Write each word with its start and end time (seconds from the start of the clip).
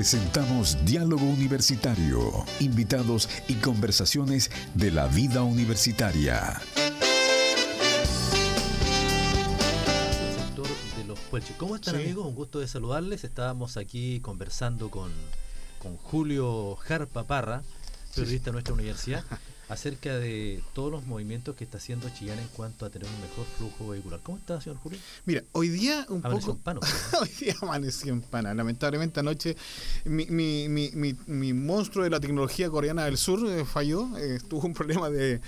Presentamos 0.00 0.76
Diálogo 0.84 1.24
Universitario, 1.24 2.44
invitados 2.60 3.30
y 3.48 3.54
conversaciones 3.54 4.50
de 4.74 4.90
la 4.90 5.06
vida 5.06 5.42
universitaria. 5.42 6.60
sector 10.36 10.66
de 10.98 11.04
los 11.06 11.18
Puelches. 11.30 11.56
¿Cómo 11.56 11.76
están 11.76 11.94
Sí. 11.94 12.02
amigos? 12.02 12.26
Un 12.26 12.34
gusto 12.34 12.60
de 12.60 12.68
saludarles. 12.68 13.24
Estábamos 13.24 13.78
aquí 13.78 14.20
conversando 14.20 14.90
con, 14.90 15.10
con 15.78 15.96
Julio 15.96 16.76
Jarpa 16.76 17.24
Parra, 17.24 17.62
periodista 18.14 18.50
de 18.50 18.52
nuestra 18.52 18.74
universidad, 18.74 19.24
acerca 19.68 20.16
de 20.16 20.62
todos 20.74 20.92
los 20.92 21.06
movimientos 21.06 21.56
que 21.56 21.64
está 21.64 21.78
haciendo 21.78 22.08
Chillán 22.10 22.38
en 22.38 22.46
cuanto 22.48 22.86
a 22.86 22.90
tener 22.90 23.08
un 23.08 23.20
mejor 23.20 23.44
flujo 23.58 23.88
vehicular. 23.88 24.20
¿Cómo 24.22 24.38
está, 24.38 24.60
señor 24.60 24.78
Julio? 24.78 24.98
Mira, 25.24 25.42
hoy 25.52 25.68
día 25.68 26.06
un 26.08 26.18
Amaneció 26.24 26.54
poco. 26.54 26.58
en 26.58 26.62
pano, 26.62 26.80
¿no? 27.12 27.18
hoy 27.20 27.30
día 27.40 27.54
amaneció 27.62 28.12
en 28.12 28.20
pana. 28.22 28.54
Lamentablemente 28.54 29.20
anoche 29.20 29.56
mi, 30.04 30.26
mi, 30.26 30.68
mi, 30.68 30.90
mi, 30.94 31.16
mi 31.26 31.52
monstruo 31.52 32.04
de 32.04 32.10
la 32.10 32.20
tecnología 32.20 32.70
coreana 32.70 33.04
del 33.06 33.16
sur 33.18 33.44
eh, 33.48 33.64
falló. 33.64 34.08
eh, 34.18 34.38
tuvo 34.48 34.66
un 34.66 34.74
problema 34.74 35.10
de, 35.10 35.40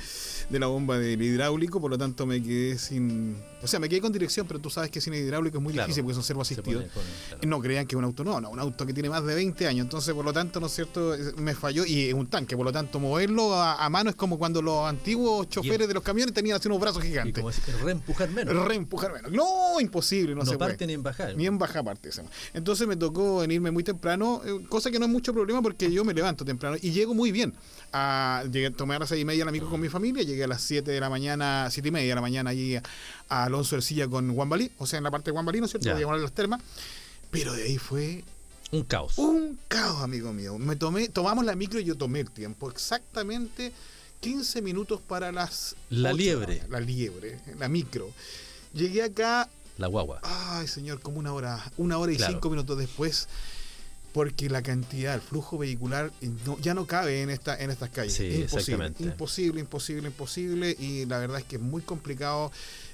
de 0.51 0.59
la 0.59 0.67
bomba 0.67 0.99
del 0.99 1.23
hidráulico, 1.23 1.81
por 1.81 1.91
lo 1.91 1.99
tanto 1.99 2.27
me 2.27 2.43
quedé 2.43 2.77
sin. 2.79 3.37
O 3.63 3.67
sea, 3.67 3.79
me 3.81 3.89
quedé 3.89 4.01
con 4.01 4.13
dirección, 4.13 4.47
pero 4.47 4.61
tú 4.61 4.71
sabes 4.71 4.91
que 4.91 5.01
sin 5.01 5.15
hidráulico 5.15 5.59
es 5.59 5.63
muy 5.63 5.73
Claro. 5.73 5.87
difícil 5.87 6.03
porque 6.05 6.15
son 6.15 6.25
servo 6.25 6.45
Se 6.45 6.55
asistidos. 6.55 6.85
con- 6.93 7.03
claro. 7.29 7.49
No 7.49 7.61
crean 7.61 7.87
que 7.87 7.95
es 7.95 7.99
un 7.99 8.05
auto, 8.05 8.25
no, 8.25 8.41
no, 8.41 8.51
un 8.51 8.59
auto 8.61 8.85
que 8.87 8.93
tiene 8.95 9.09
más 9.11 9.25
de 9.25 9.35
20 9.35 9.67
años, 9.69 9.85
entonces 9.85 10.13
por 10.15 10.25
lo 10.25 10.33
tanto, 10.33 10.59
¿no 10.61 10.67
es 10.67 10.73
cierto? 10.75 11.15
Eh, 11.15 11.33
Me 11.37 11.55
falló 11.55 11.85
y 11.85 12.09
es 12.09 12.15
un 12.15 12.27
tanque, 12.29 12.57
por 12.57 12.65
lo 12.67 12.73
tanto, 12.73 12.99
moverlo 13.01 13.55
a, 13.55 13.85
a 13.85 13.89
mano 13.91 14.08
es 14.09 14.17
como 14.17 14.39
cuando 14.39 14.61
los 14.63 14.87
antiguos 14.87 15.49
choferes 15.49 15.87
de 15.89 15.95
los 15.95 16.03
camiones 16.03 16.35
tenían 16.35 16.57
así 16.57 16.69
unos 16.69 16.81
brazos 16.81 17.05
Y 17.05 17.09
gigantes. 17.09 17.43
como 17.43 17.51
reempujar 17.85 18.31
menos. 18.31 18.67
Reempujar 18.67 19.13
menos. 19.13 19.31
No, 19.33 19.81
imposible, 19.81 20.35
no, 20.35 20.41
no 20.41 20.47
se 20.51 20.57
parte 20.59 20.77
puede. 20.77 20.87
ni 20.89 20.93
en 20.95 21.03
bajar. 21.03 21.37
Ni 21.37 21.47
en 21.47 21.59
baja 21.59 21.83
parte. 21.83 22.11
Entonces 22.55 22.87
me 22.87 22.97
tocó 22.97 23.39
venirme 23.39 23.71
muy 23.71 23.85
temprano, 23.85 24.41
eh, 24.45 24.61
cosa 24.69 24.91
que 24.91 24.99
no 24.99 25.05
es 25.07 25.11
mucho 25.11 25.33
problema 25.33 25.61
porque 25.63 25.91
yo 25.93 26.05
me 26.05 26.15
levanto 26.15 26.45
temprano 26.45 26.77
y 26.81 26.91
llego 26.91 27.15
muy 27.15 27.33
bien. 27.33 27.55
A, 27.93 28.45
llegué, 28.53 28.71
tomé 28.71 28.97
a 28.97 28.99
las 28.99 29.09
seis 29.09 29.23
y 29.23 29.25
media 29.25 29.45
la 29.45 29.51
micro 29.53 29.71
con 29.71 29.81
mi 29.81 29.89
familia, 29.89 30.23
llegué 30.23 30.45
a 30.45 30.49
las 30.49 30.61
7 30.63 30.91
de 30.91 31.01
la 31.01 31.09
mañana, 31.09 31.69
siete 31.71 31.89
y 31.89 31.91
media 31.91 32.09
de 32.11 32.15
la 32.17 32.21
mañana 32.21 32.51
allí 32.51 32.77
a, 32.77 32.83
a 33.31 33.45
Alonso 33.45 33.77
Ercilla 33.77 34.07
con 34.09 34.35
Juan 34.35 34.49
Balí, 34.49 34.71
o 34.79 34.87
sea, 34.87 34.99
en 34.99 35.05
la 35.05 35.11
parte 35.11 35.31
de 35.31 35.33
Juan 35.33 35.47
Balí, 35.47 35.59
¿no 35.61 35.65
es 35.65 35.71
cierto? 35.71 35.95
Diagonal 35.97 36.21
de 36.21 36.25
las 36.25 36.33
termas. 36.35 36.61
Pero 37.31 37.53
de 37.55 37.63
ahí 37.63 37.79
fue 37.79 38.25
Un 38.73 38.83
caos. 38.85 39.17
un 39.17 39.59
caos, 39.69 40.03
amigo 40.03 40.33
mío. 40.35 40.59
Me 40.59 40.77
tomé, 40.77 41.09
tomamos 41.09 41.45
la 41.47 41.55
micro 41.57 41.81
y 41.81 41.85
yo 41.85 41.95
tomé 41.97 42.21
el 42.21 42.31
tiempo. 42.31 42.71
Exactamente 42.71 43.73
15 44.21 44.63
minutos 44.63 45.01
para 45.07 45.33
las. 45.33 45.77
La 45.91 46.13
liebre. 46.13 46.63
La 46.69 46.81
liebre, 46.81 47.39
la 47.59 47.69
micro. 47.69 48.11
Llegué 48.75 49.03
acá, 49.03 49.49
La 49.79 49.87
guagua. 49.87 50.21
ay 50.23 50.67
señor, 50.67 51.01
como 51.01 51.19
una 51.19 51.33
hora, 51.33 51.63
una 51.77 51.99
hora 51.99 52.13
y 52.13 52.17
Claro. 52.17 52.33
cinco 52.35 52.51
minutos 52.51 52.79
después. 52.79 53.29
Porque 54.13 54.49
la 54.49 54.63
cantidad, 54.63 55.15
el 55.15 55.21
flujo 55.21 55.59
vehicular 55.59 56.11
eh, 56.23 56.31
no- 56.47 56.59
ya 56.61 56.73
no 56.75 56.87
cabe 56.87 57.23
en 57.23 57.31
esta 57.31 57.57
en 57.63 57.71
estas 57.71 57.91
calles. 57.91 58.15
Sí, 58.15 58.25
imposible, 58.25 58.47
exactamente. 58.87 59.03
imposible, 59.05 59.61
imposible, 59.61 60.09
imposible. 60.09 60.77
Y 60.81 61.05
la 61.07 61.19
verdad 61.19 61.39
es 61.39 61.45
que 61.45 61.57
es 61.57 61.63
muy 61.63 61.83
complicado 61.83 62.51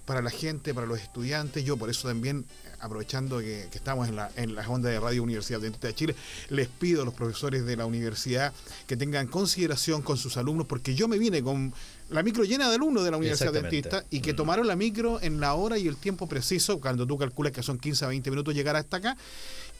para 0.06 0.20
la 0.22 0.30
gente, 0.30 0.74
para 0.74 0.86
los 0.86 1.00
estudiantes. 1.00 1.64
Yo 1.64 1.76
por 1.76 1.88
eso 1.90 2.08
también, 2.08 2.44
aprovechando 2.80 3.38
que, 3.38 3.68
que 3.70 3.78
estamos 3.78 4.08
en 4.08 4.16
la, 4.16 4.30
en 4.36 4.54
la 4.54 4.68
onda 4.68 4.90
de 4.90 5.00
Radio 5.00 5.22
Universidad 5.22 5.60
Dentista 5.60 5.86
de 5.88 5.94
Chile, 5.94 6.14
les 6.50 6.68
pido 6.68 7.02
a 7.02 7.04
los 7.04 7.14
profesores 7.14 7.64
de 7.64 7.76
la 7.76 7.86
universidad 7.86 8.52
que 8.86 8.96
tengan 8.96 9.26
consideración 9.26 10.02
con 10.02 10.16
sus 10.16 10.36
alumnos, 10.36 10.66
porque 10.66 10.94
yo 10.94 11.08
me 11.08 11.18
vine 11.18 11.42
con 11.42 11.72
la 12.10 12.22
micro 12.22 12.44
llena 12.44 12.68
de 12.68 12.74
alumnos 12.74 13.02
de 13.04 13.10
la 13.10 13.16
Universidad. 13.16 13.52
Dentista 13.52 14.04
y 14.10 14.20
que 14.20 14.34
Mm. 14.34 14.36
tomaron 14.36 14.66
la 14.66 14.76
micro 14.76 15.20
en 15.22 15.40
la 15.40 15.54
hora 15.54 15.78
y 15.78 15.88
el 15.88 15.96
tiempo 15.96 16.28
preciso, 16.28 16.78
cuando 16.80 17.06
tú 17.06 17.16
calculas 17.16 17.52
que 17.52 17.62
son 17.62 17.78
15 17.78 18.04
a 18.04 18.08
20 18.08 18.30
minutos 18.30 18.54
llegar 18.54 18.76
hasta 18.76 18.98
acá, 18.98 19.16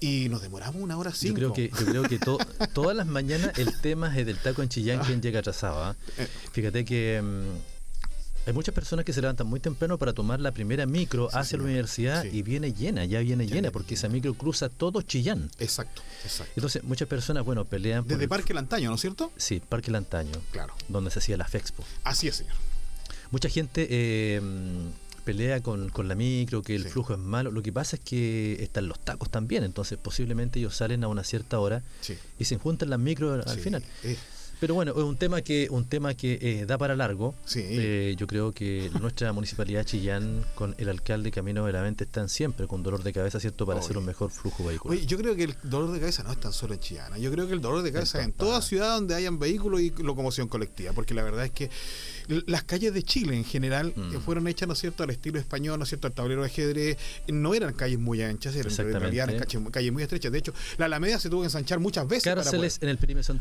y 0.01 0.29
nos 0.31 0.41
demoramos 0.43 0.83
una 0.83 0.97
hora 0.97 1.11
Yo 1.11 1.17
cinco. 1.17 1.35
creo 1.37 1.53
que, 1.53 1.71
yo 1.79 1.85
creo 1.87 2.03
que 2.05 2.19
to- 2.19 2.39
todas 2.75 2.97
las 2.97 3.07
mañanas 3.07 3.57
el 3.59 3.79
tema 3.81 4.17
es 4.19 4.25
del 4.27 4.39
taco 4.39 4.63
en 4.63 4.69
Chillán 4.71 5.01
quien 5.01 5.21
llega 5.21 5.41
atrasado. 5.41 5.85
¿ah? 5.85 5.97
Eh. 6.19 6.27
Fíjate 6.53 6.85
que 6.85 7.21
mm, 7.23 7.74
hay 8.47 8.53
muchas 8.53 8.75
personas 8.75 9.05
que 9.05 9.13
se 9.13 9.21
levantan 9.21 9.47
muy 9.47 9.61
temprano 9.61 9.97
para 9.99 10.13
tomar 10.13 10.41
la 10.41 10.53
primera 10.53 10.87
micro 10.87 11.29
Sí, 11.31 11.37
hacia 11.39 11.59
la 11.59 11.65
universidad 11.65 12.23
Sí. 12.23 12.29
y 12.33 12.43
viene 12.43 12.73
llena, 12.73 13.05
ya 13.05 13.21
viene 13.21 13.47
Ya 13.47 13.55
llena, 13.57 13.71
porque 13.71 13.95
esa 13.95 14.09
micro 14.09 14.35
cruza 14.35 14.69
todo 14.69 15.03
Chillán. 15.03 15.51
Exacto, 15.59 16.03
exacto. 16.25 16.53
Entonces 16.57 16.83
muchas 16.85 17.09
personas, 17.09 17.45
bueno, 17.45 17.65
pelean 17.65 18.05
por 18.05 18.11
Desde 18.11 18.25
el- 18.25 18.29
Parque 18.29 18.53
Lantaño, 18.55 18.89
¿no 18.91 18.97
es 18.97 19.01
cierto? 19.01 19.33
Sí, 19.37 19.61
Parque 19.67 19.91
Lantaño, 19.91 20.33
Claro. 20.53 20.75
donde 20.89 21.11
se 21.11 21.19
hacía 21.21 21.37
la 21.37 21.47
FEXPO. 21.47 21.85
Así 22.05 22.29
es, 22.29 22.37
señor. 22.37 22.55
Mucha 23.31 23.49
gente 23.49 23.87
eh, 23.91 24.41
pelea 25.25 25.63
con, 25.63 25.89
con 25.89 26.07
la 26.07 26.15
micro, 26.15 26.63
que 26.63 26.77
el 26.77 26.85
Sí. 26.85 26.91
flujo 26.91 27.15
es 27.15 27.19
malo. 27.19 27.51
Lo 27.51 27.63
que 27.63 27.73
pasa 27.73 27.97
es 27.97 28.03
que 28.05 28.63
están 28.63 28.87
los 28.89 28.99
tacos 29.01 29.31
también, 29.31 29.65
entonces 29.65 29.97
posiblemente 30.01 30.59
ellos 30.59 30.77
salen 30.77 31.03
a 31.03 31.09
una 31.09 31.25
cierta 31.25 31.59
hora 31.59 31.83
Sí. 32.03 32.15
y 32.39 32.45
se 32.45 32.59
juntan 32.59 32.91
las 32.91 32.99
micro 33.01 33.33
al 33.33 33.49
Sí. 33.57 33.61
final. 33.61 33.83
Eh, 34.03 34.19
Pero 34.65 34.77
bueno, 34.77 34.93
es 34.93 35.03
un 35.03 35.19
tema 35.19 35.43
que 35.43 35.69
un 35.69 35.85
tema 35.85 36.15
que 36.15 36.39
eh, 36.41 36.65
da 36.65 36.79
para 36.79 36.97
largo. 36.97 37.35
Sí. 37.45 37.61
Eh, 37.69 38.15
yo 38.17 38.27
creo 38.27 38.53
que 38.53 38.91
nuestra 38.99 39.31
municipalidad 39.35 39.81
de 39.81 39.85
Chillán 39.85 40.43
con 40.55 40.75
el 40.79 40.89
alcalde 40.89 41.31
Camino 41.31 41.63
Veramente 41.65 42.05
están 42.05 42.31
siempre 42.31 42.67
con 42.67 42.83
dolor 42.83 43.03
de 43.03 43.13
cabeza, 43.13 43.39
¿cierto? 43.41 43.67
Para 43.67 43.81
hacer 43.81 43.99
un 43.99 44.07
mejor 44.07 44.31
flujo 44.31 44.65
vehicular. 44.65 44.97
Oye, 44.97 45.07
yo 45.07 45.19
creo 45.19 45.37
que 45.37 45.45
el 45.45 45.55
dolor 45.65 45.93
de 45.93 46.01
cabeza 46.01 46.23
no 46.23 46.33
es 46.33 46.41
tan 46.41 46.55
solo 46.55 46.73
en 46.73 46.81
Chillana. 46.81 47.19
Yo 47.19 47.31
creo 47.31 47.47
que 47.47 47.53
el 47.53 47.61
dolor 47.61 47.83
de 47.83 47.93
cabeza 47.93 48.21
es 48.21 48.25
en 48.25 48.33
toda 48.33 48.63
ciudad 48.63 48.95
donde 48.95 49.15
hayan 49.15 49.39
vehículos 49.39 49.83
y 49.83 49.91
locomoción 50.03 50.49
colectiva. 50.49 50.95
Porque 50.95 51.13
la 51.13 51.25
verdad 51.25 51.45
es 51.45 51.51
que 51.51 51.69
las 52.47 52.65
calles 52.65 52.93
de 52.95 53.03
Chile 53.03 53.37
en 53.37 53.45
general 53.45 53.93
Mm. 53.97 54.17
eh, 54.17 54.21
fueron 54.25 54.49
hechas, 54.49 54.67
¿no 54.67 54.75
es 54.75 54.81
cierto?, 54.81 55.03
al 55.03 55.11
estilo 55.11 55.39
español, 55.39 55.79
¿no 55.79 55.83
es 55.85 55.89
cierto?, 55.89 56.07
al 56.07 56.13
tablero 56.13 56.41
de 56.43 56.47
ajedrez. 56.49 56.97
No 57.29 57.55
eran 57.55 57.73
calles 57.75 57.99
muy 57.99 58.23
anchas, 58.23 58.55
eran 58.57 58.73
en 58.73 59.01
realidad 59.01 59.29
eran 59.31 59.45
calles, 59.45 59.63
calles 59.71 59.93
muy 59.93 60.03
estrechas. 60.03 60.33
De 60.33 60.39
hecho, 60.39 60.53
la 60.79 60.87
Alameda 60.87 61.19
se 61.19 61.29
tuvo 61.31 61.41
que 61.43 61.47
ensanchar 61.47 61.79
muchas 61.81 62.07
veces. 62.09 62.25
para 62.25 62.43
Cárceles 62.43 62.79
poder- 62.79 62.85
en 62.85 62.89
el 62.91 62.99
perímetro, 62.99 63.35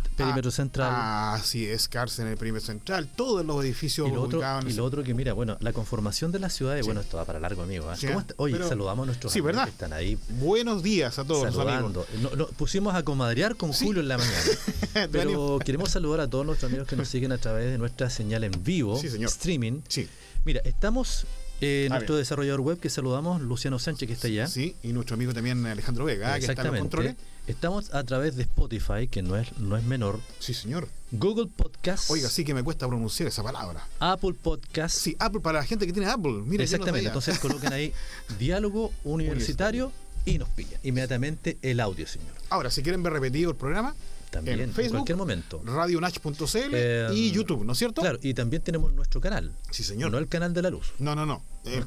Ah, 0.50 0.52
central. 0.52 0.92
Así 1.36 1.66
es, 1.66 1.88
cárcel 1.88 2.26
en 2.26 2.32
el 2.34 2.38
perímetro 2.38 2.66
central. 2.68 3.08
Todos 3.16 3.46
los 3.46 3.64
edificios 3.64 4.08
y 4.08 4.12
lo, 4.12 4.22
otro, 4.24 4.40
ubicados 4.40 4.66
en 4.66 4.72
y 4.72 4.74
lo 4.74 4.86
otro 4.86 5.04
que, 5.04 5.14
mira, 5.14 5.34
bueno, 5.34 5.58
la 5.60 5.74
conformación 5.74 6.32
de 6.32 6.40
las 6.40 6.54
ciudades, 6.54 6.82
Sí. 6.82 6.88
bueno, 6.88 7.02
esto 7.02 7.18
va 7.18 7.26
para 7.26 7.40
largo, 7.40 7.64
amigo. 7.64 7.90
¿ah? 7.90 7.96
Sí, 7.96 8.08
¿Cómo 8.08 8.20
ah, 8.20 8.22
está? 8.22 8.34
Oye, 8.38 8.54
pero- 8.56 8.70
saludamos 8.70 9.04
a 9.04 9.06
nuestros 9.08 9.32
Sí, 9.34 9.40
amigos 9.40 9.48
¿verdad? 9.56 9.64
que 9.66 9.70
están 9.72 9.94
ahí 9.94 10.18
Buenos 10.40 10.84
días 10.84 11.18
a 11.20 11.24
todos 11.26 11.46
los 11.46 11.56
saludando. 11.56 12.06
amigos. 12.10 12.32
No- 12.32 12.36
no, 12.38 12.48
pusimos 12.48 12.94
a 12.96 13.04
comadrear 13.04 13.56
con. 13.56 13.72
Julio 13.74 14.02
en 14.02 14.08
la 14.08 14.18
mañana. 14.18 14.34
Pero 15.12 15.60
queremos 15.64 15.90
saludar 15.92 16.20
a 16.22 16.30
todos 16.30 16.46
nuestros 16.46 16.70
amigos 16.70 16.88
que 16.88 16.96
nos 16.96 17.08
siguen 17.08 17.32
a 17.32 17.38
través 17.38 17.72
de 17.72 17.78
nuestra 17.78 18.10
señal 18.10 18.44
en 18.44 18.52
vivo, 18.64 18.73
Sí, 19.00 19.10
señor. 19.10 19.30
streaming. 19.30 19.82
Sí, 19.88 20.08
Mira, 20.46 20.62
estamos 20.66 21.26
eh, 21.62 21.88
A 21.90 21.94
nuestro 21.94 22.16
ver. 22.16 22.24
desarrollador 22.24 22.60
web 22.62 22.80
que 22.80 22.90
saludamos, 22.90 23.42
Luciano 23.42 23.80
Sánchez, 23.80 24.08
que 24.08 24.14
está 24.14 24.28
allá. 24.28 24.48
sí, 24.48 24.76
y 24.84 24.92
nuestro 24.92 25.14
amigo 25.16 25.34
también 25.34 25.66
Alejandro 25.66 26.04
Vega, 26.06 26.38
que 26.40 26.46
está 26.48 26.62
en 26.62 26.68
los 26.72 26.80
controles. 26.80 27.16
Estamos 27.48 27.94
a 27.94 28.04
través 28.04 28.36
de 28.38 28.44
Spotify, 28.44 29.08
que 29.10 29.22
no 29.22 29.36
es, 29.38 29.58
no 29.58 29.76
es 29.78 29.84
menor. 29.84 30.20
Sí, 30.40 30.54
señor. 30.54 30.88
Google 31.12 31.48
Podcast. 31.56 32.10
Oiga, 32.10 32.30
sí 32.30 32.44
que 32.46 32.54
me 32.54 32.64
cuesta 32.64 32.88
pronunciar 32.88 33.28
esa 33.28 33.44
palabra. 33.44 33.86
Apple 34.00 34.34
Podcast. 34.34 34.98
Sí, 34.98 35.16
Apple 35.20 35.42
para 35.42 35.60
la 35.60 35.66
gente 35.66 35.86
que 35.86 35.92
tiene 35.94 36.08
Apple. 36.10 36.42
Mira, 36.46 36.64
Exactamente. 36.64 37.08
Entonces 37.08 37.40
coloquen 37.40 37.72
ahí 37.74 37.94
diálogo 38.40 38.92
universitario 39.04 39.92
y 40.26 40.38
nos 40.38 40.48
pillan 40.50 40.80
inmediatamente 40.84 41.58
el 41.62 41.80
audio, 41.82 42.08
señor. 42.08 42.32
Ahora, 42.50 42.72
si 42.72 42.82
quieren 42.82 43.04
ver 43.04 43.12
repetido 43.14 43.52
el 43.52 43.58
programa, 43.58 43.94
También, 44.34 44.60
en 44.60 44.70
en 44.70 44.74
Facebook, 44.74 44.98
cualquier 44.98 45.18
momento. 45.18 45.62
radionach.cl 45.64 46.58
Eh, 46.74 47.08
y 47.14 47.32
YouTube, 47.32 47.64
¿no 47.64 47.74
es 47.74 47.78
cierto? 47.78 48.02
Claro, 48.02 48.18
y 48.22 48.34
también 48.34 48.64
tenemos 48.64 48.92
nuestro 48.94 49.22
canal. 49.22 49.54
Sí, 49.72 49.84
señor. 49.84 50.12
No 50.12 50.18
el 50.18 50.28
canal 50.28 50.54
de 50.54 50.62
la 50.64 50.70
luz, 50.72 50.92
No, 51.00 51.16
no, 51.16 51.26
no. 51.26 51.42
El 51.66 51.86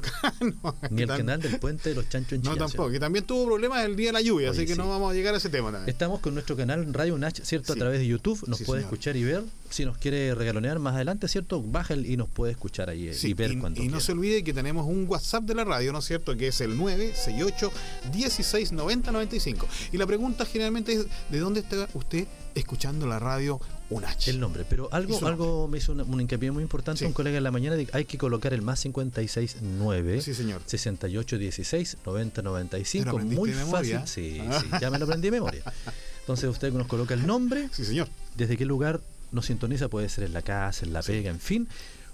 no, 0.63 0.75
ni 0.89 1.03
el 1.03 1.07
canal 1.07 1.41
del 1.41 1.59
puente 1.59 1.89
de 1.89 1.95
los 1.95 2.09
chanchos 2.09 2.33
en 2.33 2.41
No, 2.41 2.55
tampoco. 2.57 2.89
Que 2.89 2.99
también 2.99 3.25
tuvo 3.25 3.45
problemas 3.45 3.85
el 3.85 3.95
día 3.95 4.07
de 4.07 4.13
la 4.13 4.21
lluvia, 4.21 4.49
Oye, 4.49 4.57
así 4.59 4.65
que 4.67 4.73
sí. 4.73 4.77
no 4.79 4.89
vamos 4.89 5.11
a 5.11 5.13
llegar 5.13 5.33
a 5.33 5.37
ese 5.37 5.49
tema 5.49 5.71
también. 5.71 5.89
Estamos 5.89 6.19
con 6.19 6.33
nuestro 6.33 6.55
canal 6.57 6.93
Radio 6.93 7.17
Nach, 7.17 7.39
¿cierto? 7.43 7.73
Sí. 7.73 7.79
A 7.79 7.81
través 7.81 7.99
de 7.99 8.07
YouTube. 8.07 8.43
Nos 8.47 8.57
Sí, 8.57 8.63
puede 8.65 8.81
señor. 8.81 8.93
escuchar 8.93 9.15
y 9.17 9.23
ver. 9.23 9.43
Si 9.69 9.85
nos 9.85 9.97
quiere 9.97 10.33
regalonear 10.33 10.79
más 10.79 10.95
adelante, 10.95 11.27
¿cierto? 11.27 11.61
Baja 11.61 11.93
el- 11.93 12.05
y 12.05 12.17
nos 12.17 12.27
puede 12.29 12.53
escuchar 12.53 12.89
ahí 12.89 13.07
eh, 13.09 13.17
y 13.21 13.33
ver 13.33 13.51
y, 13.51 13.57
cuando 13.59 13.81
y 13.83 13.87
no 13.89 13.99
se 13.99 14.13
olvide 14.13 14.43
que 14.43 14.53
tenemos 14.53 14.87
un 14.87 15.05
WhatsApp 15.07 15.43
de 15.43 15.55
la 15.55 15.63
radio, 15.65 15.91
¿no 15.93 15.99
es 15.99 16.05
cierto? 16.05 16.35
Que 16.37 16.47
es 16.47 16.61
el 16.61 16.77
968 16.77 17.71
16 18.13 18.71
90 18.71 19.11
95. 19.11 19.67
Y 19.91 19.97
la 19.97 20.07
pregunta 20.07 20.45
generalmente 20.45 20.93
es: 20.93 21.05
¿de 21.29 21.39
dónde 21.39 21.59
está 21.59 21.87
usted 21.93 22.25
escuchando 22.59 23.07
la 23.07 23.19
radio 23.19 23.59
UNACH? 23.89 24.27
El 24.29 24.39
nombre, 24.39 24.65
pero 24.69 24.89
algo, 24.91 25.25
algo 25.25 25.67
me 25.67 25.77
hizo 25.77 25.91
una- 25.93 26.03
un 26.03 26.19
hincapié 26.21 26.51
muy 26.51 26.63
importante 26.63 26.99
Sí. 26.99 27.05
un 27.05 27.13
colega 27.13 27.37
en 27.37 27.43
la 27.43 27.51
mañana, 27.51 27.75
de, 27.75 27.87
hay 27.93 28.05
que 28.05 28.17
colocar 28.17 28.53
el 28.53 28.61
más 28.61 28.81
569 28.81 30.21
Sí, 30.21 30.33
señor. 30.33 30.61
68 30.65 31.37
16 31.37 31.97
90 32.05 32.35
¿Te 32.35 32.43
lo 32.43 32.51
95, 32.51 33.09
aprendiste 33.09 33.39
muy 33.39 33.49
de 33.51 33.65
fácil. 33.65 33.99
Sí, 34.05 34.41
Ah. 34.49 34.59
sí, 34.61 34.67
ya 34.81 34.89
me 34.91 34.99
lo 34.99 35.05
aprendí 35.05 35.27
de 35.27 35.31
memoria. 35.31 35.63
Entonces 36.21 36.49
usted 36.49 36.73
nos 36.73 36.87
coloca 36.87 37.13
el 37.13 37.25
nombre, 37.25 37.69
Sí, 37.71 37.85
señor. 37.85 38.07
desde 38.35 38.57
qué 38.57 38.65
lugar 38.65 38.99
nos 39.31 39.45
sintoniza, 39.45 39.87
puede 39.89 40.09
ser 40.09 40.25
en 40.25 40.33
la 40.33 40.41
casa, 40.41 40.85
en 40.85 40.93
la 40.93 41.01
pega, 41.01 41.29
en 41.29 41.39
fin. 41.39 41.67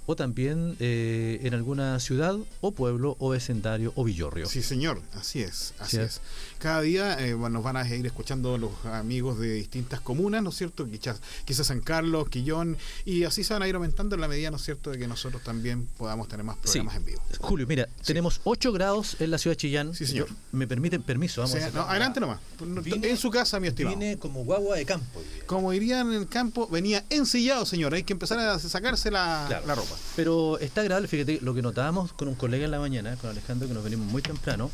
o 0.05 0.17
también 0.17 0.75
eh, 0.81 1.39
en 1.43 1.53
alguna 1.53 1.97
ciudad 2.01 2.35
o 2.59 2.71
pueblo 2.73 3.15
o 3.19 3.29
vecindario 3.29 3.93
o 3.95 4.03
villorrio. 4.03 4.47
Sí, 4.47 4.61
señor, 4.61 5.01
así 5.13 5.41
es, 5.41 5.73
así 5.79 5.95
Sí. 5.95 6.03
es. 6.03 6.19
Cada 6.63 6.79
día 6.79 7.19
eh, 7.19 7.33
bueno, 7.33 7.55
nos 7.55 7.63
van 7.65 7.75
a 7.75 7.85
ir 7.85 8.05
escuchando 8.05 8.57
los 8.57 8.71
amigos 8.85 9.37
de 9.37 9.53
distintas 9.53 9.99
comunas, 9.99 10.41
¿no 10.41 10.49
es 10.49 10.55
cierto? 10.55 10.87
Quizás, 10.89 11.19
quizás 11.43 11.67
San 11.67 11.81
Carlos, 11.81 12.29
Quillón, 12.29 12.77
y 13.03 13.25
así 13.25 13.43
se 13.43 13.51
van 13.51 13.63
a 13.63 13.67
ir 13.67 13.75
aumentando 13.75 14.15
en 14.15 14.21
la 14.21 14.29
medida, 14.29 14.49
¿no 14.49 14.55
es 14.55 14.63
cierto?, 14.63 14.89
de 14.91 14.97
que 14.97 15.05
nosotros 15.05 15.43
también 15.43 15.85
podamos 15.97 16.29
tener 16.29 16.45
más 16.45 16.55
programas 16.55 16.95
en 16.95 17.03
vivo. 17.03 17.21
Julio, 17.41 17.67
mira, 17.67 17.89
tenemos 18.05 18.39
8 18.45 18.71
grados 18.71 19.17
en 19.19 19.31
la 19.31 19.39
ciudad 19.39 19.57
de 19.57 19.57
Chillán. 19.57 19.93
Sí, 19.93 20.05
señor. 20.05 20.29
Me 20.53 20.65
permiten 20.65 21.03
permiso, 21.03 21.41
O 21.41 21.43
vamos 21.43 21.59
sea, 21.59 21.67
a 21.67 21.71
no, 21.71 21.81
adelante 21.81 22.21
nomás. 22.21 22.39
Vine- 22.61 23.09
en 23.09 23.17
su 23.17 23.29
casa, 23.29 23.59
mi 23.59 23.67
estimado. 23.67 23.97
Vine 23.97 24.17
como 24.17 24.45
guagua 24.45 24.77
de 24.77 24.85
campo. 24.85 25.21
Como 25.45 25.69
dirían 25.71 26.13
en 26.13 26.21
el 26.21 26.27
campo, 26.29 26.69
venía 26.69 27.03
ensillado, 27.09 27.65
señor. 27.65 27.93
Hay 27.93 28.03
que 28.03 28.13
empezar 28.13 28.39
a 28.39 28.57
sacarse 28.57 29.11
la, 29.11 29.43
Claro. 29.49 29.67
la 29.67 29.75
ropa. 29.75 29.97
Pero 30.15 30.57
está 30.59 30.79
agradable, 30.79 31.09
fíjate, 31.09 31.39
lo 31.41 31.53
que 31.53 31.61
notábamos 31.61 32.13
con 32.13 32.29
un 32.29 32.35
colega 32.35 32.63
en 32.63 32.71
la 32.71 32.79
mañana, 32.79 33.17
con 33.17 33.29
Alejandro, 33.31 33.67
que 33.67 33.73
nos 33.73 33.83
venimos 33.83 34.07
muy 34.07 34.21
temprano, 34.21 34.71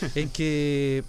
en 0.14 0.30
que 0.30 1.04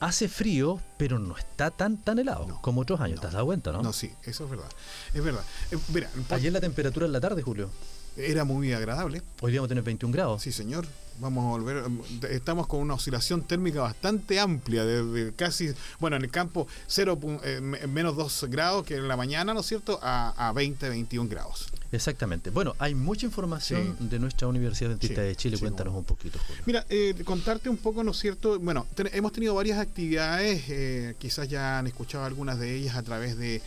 hace 0.00 0.28
frío, 0.28 0.80
pero 0.98 1.18
no 1.18 1.36
está 1.36 1.70
tan 1.70 1.96
tan 1.96 2.18
helado 2.18 2.46
No, 2.46 2.60
como 2.62 2.80
otros 2.82 3.00
años. 3.00 3.16
no. 3.16 3.20
¿Te 3.22 3.26
has 3.28 3.32
dado 3.34 3.46
cuenta, 3.46 3.72
no? 3.72 3.82
No, 3.82 3.92
sí, 3.92 4.12
eso 4.24 4.44
es 4.44 4.50
verdad. 4.50 4.68
Es 5.14 5.22
verdad. 5.24 5.42
Eh, 5.70 5.78
mira, 5.92 6.10
Ayer 6.30 6.52
la 6.52 6.60
temperatura 6.60 7.06
en 7.06 7.12
la 7.12 7.20
tarde, 7.20 7.42
Julio. 7.42 7.70
Era 8.16 8.44
muy 8.44 8.72
agradable. 8.72 9.22
Hoy 9.40 9.52
día 9.52 9.60
vamos 9.60 9.68
a 9.68 9.70
tener 9.70 9.84
21 9.84 10.12
grados. 10.12 10.42
Sí, 10.42 10.52
señor. 10.52 10.86
Vamos 11.18 11.46
a 11.46 11.48
volver. 11.48 11.76
eh, 11.78 12.28
Estamos 12.32 12.66
con 12.66 12.80
una 12.80 12.92
oscilación 12.94 13.40
térmica 13.42 13.80
bastante 13.80 14.38
amplia, 14.38 14.84
desde 14.84 15.32
casi, 15.34 15.70
bueno, 15.98 16.16
en 16.16 16.24
el 16.24 16.30
campo 16.30 16.66
0, 16.88 17.18
pu- 17.18 17.40
eh, 17.42 17.60
me- 17.62 17.86
menos 17.86 18.16
2 18.16 18.44
grados 18.50 18.84
que 18.84 18.96
en 18.96 19.08
la 19.08 19.16
mañana, 19.16 19.54
¿no 19.54 19.60
es 19.60 19.66
cierto?, 19.66 19.98
a, 20.02 20.48
a 20.48 20.52
20, 20.52 20.88
21 20.90 21.30
grados. 21.30 21.68
Exactamente. 21.90 22.50
Bueno, 22.50 22.74
hay 22.78 22.94
mucha 22.94 23.24
información 23.24 23.96
Sí. 23.98 24.08
de 24.10 24.18
nuestra 24.18 24.46
Universidad 24.48 24.90
Dentista 24.90 25.22
Sí, 25.22 25.28
de 25.28 25.36
Chile. 25.36 25.56
sí, 25.56 25.60
Cuéntanos 25.62 25.94
bueno. 25.94 26.00
un 26.00 26.04
poquito, 26.04 26.38
Julio. 26.46 26.62
Mira, 26.66 26.84
eh, 26.90 27.14
contarte 27.24 27.70
un 27.70 27.78
poco, 27.78 28.04
¿no 28.04 28.10
es 28.10 28.18
cierto? 28.18 28.58
Bueno, 28.58 28.86
ten- 28.94 29.08
hemos 29.14 29.32
tenido 29.32 29.54
varias 29.54 29.78
actividades, 29.78 30.64
eh, 30.68 31.14
quizás 31.18 31.48
ya 31.48 31.78
han 31.78 31.86
escuchado 31.86 32.24
algunas 32.26 32.58
de 32.58 32.74
ellas 32.76 32.94
a 32.96 33.02
través 33.02 33.38
de, 33.38 33.62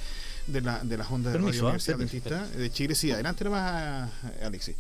de, 0.51 0.61
la, 0.61 0.79
de 0.83 0.97
las 0.97 1.09
ondas 1.11 1.33
de 1.33 1.39
Radio 1.39 1.61
¿ah? 1.61 1.63
Universidad 1.63 1.97
Dentista 1.97 2.47
de 2.47 2.71
Chile. 2.71 2.95
Sí, 2.95 3.11
adelante 3.11 3.43
nomás, 3.43 4.09
Alexis. 4.43 4.75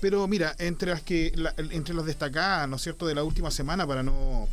Pero 0.00 0.26
mira, 0.28 0.54
entre 0.58 0.90
las 0.92 1.02
que 1.02 1.32
la- 1.34 1.54
entre 1.58 1.94
las 1.94 2.04
destacadas, 2.06 2.68
¿no 2.68 2.76
es 2.76 2.82
cierto?, 2.82 3.06
de 3.06 3.14
la 3.14 3.24
última 3.24 3.50
semana, 3.50 3.86
para 3.86 4.02
no 4.02 4.48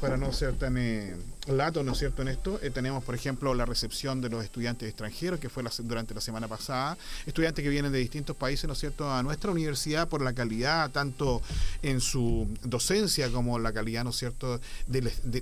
para 0.00 0.16
no 0.16 0.32
ser 0.32 0.54
tan 0.54 0.76
eh, 0.76 1.16
lato, 1.46 1.82
¿no 1.82 1.92
es 1.92 1.98
cierto?, 1.98 2.22
en 2.22 2.28
esto, 2.28 2.58
eh, 2.62 2.70
tenemos, 2.70 3.04
por 3.04 3.14
ejemplo, 3.14 3.52
la 3.54 3.66
recepción 3.66 4.20
de 4.20 4.30
los 4.30 4.42
estudiantes 4.44 4.88
extranjeros, 4.88 5.38
que 5.40 5.48
fue 5.50 5.62
la 5.62 5.70
durante 5.78 6.14
la 6.14 6.20
semana 6.20 6.48
pasada, 6.48 6.96
estudiantes 7.26 7.62
que 7.62 7.68
vienen 7.68 7.92
de 7.92 7.98
distintos 7.98 8.34
países, 8.36 8.66
¿no 8.66 8.72
es 8.72 8.78
cierto?, 8.78 9.12
a 9.12 9.22
nuestra 9.22 9.50
universidad 9.50 10.08
por 10.08 10.22
la 10.22 10.32
calidad, 10.32 10.90
tanto 10.90 11.42
en 11.82 12.00
su 12.00 12.48
docencia 12.62 13.30
como 13.30 13.58
la 13.58 13.72
calidad, 13.72 14.04
¿no 14.04 14.10
es 14.10 14.16
cierto?, 14.16 14.58
de, 14.86 15.00
de- 15.02 15.12
de- 15.24 15.40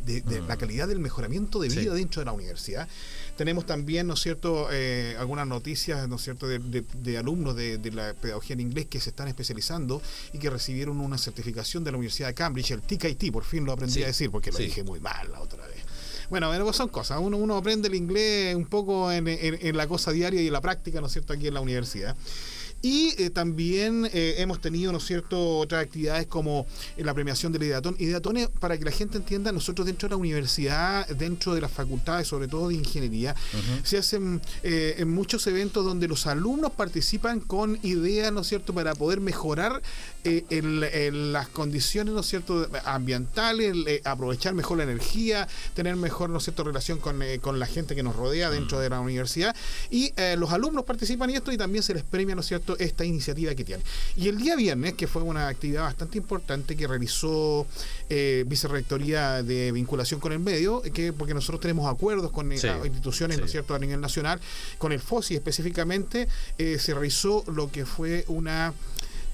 de- 0.00 0.20
de 0.20 0.40
la 0.42 0.56
calidad 0.56 0.88
del 0.88 0.98
mejoramiento 0.98 1.58
de 1.60 1.70
Sí. 1.70 1.78
vida 1.80 1.94
dentro 1.94 2.20
de 2.20 2.26
la 2.26 2.32
universidad. 2.32 2.86
Tenemos 3.38 3.64
también, 3.64 4.06
¿no 4.06 4.14
es 4.14 4.20
cierto?, 4.20 4.68
eh, 4.70 5.16
algunas 5.18 5.46
noticias, 5.46 6.06
¿no 6.08 6.16
es 6.16 6.22
cierto?, 6.22 6.46
de, 6.48 6.58
de- 6.58 6.84
de 7.02 7.16
alumnos 7.18 7.56
de, 7.56 7.78
de 7.78 7.90
la 7.92 8.12
pedagogía 8.12 8.54
en 8.54 8.60
inglés 8.60 8.86
que 8.90 9.00
se 9.00 9.10
están 9.10 9.28
especializando 9.28 10.02
y 10.34 10.38
que 10.38 10.50
recibieron 10.50 11.00
una 11.00 11.16
certificación 11.16 11.82
de 11.84 11.92
la 11.92 11.96
Universidad 11.96 12.28
de 12.28 12.34
Cambridge, 12.34 12.72
el 12.72 12.82
TKIT, 12.82 13.32
por 13.32 13.44
fin 13.44 13.64
lo 13.64 13.72
aprendí 13.72 13.94
Sí, 13.94 14.02
a 14.02 14.08
decir 14.08 14.30
porque 14.30 14.50
lo 14.50 14.58
sí. 14.58 14.64
dije 14.64 14.84
muy 14.84 15.00
mal 15.00 15.29
la 15.30 15.40
otra 15.40 15.66
vez. 15.66 15.78
Bueno, 16.28 16.50
pues 16.64 16.76
son 16.76 16.88
cosas. 16.88 17.18
Uno, 17.20 17.36
uno 17.36 17.56
aprende 17.56 17.88
el 17.88 17.94
inglés 17.94 18.54
un 18.54 18.66
poco 18.66 19.10
en, 19.10 19.26
en- 19.26 19.58
en 19.60 19.76
la 19.76 19.86
cosa 19.88 20.12
diaria 20.12 20.40
y 20.40 20.46
en 20.46 20.52
la 20.52 20.60
práctica, 20.60 21.00
¿no 21.00 21.06
es 21.08 21.12
cierto?, 21.12 21.32
aquí 21.32 21.48
en 21.48 21.54
la 21.54 21.60
universidad. 21.60 22.16
Y 22.82 23.14
eh, 23.22 23.28
también 23.30 24.08
eh, 24.12 24.36
hemos 24.38 24.60
tenido, 24.60 24.90
¿no 24.92 24.98
es 24.98 25.04
cierto?, 25.04 25.58
otras 25.58 25.82
actividades 25.84 26.26
como 26.26 26.66
eh, 26.96 27.04
la 27.04 27.12
premiación 27.12 27.52
del 27.52 27.62
Ideatón. 27.64 27.94
Ideatón, 27.98 28.38
es, 28.38 28.48
para 28.48 28.78
que 28.78 28.84
la 28.84 28.90
gente 28.90 29.18
entienda, 29.18 29.52
nosotros 29.52 29.86
dentro 29.86 30.08
de 30.08 30.12
la 30.12 30.16
universidad, 30.16 31.06
dentro 31.08 31.54
de 31.54 31.60
las 31.60 31.70
facultades, 31.70 32.26
sobre 32.28 32.48
todo 32.48 32.68
de 32.68 32.74
ingeniería, 32.76 33.34
se 33.84 33.98
hacen 33.98 34.40
eh, 34.62 34.94
en 34.98 35.10
muchos 35.10 35.46
eventos 35.46 35.84
donde 35.84 36.08
los 36.08 36.26
alumnos 36.26 36.72
participan 36.72 37.40
con 37.40 37.78
ideas, 37.82 38.32
¿no 38.32 38.40
es 38.40 38.46
cierto?, 38.46 38.72
para 38.72 38.94
poder 38.94 39.20
mejorar 39.20 39.82
eh, 40.24 40.44
el- 40.50 40.84
el- 40.84 41.32
las 41.32 41.48
condiciones, 41.48 42.14
¿no 42.14 42.20
es 42.20 42.26
cierto?, 42.26 42.66
ambientales, 42.84 43.72
el, 43.72 43.88
eh, 43.88 44.00
aprovechar 44.04 44.54
mejor 44.54 44.78
la 44.78 44.84
energía, 44.84 45.46
tener 45.74 45.96
mejor, 45.96 46.30
¿no 46.30 46.38
es 46.38 46.44
cierto?, 46.44 46.64
relación 46.64 46.98
con, 46.98 47.20
eh, 47.22 47.38
con 47.40 47.58
la 47.58 47.66
gente 47.66 47.94
que 47.94 48.02
nos 48.02 48.16
rodea 48.16 48.50
dentro 48.50 48.78
de 48.80 48.88
la 48.90 49.00
universidad. 49.00 49.54
Y 49.90 50.12
eh, 50.16 50.36
los 50.38 50.50
alumnos 50.52 50.84
participan 50.84 51.30
en 51.30 51.36
esto 51.36 51.52
y 51.52 51.56
también 51.58 51.82
se 51.82 51.94
les 51.94 52.04
premia, 52.04 52.34
¿no 52.34 52.40
es 52.40 52.46
cierto?, 52.46 52.69
esta 52.78 53.04
iniciativa 53.04 53.54
que 53.54 53.64
tienen. 53.64 53.84
Y 54.16 54.28
el 54.28 54.38
día 54.38 54.56
viernes, 54.56 54.94
que 54.94 55.06
fue 55.06 55.22
una 55.22 55.48
actividad 55.48 55.82
bastante 55.82 56.18
importante 56.18 56.76
que 56.76 56.86
realizó 56.86 57.66
eh, 58.08 58.44
Vicerrectoría 58.46 59.42
de 59.42 59.72
Vinculación 59.72 60.20
con 60.20 60.32
el 60.32 60.38
Medio, 60.38 60.82
eh, 60.84 60.90
que 60.90 61.12
porque 61.12 61.34
nosotros 61.34 61.60
tenemos 61.60 61.90
acuerdos 61.90 62.30
con 62.30 62.52
eh, 62.52 62.58
Sí, 62.58 62.68
instituciones, 62.84 63.38
¿no 63.38 63.46
es 63.46 63.50
cierto?, 63.50 63.74
a 63.74 63.78
nivel 63.78 64.00
nacional, 64.00 64.40
con 64.78 64.92
el 64.92 65.00
FOSI 65.00 65.34
específicamente, 65.34 66.28
eh, 66.58 66.78
se 66.78 66.92
realizó 66.94 67.44
lo 67.46 67.70
que 67.70 67.86
fue 67.86 68.24
una 68.28 68.74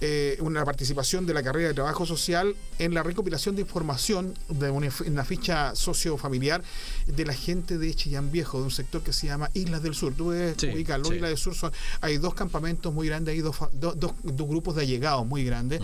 eh, 0.00 0.36
una 0.40 0.64
participación 0.64 1.24
de 1.26 1.32
la 1.34 1.42
carrera 1.42 1.68
de 1.68 1.74
trabajo 1.74 2.04
social 2.04 2.54
en 2.78 2.92
la 2.94 3.02
recopilación 3.02 3.54
de 3.56 3.62
información 3.62 4.34
de 4.48 4.70
una, 4.70 4.88
una 5.06 5.24
ficha 5.24 5.74
sociofamiliar 5.74 6.62
de 7.06 7.24
la 7.24 7.32
gente 7.32 7.78
de 7.78 7.94
Chillán 7.94 8.30
Viejo, 8.30 8.58
de 8.58 8.64
un 8.64 8.70
sector 8.70 9.02
que 9.02 9.12
se 9.12 9.26
llama 9.26 9.50
Islas 9.54 9.82
del 9.82 9.94
Sur. 9.94 10.12
Tú 10.14 10.30
debes 10.30 10.56
Sí, 10.58 10.68
ubicarlo, 10.68 11.06
sí. 11.06 11.14
Islas 11.16 11.30
del 11.30 11.38
Sur 11.38 11.54
son, 11.54 11.72
hay 12.00 12.18
dos 12.18 12.34
campamentos 12.34 12.92
muy 12.92 13.06
grandes, 13.08 13.32
hay 13.34 13.40
dos, 13.40 13.56
dos, 13.72 13.96
dos 13.98 14.48
grupos 14.48 14.76
de 14.76 14.82
allegados 14.82 15.26
muy 15.26 15.44
grandes. 15.44 15.80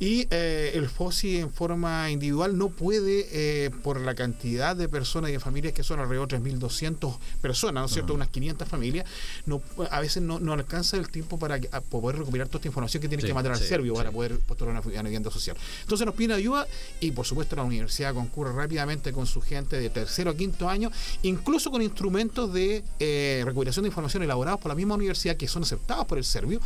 Y 0.00 0.26
eh, 0.30 0.72
el 0.74 0.88
FOSI 0.88 1.38
en 1.38 1.50
forma 1.52 2.10
individual 2.10 2.58
no 2.58 2.68
puede, 2.68 3.28
eh, 3.30 3.70
por 3.82 4.00
la 4.00 4.14
cantidad 4.14 4.74
de 4.74 4.88
personas 4.88 5.30
y 5.30 5.34
de 5.34 5.40
familias 5.40 5.72
que 5.72 5.84
son 5.84 6.00
alrededor 6.00 6.26
de 6.28 6.38
3.200 6.40 7.16
personas, 7.40 7.80
¿no 7.82 7.86
es 7.86 7.92
cierto? 7.92 8.14
Unas 8.14 8.28
500 8.28 8.66
familias, 8.68 9.06
no, 9.46 9.62
a 9.90 10.00
veces 10.00 10.22
no, 10.22 10.40
no 10.40 10.52
alcanza 10.52 10.96
el 10.96 11.08
tiempo 11.08 11.38
para 11.38 11.60
que- 11.60 11.68
poder 11.88 12.16
recopilar 12.18 12.48
toda 12.48 12.58
esta 12.58 12.68
información 12.68 13.00
que 13.00 13.08
tiene 13.08 13.20
Sí, 13.22 13.28
que 13.28 13.34
mandar 13.34 13.51
al 13.54 13.60
sí, 13.60 13.66
serbio 13.68 13.94
para 13.94 14.10
sí. 14.10 14.14
poder 14.14 14.38
postular 14.40 14.72
una, 14.74 14.80
una 14.80 15.02
vivienda 15.02 15.30
social. 15.30 15.56
Entonces 15.82 16.06
nos 16.06 16.14
piden 16.14 16.32
ayuda 16.32 16.66
y 17.00 17.10
por 17.12 17.26
supuesto 17.26 17.56
la 17.56 17.62
universidad 17.62 18.14
concurre 18.14 18.52
rápidamente 18.52 19.12
con 19.12 19.26
su 19.26 19.40
gente 19.40 19.78
de 19.78 19.90
tercero 19.90 20.30
a 20.30 20.36
quinto 20.36 20.68
año, 20.68 20.90
incluso 21.22 21.70
con 21.70 21.82
instrumentos 21.82 22.52
de 22.52 22.82
eh, 22.98 23.42
recopilación 23.44 23.82
de 23.84 23.88
información 23.88 24.22
elaborados 24.22 24.60
por 24.60 24.68
la 24.70 24.74
misma 24.74 24.94
universidad 24.94 25.36
que 25.36 25.48
son 25.48 25.62
aceptados 25.62 26.06
por 26.06 26.18
el 26.18 26.24
serbio 26.24 26.60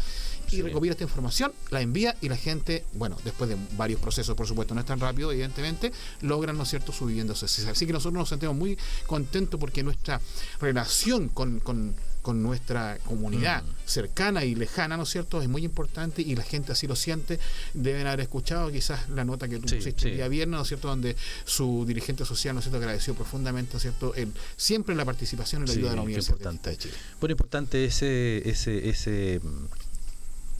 y 0.48 0.56
Sí. 0.56 0.62
recopila 0.62 0.92
esta 0.92 1.02
información, 1.04 1.52
la 1.70 1.80
envía 1.80 2.16
y 2.20 2.28
la 2.28 2.36
gente, 2.36 2.84
bueno, 2.92 3.16
después 3.24 3.50
de 3.50 3.56
varios 3.76 4.00
procesos, 4.00 4.36
por 4.36 4.46
supuesto, 4.46 4.74
no 4.74 4.80
es 4.80 4.86
tan 4.86 5.00
rápido, 5.00 5.32
evidentemente, 5.32 5.90
logran, 6.20 6.56
¿no 6.56 6.62
es 6.62 6.68
cierto?, 6.70 6.92
su 6.92 7.06
vivienda 7.06 7.34
social. 7.34 7.68
Así 7.70 7.84
que 7.84 7.92
nosotros 7.92 8.14
nos 8.14 8.28
sentimos 8.28 8.54
muy 8.54 8.78
contentos 9.06 9.58
porque 9.58 9.82
nuestra 9.82 10.20
relación 10.60 11.28
con, 11.30 11.60
con- 11.60 11.94
con 12.26 12.42
nuestra 12.42 12.98
comunidad 13.04 13.62
Mm. 13.62 13.66
cercana 13.86 14.44
y 14.44 14.56
lejana, 14.56 14.96
¿no 14.96 15.04
es 15.04 15.10
cierto?, 15.10 15.40
es 15.40 15.48
muy 15.48 15.64
importante 15.64 16.22
y 16.22 16.34
la 16.34 16.42
gente 16.42 16.72
así 16.72 16.88
lo 16.88 16.96
siente. 16.96 17.38
Deben 17.72 18.04
haber 18.08 18.22
escuchado 18.22 18.72
quizás 18.72 19.08
la 19.10 19.24
nota 19.24 19.46
que 19.46 19.60
tú 19.60 19.68
Sí, 19.68 19.76
pusiste 19.76 20.02
sí. 20.02 20.08
el 20.08 20.14
día 20.16 20.26
viernes, 20.26 20.56
¿no 20.56 20.62
es 20.62 20.68
cierto?, 20.68 20.88
donde 20.88 21.14
su 21.44 21.84
dirigente 21.86 22.24
social, 22.24 22.54
¿no 22.56 22.58
es 22.58 22.64
cierto?, 22.64 22.78
agradeció 22.78 23.14
profundamente, 23.14 23.74
¿no 23.74 23.76
es 23.76 23.82
cierto?, 23.82 24.12
el, 24.16 24.32
siempre 24.56 24.96
la 24.96 25.04
participación 25.04 25.62
y 25.62 25.66
la 25.68 25.72
Sí, 25.72 25.78
ayuda 25.78 25.90
de 25.90 25.96
la 25.96 26.02
Universidad 26.02 26.34
importante. 26.34 26.70
de 26.70 26.76
Chile. 26.78 26.94
Bueno, 27.20 27.30
importante 27.32 27.84
ese, 27.84 28.42
ese, 28.50 28.88
ese, 28.88 29.40
mm, 29.44 29.66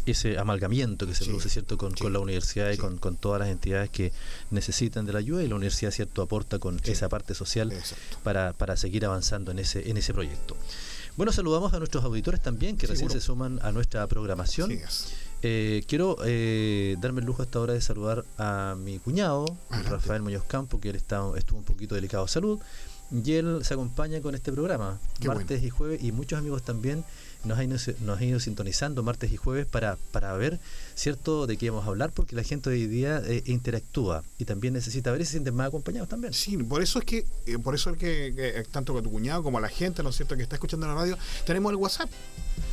ese 0.07 0.39
amalgamiento 0.39 1.05
que 1.09 1.15
se 1.17 1.25
Sí, 1.25 1.31
produce, 1.31 1.49
¿cierto?, 1.49 1.77
con, 1.77 1.97
sí, 1.97 2.05
con 2.05 2.13
la 2.13 2.21
universidad 2.21 2.71
y 2.71 2.77
con, 2.77 2.97
con 2.99 3.17
todas 3.17 3.41
las 3.41 3.49
entidades 3.49 3.91
que 3.91 4.13
necesitan 4.53 5.05
de 5.05 5.13
la 5.13 5.19
ayuda 5.19 5.43
y 5.43 5.49
la 5.49 5.57
universidad, 5.57 5.91
¿cierto?, 5.91 6.23
aporta 6.23 6.61
con 6.61 6.81
esa 6.85 7.09
parte 7.09 7.35
social 7.35 7.73
para, 8.23 8.53
para 8.53 8.77
seguir 8.77 9.05
avanzando 9.05 9.51
en 9.51 9.59
ese, 9.59 9.91
en 9.91 9.97
ese 9.97 10.15
proyecto. 10.15 10.57
Bueno, 11.17 11.33
saludamos 11.33 11.73
a 11.73 11.79
nuestros 11.79 12.05
auditores 12.05 12.43
también 12.43 12.77
que 12.77 12.87
recién 12.87 13.09
se 13.09 13.21
suman 13.21 13.59
a 13.63 13.73
nuestra 13.73 14.07
programación. 14.07 14.71
Sí. 14.71 14.81
Eh, 15.43 15.85
quiero 15.87 16.19
eh, 16.25 16.97
darme 17.01 17.21
el 17.21 17.27
lujo 17.27 17.43
a 17.43 17.45
esta 17.45 17.61
hora 17.61 17.73
de 17.73 17.81
saludar 17.81 18.25
a 18.37 18.75
mi 18.79 18.99
cuñado, 18.99 19.47
Adelante. 19.71 19.91
Rafael 19.91 20.23
Muñoz 20.23 20.45
Campo, 20.45 20.81
que 20.81 20.91
él 20.91 20.97
está, 20.97 21.23
estuvo 21.37 21.59
un 21.59 21.65
poquito 21.65 21.95
delicado 21.95 22.25
de 22.25 22.31
salud. 22.31 22.61
Y 23.11 23.33
él 23.35 23.61
se 23.63 23.75
acompaña 23.75 24.21
con 24.21 24.35
este 24.35 24.53
programa, 24.53 24.99
Qué 25.21 25.29
martes 25.29 25.63
y 25.63 25.71
jueves, 25.71 26.03
y 26.03 26.11
muchos 26.11 26.39
amigos 26.39 26.63
también 26.63 27.05
nos 27.47 27.59
han 27.59 27.71
ido, 27.71 27.79
nos 28.01 28.19
han 28.19 28.25
ido 28.25 28.41
sintonizando 28.41 29.03
martes 29.03 29.33
y 29.33 29.37
jueves 29.37 29.67
para, 29.67 29.97
para 30.13 30.33
ver, 30.35 30.59
¿cierto?, 30.95 31.47
de 31.47 31.57
qué 31.57 31.71
vamos 31.71 31.87
a 31.87 31.89
hablar, 31.89 32.11
porque 32.13 32.37
la 32.37 32.43
gente 32.43 32.71
hoy 32.71 32.87
día 32.87 33.23
eh, 33.25 33.43
interactúa 33.47 34.23
y 34.39 34.45
también 34.45 34.75
necesita 34.75 35.11
ver 35.13 35.21
y 35.21 35.25
se 35.25 35.33
sienten 35.33 35.55
más 35.55 35.69
acompañados 35.69 36.09
también. 36.09 36.33
Sí, 36.33 36.57
por 36.59 36.83
eso 36.83 36.99
es 36.99 37.05
que, 37.05 37.25
eh, 37.47 37.59
por 37.59 37.75
eso 37.75 37.91
es 37.91 37.97
que, 37.97 38.33
que, 38.35 38.61
eh, 38.61 38.65
tanto 38.71 38.93
con 38.93 39.03
tu 39.03 39.11
cuñado 39.11 39.43
como 39.43 39.59
a 39.59 39.61
la 39.61 39.69
gente, 39.69 40.03
¿no 40.03 40.11
es 40.11 40.17
cierto?, 40.17 40.37
que 40.37 40.43
está 40.43 40.57
escuchando 40.57 40.87
la 40.87 40.95
radio, 40.95 41.17
tenemos 41.45 41.71
el 41.71 41.77
WhatsApp. 41.77 42.11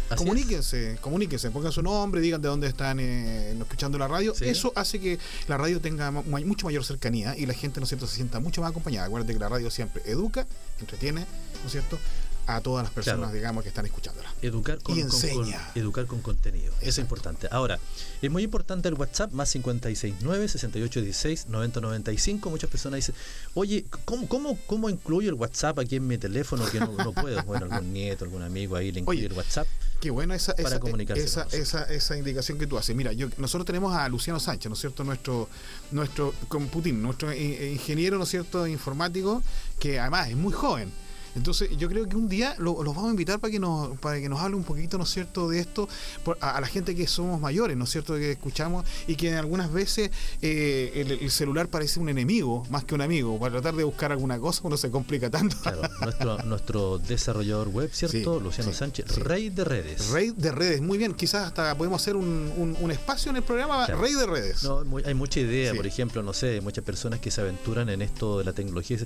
Así 0.09 0.17
comuníquense, 0.17 0.97
comuníquense, 1.01 1.49
pongan 1.51 1.71
su 1.71 1.81
nombre, 1.81 2.21
digan 2.21 2.41
de 2.41 2.47
dónde 2.47 2.67
están 2.67 2.99
eh, 2.99 3.51
escuchando 3.59 3.97
la 3.97 4.07
radio. 4.07 4.33
Sí. 4.35 4.45
Eso 4.45 4.71
hace 4.75 4.99
que 4.99 5.17
la 5.47 5.57
radio 5.57 5.79
tenga 5.81 6.11
mu- 6.11 6.23
mucho 6.45 6.65
mayor 6.67 6.83
cercanía 6.85 7.37
y 7.37 7.45
la 7.45 7.53
gente, 7.53 7.79
¿no 7.79 7.85
es 7.85 7.89
cierto?, 7.89 8.07
se 8.07 8.15
sienta 8.15 8.39
mucho 8.39 8.61
más 8.61 8.71
acompañada. 8.71 9.07
Acuérdate 9.07 9.33
que 9.33 9.39
la 9.39 9.49
radio 9.49 9.71
siempre 9.71 10.03
educa, 10.05 10.45
entretiene, 10.79 11.21
¿no 11.21 11.65
es 11.65 11.71
cierto?, 11.71 11.97
a 12.45 12.59
todas 12.62 12.83
las 12.83 12.91
personas, 12.93 13.19
Claro. 13.19 13.33
digamos, 13.35 13.63
que 13.63 13.69
están 13.69 13.85
escuchándola. 13.85 14.29
Educar 14.41 14.79
con, 14.79 14.97
Y 14.97 15.01
con- 15.01 15.09
con- 15.12 15.21
enseña. 15.23 15.71
educar 15.75 16.05
con 16.07 16.21
contenido. 16.21 16.73
Eso 16.81 16.89
es 16.89 16.97
importante. 17.00 17.47
Ahora, 17.51 17.79
es 18.21 18.29
muy 18.31 18.43
importante 18.43 18.89
el 18.89 18.95
WhatsApp, 18.95 19.31
más 19.31 19.51
569 19.51 20.47
6816 20.47 21.47
9095. 21.47 22.50
Muchas 22.50 22.69
personas 22.69 22.97
dicen, 22.97 23.15
oye, 23.53 23.85
¿cómo, 24.05 24.27
cómo, 24.27 24.57
cómo 24.67 24.89
incluyo 24.89 25.29
el 25.29 25.35
WhatsApp 25.35 25.79
aquí 25.79 25.95
en 25.97 26.07
mi 26.07 26.17
teléfono 26.17 26.65
que 26.65 26.79
no, 26.79 26.91
no 26.91 27.13
puedo? 27.13 27.41
Bueno, 27.45 27.67
algún 27.71 27.93
nieto, 27.93 28.25
algún 28.25 28.41
amigo 28.41 28.75
ahí 28.75 28.91
le 28.91 29.00
incluye 29.01 29.19
Oye, 29.19 29.27
el 29.27 29.33
WhatsApp. 29.33 29.67
Qué 30.01 30.12
bueno 30.12 30.33
esa, 30.33 30.53
Para 30.55 30.67
esa, 30.67 30.79
comunicarse 30.79 31.23
esa, 31.23 31.47
esa, 31.51 31.83
esa 31.85 32.17
indicación 32.17 32.57
que 32.57 32.67
tú 32.67 32.77
haces. 32.77 32.93
Mira, 32.95 33.13
yo, 33.13 33.27
nosotros 33.38 33.65
tenemos 33.65 33.95
a 33.95 34.07
Luciano 34.09 34.39
Sánchez, 34.39 34.69
¿no 34.69 34.73
es 34.73 34.81
cierto? 34.81 35.03
Nuestro, 35.05 35.47
nuestro 35.91 36.33
con 36.50 36.67
Putin, 36.67 37.01
nuestro 37.01 37.33
ingeniero, 37.33 38.17
¿no 38.17 38.23
es 38.25 38.29
cierto?, 38.29 38.67
informático, 38.67 39.41
que 39.79 40.00
además 40.00 40.29
es 40.29 40.35
muy 40.35 40.51
joven. 40.51 40.91
Entonces, 41.35 41.69
yo 41.77 41.89
creo 41.89 42.07
que 42.07 42.15
un 42.15 42.29
día 42.29 42.55
lo- 42.59 42.83
los 42.83 42.93
vamos 42.95 43.09
a 43.09 43.11
invitar 43.11 43.39
para 43.39 43.51
que 43.51 43.59
nos 43.59 43.97
para 43.99 44.19
que 44.19 44.29
nos 44.29 44.39
hable 44.39 44.55
un 44.55 44.63
poquito, 44.63 44.97
¿no 44.97 45.03
es 45.03 45.09
cierto?, 45.09 45.49
de 45.49 45.59
esto 45.59 45.87
por- 46.23 46.37
a, 46.41 46.57
a 46.57 46.61
la 46.61 46.67
gente 46.67 46.95
que 46.95 47.07
somos 47.07 47.39
mayores, 47.41 47.75
¿no 47.77 47.83
es 47.85 47.89
cierto?, 47.89 48.15
que 48.15 48.31
escuchamos 48.31 48.85
y 49.07 49.15
que 49.15 49.33
algunas 49.35 49.71
veces 49.71 50.11
eh, 50.41 50.91
el, 50.95 51.11
el 51.11 51.31
celular 51.31 51.67
parece 51.69 51.99
un 51.99 52.09
enemigo 52.09 52.63
más 52.69 52.83
que 52.85 52.95
un 52.95 53.01
amigo. 53.01 53.39
Para 53.39 53.53
tratar 53.53 53.75
de 53.75 53.83
buscar 53.83 54.11
alguna 54.11 54.37
cosa, 54.39 54.61
uno 54.63 54.77
se 54.77 54.91
complica 54.91 55.29
tanto. 55.29 55.55
Claro, 55.61 55.81
nuestro, 56.01 56.37
nuestro 56.45 56.97
desarrollador 56.99 57.69
web, 57.69 57.89
¿cierto? 57.93 58.37
Sí, 58.39 58.43
Luciano 58.43 58.71
sí, 58.71 58.77
Sánchez, 58.77 59.05
sí. 59.13 59.21
rey 59.21 59.49
de 59.49 59.63
redes. 59.63 60.09
Rey 60.09 60.31
de 60.35 60.51
redes, 60.51 60.81
muy 60.81 60.97
bien. 60.97 61.13
Quizás 61.13 61.47
hasta 61.47 61.75
podemos 61.77 62.01
hacer 62.01 62.15
un, 62.15 62.51
un- 62.57 62.77
un 62.79 62.91
espacio 62.91 63.29
en 63.31 63.37
el 63.37 63.43
programa 63.43 63.85
Claro. 63.85 64.01
Rey 64.01 64.13
de 64.13 64.25
redes. 64.25 64.63
No, 64.63 64.83
muy- 64.85 65.03
hay 65.03 65.13
mucha 65.13 65.39
idea, 65.39 65.73
por 65.73 65.87
ejemplo, 65.87 66.21
no 66.23 66.33
sé, 66.33 66.61
muchas 66.61 66.83
personas 66.83 67.19
que 67.19 67.31
se 67.31 67.41
aventuran 67.41 67.89
en 67.89 68.01
esto 68.01 68.37
de 68.39 68.43
la 68.45 68.53
tecnología. 68.53 68.97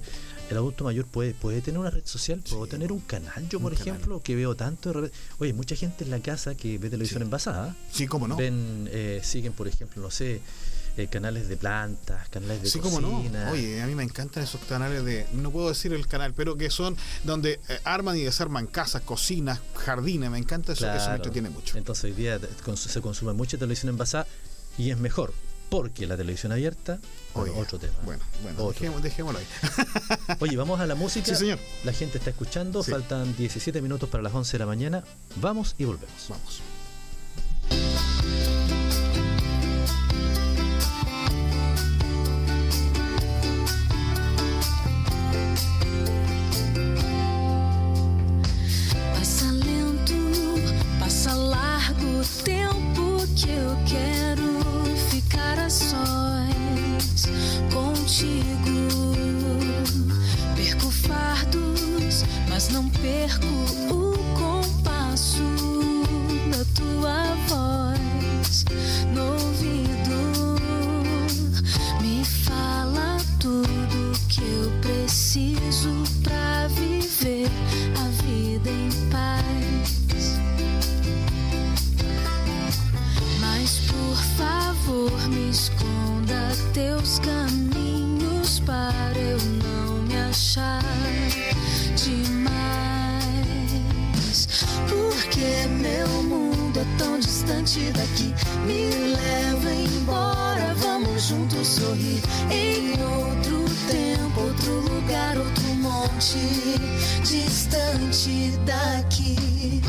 El 0.49 0.57
adulto 0.57 0.83
mayor 0.83 1.05
puede, 1.05 1.33
puede 1.33 1.61
tener 1.61 1.79
una 1.79 1.89
red 1.89 2.01
social, 2.05 2.16
puedo 2.49 2.65
Sí. 2.65 2.71
tener 2.71 2.91
un 2.91 2.99
canal, 3.01 3.47
yo 3.49 3.59
por 3.59 3.71
Un 3.73 3.77
canal. 3.77 3.93
ejemplo, 3.95 4.21
que 4.21 4.35
veo 4.35 4.55
tanto. 4.55 5.09
Oye, 5.39 5.53
mucha 5.53 5.75
gente 5.75 6.03
en 6.03 6.11
la 6.11 6.19
casa 6.19 6.55
que 6.55 6.77
ve 6.77 6.89
televisión 6.89 7.19
Sí. 7.21 7.23
envasada, 7.25 7.75
Sí, 7.91 8.07
cómo 8.07 8.27
no. 8.27 8.35
ven, 8.35 8.89
eh, 8.91 9.21
siguen, 9.23 9.53
por 9.53 9.67
ejemplo, 9.67 10.01
no 10.01 10.11
sé, 10.11 10.41
eh, 10.97 11.07
canales 11.07 11.47
de 11.47 11.57
plantas, 11.57 12.27
canales 12.29 12.61
de 12.63 12.69
Sí, 12.69 12.79
cómo 12.79 12.99
no. 12.99 13.11
cocina. 13.17 13.51
Oye, 13.51 13.81
a 13.83 13.85
mí 13.85 13.93
me 13.93 14.01
encantan 14.03 14.43
esos 14.43 14.59
canales 14.61 15.05
de, 15.05 15.27
no 15.33 15.51
puedo 15.51 15.69
decir 15.69 15.93
el 15.93 16.07
canal, 16.07 16.33
pero 16.33 16.57
que 16.57 16.71
son 16.71 16.97
donde 17.23 17.59
eh, 17.69 17.79
arman 17.83 18.17
y 18.17 18.23
desarman 18.23 18.65
casas, 18.65 19.03
cocinas, 19.03 19.59
jardines. 19.75 20.31
Me 20.31 20.39
encanta 20.39 20.73
eso, 20.73 20.85
eso 20.85 20.91
me 20.95 20.97
Claro. 20.99 21.15
entretiene 21.17 21.49
mucho. 21.51 21.77
Entonces 21.77 22.03
hoy 22.05 22.13
día 22.13 22.39
se 22.75 23.01
consume 23.01 23.33
mucha 23.33 23.57
televisión 23.59 23.89
envasada 23.89 24.25
y 24.79 24.89
es 24.89 24.97
mejor, 24.97 25.33
porque 25.69 26.07
la 26.07 26.15
televisión 26.17 26.51
abierta, 26.51 26.99
Oye, 27.33 27.51
otro 27.55 27.77
tema. 27.77 27.93
Bueno, 28.03 28.23
bueno, 28.41 28.57
Otro. 28.63 28.73
dejémoslo, 28.73 29.01
dejémoslo 29.03 29.39
ahí. 29.39 29.45
Oye, 30.39 30.55
vamos 30.57 30.79
a 30.79 30.85
la 30.87 30.95
música. 30.95 31.25
Sí, 31.27 31.35
señor. 31.35 31.59
La 31.83 31.93
gente 31.93 32.17
está 32.17 32.29
escuchando, 32.29 32.83
Sí. 32.83 32.91
faltan 32.91 33.35
17 33.35 33.81
minutos 33.81 34.09
para 34.09 34.23
las 34.23 34.33
11 34.33 34.53
de 34.53 34.59
la 34.59 34.65
mañana. 34.65 35.03
Vamos 35.35 35.75
y 35.77 35.85
volvemos. 35.85 36.25
Vamos. 36.29 36.61
Passa 49.13 49.51
lento, 49.51 50.15
passa 50.99 51.33
largo 51.33 52.19
o 52.21 52.43
tempo 52.43 53.25
que 53.35 53.49
eu 53.51 53.75
quero 53.85 54.36
perco 63.07 63.47
o 63.93 64.17
compasso 64.37 65.41
da 66.51 66.65
tua 66.75 67.35
voz 67.47 68.65
no 69.13 69.31
ouvido. 69.31 70.19
Me 72.01 72.25
fala 72.25 73.17
tudo 73.39 74.11
que 74.27 74.41
eu 74.41 74.71
preciso 74.81 76.03
pra 76.21 76.67
viver 76.67 77.49
a 77.97 78.09
vida 78.23 78.69
em 78.69 78.89
paz. 79.09 80.39
Mas 83.39 83.79
por 83.87 84.17
favor, 84.37 85.29
me 85.29 85.49
esconda 85.49 86.51
teus 86.73 87.19
caminhos 87.19 87.66
distante 97.19 97.91
daqui. 97.91 98.33
Me 98.65 98.89
leva 99.15 99.73
embora, 99.73 100.75
vamos 100.75 101.23
juntos 101.23 101.67
sorrir. 101.67 102.21
Em 102.51 102.91
outro 103.03 103.65
tempo, 103.87 104.41
outro 104.41 104.79
lugar, 104.81 105.37
outro 105.37 105.75
monte 105.75 106.37
distante 107.23 108.51
daqui. 108.65 109.81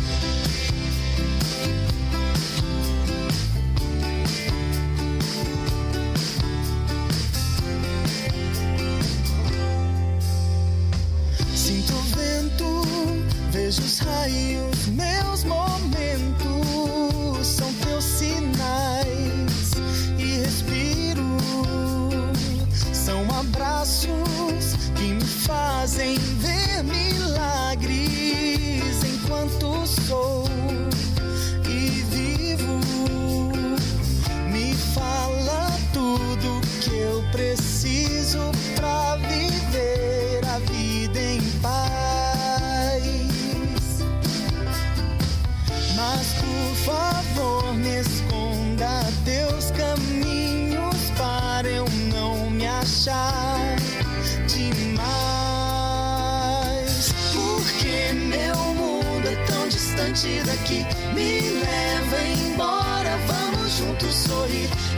Sinto 11.54 11.92
o 11.92 12.02
vento, 12.16 12.82
vejo 13.50 13.82
os 13.82 13.98
raios, 13.98 14.67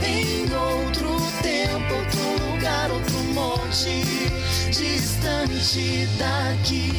Em 0.03 0.43
outro 0.53 1.17
tempo, 1.41 1.93
outro 1.93 2.51
lugar, 2.51 2.91
outro 2.91 3.17
monte 3.33 4.03
distante 4.71 6.07
daqui. 6.17 6.91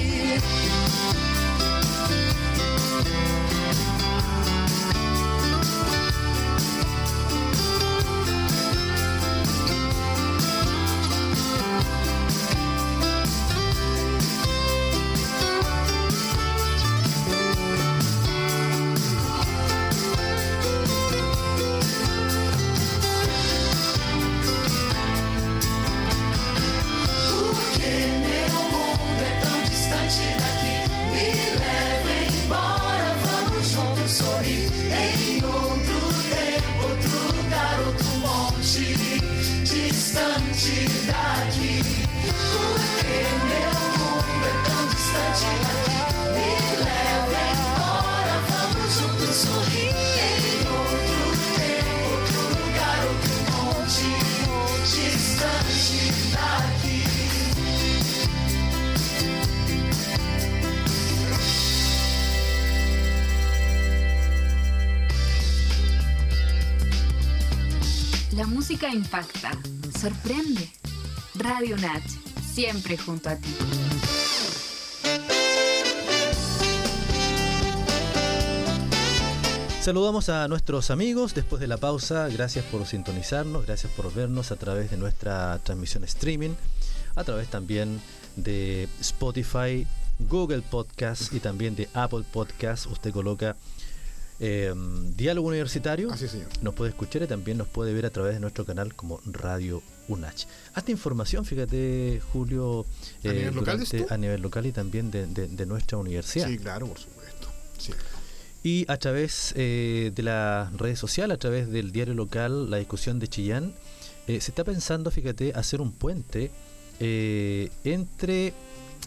Impacta, 68.89 69.53
sorprende. 69.99 70.69
Radio 71.35 71.77
Natch, 71.77 72.11
siempre 72.43 72.97
junto 72.97 73.29
a 73.29 73.37
ti. 73.37 73.49
Saludamos 79.81 80.29
a 80.29 80.47
nuestros 80.47 80.93
amigos 80.93 81.35
después 81.35 81.59
de 81.61 81.67
la 81.67 81.77
pausa. 81.77 82.29
Gracias 82.29 82.65
por 82.67 82.87
sintonizarnos, 82.87 83.67
gracias 83.67 83.91
por 83.93 84.15
vernos 84.15 84.53
a 84.53 84.57
través 84.57 84.93
de 84.93 84.97
nuestra 84.97 85.59
transmisión 85.65 86.05
streaming, 86.05 86.55
a 87.17 87.25
través 87.25 87.49
también 87.49 88.01
de 88.37 88.89
Spotify, 89.01 89.87
Google 90.21 90.63
Podcast 90.63 91.33
y 91.33 91.41
también 91.41 91.75
de 91.75 91.89
Apple 91.95 92.25
Podcast. 92.33 92.87
Usted 92.87 93.11
coloca 93.11 93.57
eh, 94.45 94.75
Diálogo 95.17 95.49
Universitario. 95.49 96.11
Así, 96.11 96.27
señor. 96.29 96.49
Nos 96.61 96.75
puede 96.75 96.91
escuchar 96.91 97.23
y 97.23 97.27
también 97.27 97.57
nos 97.59 97.69
puede 97.69 97.95
ver 97.95 98.05
a 98.07 98.11
través 98.11 98.35
de 98.35 98.41
nuestro 98.41 98.65
canal 98.67 98.95
como 98.95 99.21
Radio 99.25 99.83
UNACH. 100.09 100.47
Hasta 100.75 100.91
información, 100.91 101.45
fíjate, 101.45 102.21
Julio, 102.33 102.85
¿A 103.25 103.29
nivel 103.29 103.45
local, 103.55 103.55
durante- 103.79 103.81
dices 103.85 104.07
tú? 104.09 104.13
a 104.15 104.17
nivel 104.19 104.43
local 104.43 104.67
y 104.67 104.73
también 104.73 105.11
de, 105.13 105.27
de- 105.29 105.47
de 105.49 105.67
nuestra 105.67 105.97
universidad. 105.99 106.49
Sí, 106.49 106.59
claro, 106.59 106.87
por 106.89 106.99
supuesto. 106.99 107.49
Sí. 107.79 107.93
Y 108.65 108.85
a 108.89 108.97
través 108.97 109.53
eh, 109.57 110.13
de 110.15 110.23
las 110.23 110.73
redes 110.77 110.99
sociales, 110.99 111.35
a 111.37 111.39
través 111.39 111.71
del 111.71 111.91
diario 111.93 112.15
local, 112.15 112.69
la 112.71 112.77
discusión 112.79 113.19
de 113.21 113.29
Chillán, 113.29 113.73
eh, 114.27 114.41
se 114.41 114.51
está 114.51 114.65
pensando, 114.65 115.11
fíjate, 115.11 115.53
hacer 115.55 115.81
un 115.81 115.93
puente 115.93 116.51
eh, 117.01 117.71
entre 117.85 118.53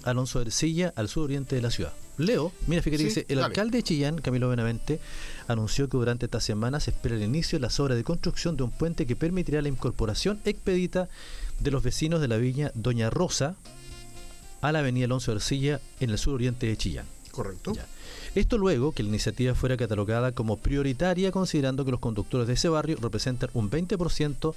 Alonso 0.04 0.40
de 0.40 0.46
Ercilla 0.46 0.94
al 0.96 1.08
suroriente 1.08 1.56
de 1.56 1.62
la 1.62 1.72
ciudad. 1.72 1.94
Leo, 2.18 2.52
mira, 2.68 2.82
fíjate, 2.82 3.00
Sí, 3.04 3.06
dice, 3.10 3.26
el 3.28 3.38
dale. 3.38 3.48
alcalde 3.48 3.78
de 3.80 3.84
Chillán, 3.84 4.20
Camilo 4.20 4.50
Benavente, 4.50 5.00
anunció 5.48 5.90
que 5.90 5.98
durante 5.98 6.26
esta 6.26 6.40
semana 6.40 6.80
se 6.80 6.92
espera 6.92 7.16
el 7.16 7.24
inicio 7.24 7.58
de 7.60 7.62
las 7.64 7.80
obras 7.80 7.98
de 7.98 8.04
construcción 8.04 8.56
de 8.58 8.64
un 8.64 8.72
puente 8.72 9.06
que 9.06 9.16
permitirá 9.16 9.62
la 9.62 9.68
incorporación 9.70 10.40
expedita 10.46 11.10
de 11.60 11.72
los 11.72 11.84
vecinos 11.84 12.22
de 12.22 12.28
la 12.28 12.38
viña 12.38 12.72
Doña 12.74 13.10
Rosa 13.10 13.56
a 14.62 14.72
la 14.72 14.80
avenida 14.80 15.06
Alonso 15.06 15.32
de 15.32 15.38
Ercilla 15.38 15.80
en 16.00 16.10
el 16.10 16.18
suroriente 16.18 16.68
de 16.68 16.78
Chillán. 16.78 17.06
Correcto. 17.32 17.74
Ya. 17.74 17.86
Esto 18.34 18.58
luego 18.58 18.92
que 18.94 19.04
la 19.04 19.10
iniciativa 19.10 19.56
fuera 19.56 19.78
catalogada 19.78 20.32
como 20.32 20.58
prioritaria 20.58 21.32
considerando 21.32 21.86
que 21.86 21.92
los 21.92 22.00
conductores 22.00 22.48
de 22.48 22.54
ese 22.54 22.70
barrio 22.70 22.98
representan 23.02 23.50
un 23.54 23.70
20% 23.70 24.54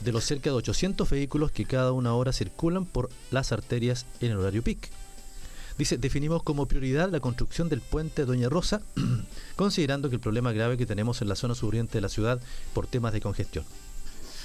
de 0.00 0.12
los 0.12 0.24
cerca 0.24 0.50
de 0.50 0.56
800 0.56 1.08
vehículos 1.08 1.50
que 1.52 1.64
cada 1.64 1.92
una 1.92 2.14
hora 2.14 2.32
circulan 2.32 2.84
por 2.86 3.08
las 3.30 3.52
arterias 3.52 4.06
en 4.20 4.32
el 4.32 4.38
horario 4.38 4.62
PIC. 4.62 4.90
Dice, 5.82 5.98
definimos 5.98 6.44
como 6.44 6.66
prioridad 6.66 7.10
la 7.10 7.18
construcción 7.18 7.68
del 7.68 7.80
puente 7.80 8.24
Doña 8.24 8.48
Rosa, 8.48 8.82
considerando 9.56 10.08
que 10.10 10.14
el 10.14 10.20
problema 10.20 10.52
grave 10.52 10.76
que 10.78 10.86
tenemos 10.86 11.20
en 11.22 11.28
la 11.28 11.34
zona 11.34 11.56
suroriente 11.56 11.94
de 11.94 12.02
la 12.02 12.08
ciudad 12.08 12.40
por 12.72 12.86
temas 12.86 13.12
de 13.12 13.20
congestión. 13.20 13.64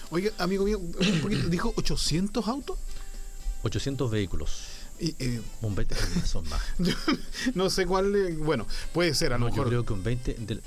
Oiga, 0.10 0.32
amigo 0.40 0.66
mío, 0.66 0.80
un 0.80 1.20
poquito, 1.22 1.48
dijo 1.50 1.74
800 1.76 2.48
autos. 2.48 2.80
800 3.62 4.10
vehículos, 4.10 4.64
Y, 5.00 5.14
eh, 5.20 5.40
un 5.62 5.76
20 5.76 5.96
son 6.26 6.50
más. 6.50 6.60
no 7.54 7.70
sé 7.70 7.86
cuál. 7.86 8.16
eh, 8.16 8.36
bueno, 8.36 8.66
puede 8.92 9.14
ser, 9.14 9.32
a 9.32 9.38
lo 9.38 9.48
No, 9.50 9.56
yo 9.56 9.64
creo 9.66 9.86
que 9.86 9.94
un 9.94 10.02
20 10.02 10.34
del- 10.40 10.64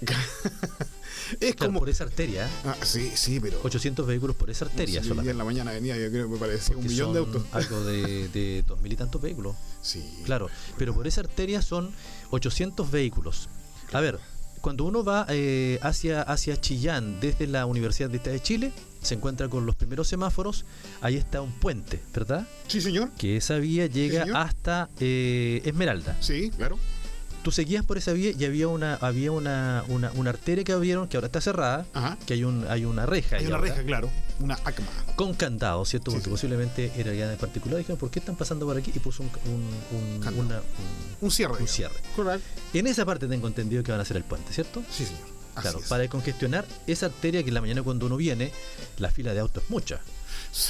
es 1.40 1.54
claro, 1.54 1.72
como. 1.72 1.80
por 1.80 1.88
esa 1.88 2.04
arteria. 2.04 2.48
Ah, 2.64 2.76
sí, 2.82 3.12
sí, 3.14 3.40
pero. 3.40 3.60
800 3.62 4.06
vehículos 4.06 4.36
por 4.36 4.50
esa 4.50 4.64
arteria 4.64 5.02
Sí, 5.02 5.10
en 5.10 5.38
la 5.38 5.44
mañana 5.44 5.72
venía, 5.72 5.96
yo 5.96 6.10
creo 6.10 6.26
que 6.26 6.32
me 6.34 6.38
parecía 6.38 6.76
un 6.76 6.84
millón 6.86 7.12
de 7.12 7.18
autos. 7.20 7.42
Algo 7.52 7.84
de, 7.84 8.28
de 8.28 8.64
dos 8.66 8.80
mil 8.80 8.92
y 8.92 8.96
tantos 8.96 9.20
vehículos. 9.20 9.56
Sí. 9.82 10.02
Claro, 10.24 10.48
pero 10.78 10.94
por 10.94 11.06
esa 11.06 11.20
arteria 11.20 11.62
son 11.62 11.90
800 12.30 12.90
vehículos. 12.90 13.48
A 13.92 14.00
ver, 14.00 14.18
cuando 14.60 14.84
uno 14.84 15.02
va 15.02 15.26
eh, 15.28 15.78
hacia, 15.82 16.22
hacia 16.22 16.60
Chillán 16.60 17.18
desde 17.20 17.46
la 17.46 17.66
Universidad 17.66 18.10
de 18.10 18.18
Estado 18.18 18.34
de 18.34 18.42
Chile, 18.42 18.72
se 19.00 19.14
encuentra 19.14 19.48
con 19.48 19.64
los 19.64 19.74
primeros 19.74 20.08
semáforos, 20.08 20.66
ahí 21.00 21.16
está 21.16 21.40
un 21.40 21.52
puente, 21.52 22.00
¿verdad? 22.12 22.46
Sí, 22.68 22.80
señor. 22.80 23.10
Que 23.12 23.36
esa 23.36 23.56
vía 23.56 23.86
llega 23.86 24.26
hasta 24.40 24.90
eh, 25.00 25.62
Esmeralda. 25.64 26.16
Sí, 26.20 26.50
claro. 26.50 26.78
Tú 27.42 27.50
seguías 27.50 27.84
por 27.84 27.96
esa 27.96 28.12
vía 28.12 28.32
y 28.38 28.44
había 28.44 28.68
una 28.68 28.96
había 28.96 29.32
una, 29.32 29.82
una, 29.88 30.10
una 30.12 30.30
arteria 30.30 30.62
que 30.62 30.72
abrieron, 30.72 31.08
que 31.08 31.16
ahora 31.16 31.26
está 31.26 31.40
cerrada, 31.40 31.86
Ajá. 31.94 32.18
que 32.26 32.34
hay 32.34 32.44
un 32.44 32.66
hay 32.68 32.84
una 32.84 33.06
reja. 33.06 33.36
Hay 33.36 33.46
una 33.46 33.56
ahora. 33.56 33.70
reja, 33.70 33.82
claro. 33.84 34.10
Una 34.40 34.54
ACMA. 34.64 34.86
con 35.16 35.34
candado, 35.34 35.84
¿cierto? 35.84 36.10
Sí, 36.10 36.16
Porque 36.16 36.24
sí. 36.26 36.30
posiblemente 36.30 36.92
era 36.96 37.14
ya 37.14 37.32
en 37.32 37.38
particular. 37.38 37.78
Dijeron, 37.78 37.98
¿por 37.98 38.10
qué 38.10 38.18
están 38.18 38.36
pasando 38.36 38.66
por 38.66 38.76
aquí? 38.76 38.92
Y 38.94 38.98
puso 38.98 39.22
un, 39.22 39.30
un, 39.46 40.28
un- 40.28 40.38
una- 40.38 41.30
cierre. 41.30 41.54
un 41.60 41.68
cierre. 41.68 41.94
Correcto. 42.16 42.46
En 42.74 42.86
esa 42.86 43.04
parte 43.06 43.26
tengo 43.26 43.46
entendido 43.48 43.82
que 43.82 43.90
van 43.90 44.00
a 44.00 44.02
hacer 44.02 44.16
el 44.18 44.24
puente, 44.24 44.52
¿cierto? 44.52 44.82
Sí, 44.90 45.04
señor. 45.06 45.22
Así 45.54 45.62
claro, 45.62 45.78
es. 45.80 45.88
para 45.88 46.08
congestionar 46.08 46.64
esa 46.86 47.06
arteria 47.06 47.42
que 47.42 47.48
en 47.48 47.54
la 47.54 47.60
mañana 47.60 47.82
cuando 47.82 48.06
uno 48.06 48.16
viene, 48.16 48.52
la 48.98 49.10
fila 49.10 49.34
de 49.34 49.40
autos 49.40 49.64
es 49.64 49.70
mucha. 49.70 50.00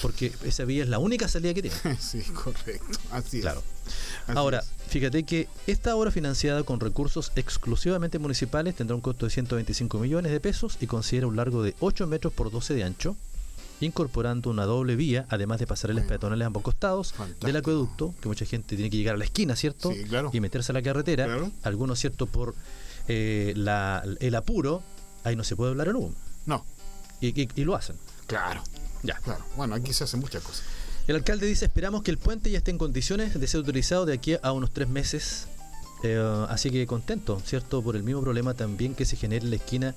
Porque 0.02 0.32
esa 0.44 0.64
vía 0.64 0.82
es 0.82 0.88
la 0.88 0.98
única 0.98 1.26
salida 1.28 1.54
que 1.54 1.62
tiene. 1.62 1.76
Sí, 1.98 2.20
correcto. 2.22 2.98
Así 3.10 3.38
es. 3.38 3.42
Claro. 3.42 3.62
Ahora, 4.28 4.58
es. 4.60 4.66
fíjate 4.88 5.24
que 5.24 5.48
esta 5.66 5.96
obra 5.96 6.10
financiada 6.10 6.62
con 6.62 6.78
recursos 6.80 7.32
exclusivamente 7.36 8.18
municipales 8.18 8.76
tendrá 8.76 8.94
un 8.94 9.00
costo 9.00 9.26
de 9.26 9.30
125 9.30 9.98
millones 9.98 10.30
de 10.32 10.40
pesos 10.40 10.76
y 10.80 10.86
considera 10.86 11.26
un 11.26 11.36
largo 11.36 11.62
de 11.62 11.74
8 11.80 12.06
metros 12.06 12.32
por 12.32 12.50
12 12.50 12.74
de 12.74 12.84
ancho, 12.84 13.16
incorporando 13.80 14.50
una 14.50 14.64
doble 14.66 14.94
vía, 14.96 15.24
además 15.30 15.58
de 15.58 15.66
pasarelas 15.66 16.02
Bueno. 16.04 16.08
peatonales 16.10 16.44
a 16.44 16.46
ambos 16.48 16.62
costados 16.62 17.12
Fantástico. 17.14 17.46
del 17.46 17.56
acueducto, 17.56 18.14
que 18.20 18.28
mucha 18.28 18.44
gente 18.44 18.76
tiene 18.76 18.90
que 18.90 18.98
llegar 18.98 19.14
a 19.14 19.18
la 19.18 19.24
esquina, 19.24 19.56
¿cierto? 19.56 19.90
Sí, 19.92 20.04
claro. 20.04 20.30
Y 20.32 20.40
meterse 20.40 20.72
a 20.72 20.74
la 20.74 20.82
carretera. 20.82 21.24
Claro. 21.24 21.50
Algunos, 21.62 21.98
¿cierto? 21.98 22.26
Por 22.26 22.54
eh, 23.08 23.54
la- 23.56 24.04
el 24.20 24.34
apuro, 24.34 24.82
ahí 25.24 25.34
no 25.34 25.42
se 25.44 25.56
puede 25.56 25.70
hablar 25.70 25.88
en 25.88 25.96
U. 25.96 26.14
No, 26.46 26.64
Y, 27.22 27.28
y- 27.40 27.48
y 27.56 27.64
lo 27.64 27.74
hacen. 27.74 27.96
claro. 28.26 28.62
Ya. 29.02 29.16
Claro. 29.16 29.44
Bueno, 29.56 29.74
aquí 29.74 29.92
se 29.92 30.04
hacen 30.04 30.20
muchas 30.20 30.42
cosas. 30.42 30.64
El 31.06 31.16
alcalde 31.16 31.46
dice, 31.46 31.64
esperamos 31.64 32.02
que 32.02 32.10
el 32.10 32.18
puente 32.18 32.50
ya 32.50 32.58
esté 32.58 32.70
en 32.70 32.78
condiciones 32.78 33.38
de 33.38 33.46
ser 33.46 33.60
utilizado 33.60 34.06
de 34.06 34.12
aquí 34.12 34.36
a 34.42 34.52
unos 34.52 34.70
tres 34.72 34.88
meses. 34.88 35.46
Eh, 36.02 36.46
así 36.48 36.70
que 36.70 36.86
contento, 36.86 37.40
¿cierto? 37.44 37.82
Por 37.82 37.96
el 37.96 38.02
mismo 38.02 38.22
problema 38.22 38.54
también 38.54 38.94
que 38.94 39.04
se 39.04 39.16
genera 39.16 39.44
en 39.44 39.50
la 39.50 39.56
esquina 39.56 39.94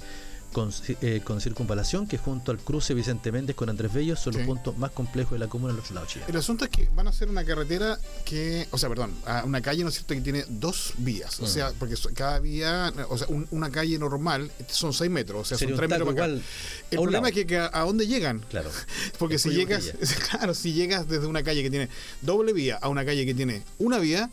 con, 0.54 0.72
eh, 1.02 1.22
con 1.24 1.42
circunvalación, 1.42 2.08
que 2.08 2.18
junto 2.18 2.52
al 2.52 2.60
cruce 2.60 2.94
Vicente 2.94 3.32
Méndez 3.32 3.56
con 3.56 3.70
Andrés 3.70 3.92
Bello 3.94 4.16
son 4.16 4.34
Sí. 4.34 4.39
los 4.39 4.48
puntos 4.48 4.78
más 4.78 4.92
complejos 4.92 5.34
de 5.34 5.39
la 5.39 5.48
comuna 5.48 5.74
del 5.74 5.82
otro 5.82 5.94
lado 5.96 6.08
de 6.08 6.13
Chile. 6.13 6.26
El 6.30 6.38
asunto 6.38 6.63
es 6.63 6.72
que 6.72 6.88
van 6.96 7.08
a 7.08 7.10
hacer 7.10 7.30
una 7.30 7.44
carretera 7.44 8.00
que, 8.24 8.68
o 8.72 8.78
sea, 8.78 8.88
perdón, 8.88 9.13
una 9.44 9.62
calle, 9.62 9.84
¿no 9.84 9.89
es 9.89 9.96
cierto?, 9.96 10.13
que 10.13 10.22
tiene 10.22 10.46
dos 10.48 10.94
vías. 10.98 11.39
O 11.42 11.44
Mm. 11.44 11.48
sea, 11.48 11.72
porque 11.78 11.96
cada 12.13 12.39
vía, 12.39 12.94
o 13.10 13.18
sea, 13.18 13.28
un- 13.28 13.48
una 13.52 13.70
calle 13.70 13.98
normal 14.00 14.50
son 14.70 14.94
seis 14.94 15.12
metros, 15.12 15.42
o 15.42 15.46
sea, 15.46 15.58
Sería 15.58 15.76
son 15.76 15.84
un 15.84 15.88
tres 15.88 16.00
taco 16.00 16.12
metros 16.12 16.16
para 16.16 16.26
acá. 16.26 16.34
igual 16.38 16.46
El 16.92 16.98
problema 16.98 17.28
lado. 17.30 17.39
es 17.39 17.46
que, 17.48 17.58
a, 17.58 17.70
a 17.74 17.80
dónde 17.82 18.08
llegan. 18.08 18.39
Claro. 18.50 18.70
Porque 19.20 19.36
Es 19.36 19.42
si 19.42 19.50
llegas, 19.50 19.92
claro, 20.30 20.54
si 20.54 20.74
llegas 20.74 21.08
desde 21.08 21.26
una 21.28 21.44
calle 21.44 21.63
que 21.63 21.70
tiene 21.70 21.89
doble 22.22 22.54
vía 22.54 22.78
a 22.82 22.88
una 22.89 23.04
calle 23.04 23.26
que 23.26 23.34
tiene 23.34 23.63
una 23.80 23.98
vía, 23.98 24.30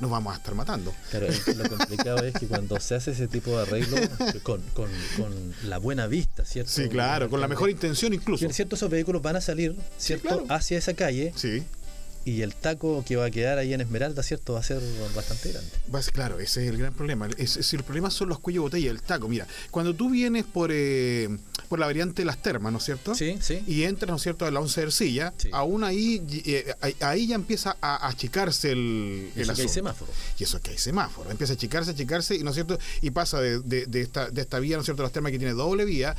nos 0.00 0.10
vamos 0.10 0.32
a 0.34 0.36
estar 0.36 0.54
matando. 0.54 0.94
Claro, 1.10 1.26
es- 1.26 1.56
lo 1.56 1.68
complicado 1.68 2.18
es 2.24 2.34
que 2.34 2.46
cuando 2.46 2.78
se 2.80 2.94
hace 2.94 3.10
ese 3.12 3.26
tipo 3.28 3.50
de 3.56 3.62
arreglo 3.62 3.96
con, 4.42 4.60
con- 4.74 4.90
con 5.16 5.54
la 5.64 5.78
buena 5.78 6.06
vista, 6.06 6.44
¿cierto? 6.44 6.70
Sí, 6.70 6.88
claro, 6.88 7.28
con 7.28 7.40
la 7.40 7.48
mejor 7.48 7.70
intención 7.70 8.12
incluso. 8.14 8.48
Cierto, 8.50 8.76
esos 8.76 8.90
vehículos 8.90 9.22
van 9.22 9.36
a 9.36 9.40
salir, 9.40 9.74
¿cierto? 9.98 10.28
claro. 10.28 10.44
Hacia 10.48 10.78
esa 10.78 10.94
calle 10.94 11.32
Sí, 11.36 11.62
y 12.24 12.42
el 12.42 12.54
taco 12.54 13.04
que 13.06 13.16
va 13.16 13.26
a 13.26 13.30
quedar 13.30 13.58
ahí 13.58 13.72
en 13.72 13.80
Esmeralda, 13.80 14.22
¿cierto? 14.22 14.54
Va 14.54 14.60
a 14.60 14.62
ser 14.62 14.80
bastante 15.14 15.50
grande. 15.52 15.70
vas- 15.88 16.10
claro, 16.10 16.38
ese 16.40 16.62
es 16.64 16.70
el 16.70 16.76
gran 16.78 16.92
problema. 16.92 17.28
Es, 17.38 17.56
es- 17.56 17.72
el 17.74 17.82
problema 17.84 18.10
son 18.10 18.28
los 18.28 18.38
cuellos 18.38 18.62
botella, 18.64 18.90
el 18.90 19.00
taco. 19.02 19.28
Mira, 19.28 19.46
cuando 19.70 19.94
tú 19.94 20.10
vienes 20.10 20.44
por, 20.44 20.70
eh, 20.72 21.28
por 21.68 21.78
la 21.78 21.86
variante 21.86 22.22
de 22.22 22.26
las 22.26 22.42
termas, 22.42 22.70
¿no 22.72 22.78
es 22.78 22.84
cierto? 22.84 23.14
Sí, 23.14 23.36
sí. 23.40 23.62
y 23.66 23.82
entras, 23.84 24.10
¿no 24.10 24.16
es 24.16 24.22
cierto?, 24.22 24.44
a 24.46 24.50
la 24.50 24.60
once 24.60 24.80
de 24.80 24.86
Ercilla, 24.86 25.32
Sí. 25.36 25.48
aún 25.52 25.84
ahí, 25.84 26.22
eh, 26.46 26.74
ahí, 26.80 26.96
ahí 27.00 27.26
ya 27.28 27.34
empieza 27.34 27.76
a 27.80 28.08
achicarse 28.08 28.72
el, 28.72 29.30
Y 29.34 29.40
el 29.40 29.42
eso 29.42 29.54
que 29.54 29.62
hay 29.62 29.68
semáforo. 29.68 30.12
Y 30.38 30.44
eso 30.44 30.60
que 30.60 30.70
hay 30.72 30.78
semáforo, 30.78 31.30
empieza 31.30 31.52
a 31.52 31.56
achicarse, 31.56 31.90
achicarse, 31.92 32.36
y, 32.36 32.40
¿no 32.42 32.50
es 32.50 32.54
cierto? 32.54 32.78
Y 33.02 33.10
pasa 33.10 33.40
de, 33.40 33.60
de- 33.60 33.86
de 33.86 34.00
esta, 34.02 34.30
de 34.30 34.40
esta 34.42 34.58
vía, 34.58 34.76
¿no 34.76 34.80
es 34.82 34.86
cierto?, 34.86 35.02
las 35.02 35.12
termas 35.12 35.32
que 35.32 35.38
tiene 35.38 35.54
doble 35.54 35.84
vía, 35.84 36.14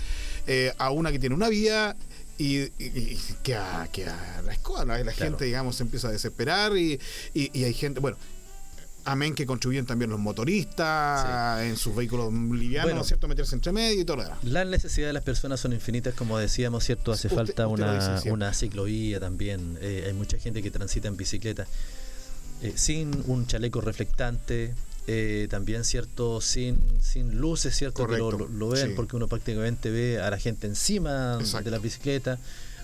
eh, 0.47 0.73
a 0.77 0.89
una 0.91 1.11
que 1.11 1.19
tiene 1.19 1.35
una 1.35 1.49
vía, 1.49 1.95
y, 2.39 2.57
y, 2.57 2.71
y 2.79 3.19
queda, 3.43 3.87
queda 3.91 4.41
la 4.43 4.53
¿no? 4.85 4.85
la 4.85 5.03
Claro. 5.03 5.13
gente, 5.13 5.45
digamos, 5.45 5.75
se 5.75 5.83
empieza 5.83 6.07
a 6.07 6.11
desesperar, 6.11 6.75
y, 6.77 6.99
y, 7.33 7.63
hay 7.63 7.73
gente, 7.73 7.99
bueno, 7.99 8.17
amén 9.05 9.35
que 9.35 9.45
contribuyen 9.45 9.85
también 9.85 10.09
los 10.11 10.19
motoristas 10.19 11.61
en 11.63 11.77
sus 11.77 11.95
vehículos 11.95 12.31
livianos, 12.33 12.83
Bueno. 12.85 12.95
¿no 12.97 13.01
es 13.01 13.07
cierto?, 13.07 13.27
meterse 13.27 13.55
entre 13.55 13.71
medio 13.71 14.01
y 14.01 14.05
todo 14.05 14.17
lo 14.17 14.23
demás. 14.23 14.43
Las 14.43 14.67
necesidades 14.67 15.09
de 15.09 15.13
las 15.13 15.23
personas 15.23 15.59
son 15.59 15.73
infinitas, 15.73 16.13
como 16.13 16.37
decíamos, 16.37 16.83
¿cierto? 16.83 17.11
Hace 17.11 17.27
Usted- 17.27 17.37
falta 17.37 17.67
usted 17.67 17.85
lo 17.85 17.93
dice 17.93 18.29
una, 18.29 18.33
una 18.47 18.53
ciclovía 18.53 19.19
también. 19.19 19.77
Eh, 19.81 20.03
hay 20.07 20.13
mucha 20.13 20.37
gente 20.37 20.61
que 20.61 20.69
transita 20.71 21.07
en 21.07 21.17
bicicleta 21.17 21.65
eh, 22.61 22.73
sin 22.75 23.23
un 23.27 23.47
chaleco 23.47 23.81
reflectante. 23.81 24.73
Eh, 25.11 25.47
también, 25.49 25.83
¿cierto? 25.85 26.39
Sin, 26.39 26.77
sin 27.01 27.37
luces, 27.39 27.75
¿cierto? 27.75 28.05
Que 28.05 28.17
lo, 28.17 28.25
Correcto, 28.29 28.53
lo- 28.53 28.69
ven 28.69 28.89
sí. 28.89 28.93
porque 28.95 29.15
uno 29.15 29.27
prácticamente 29.27 29.89
ve 29.89 30.19
a 30.21 30.29
la 30.29 30.37
gente 30.37 30.67
encima 30.67 31.37
Exacto. 31.39 31.65
de 31.65 31.71
la 31.71 31.79
bicicleta. 31.79 32.37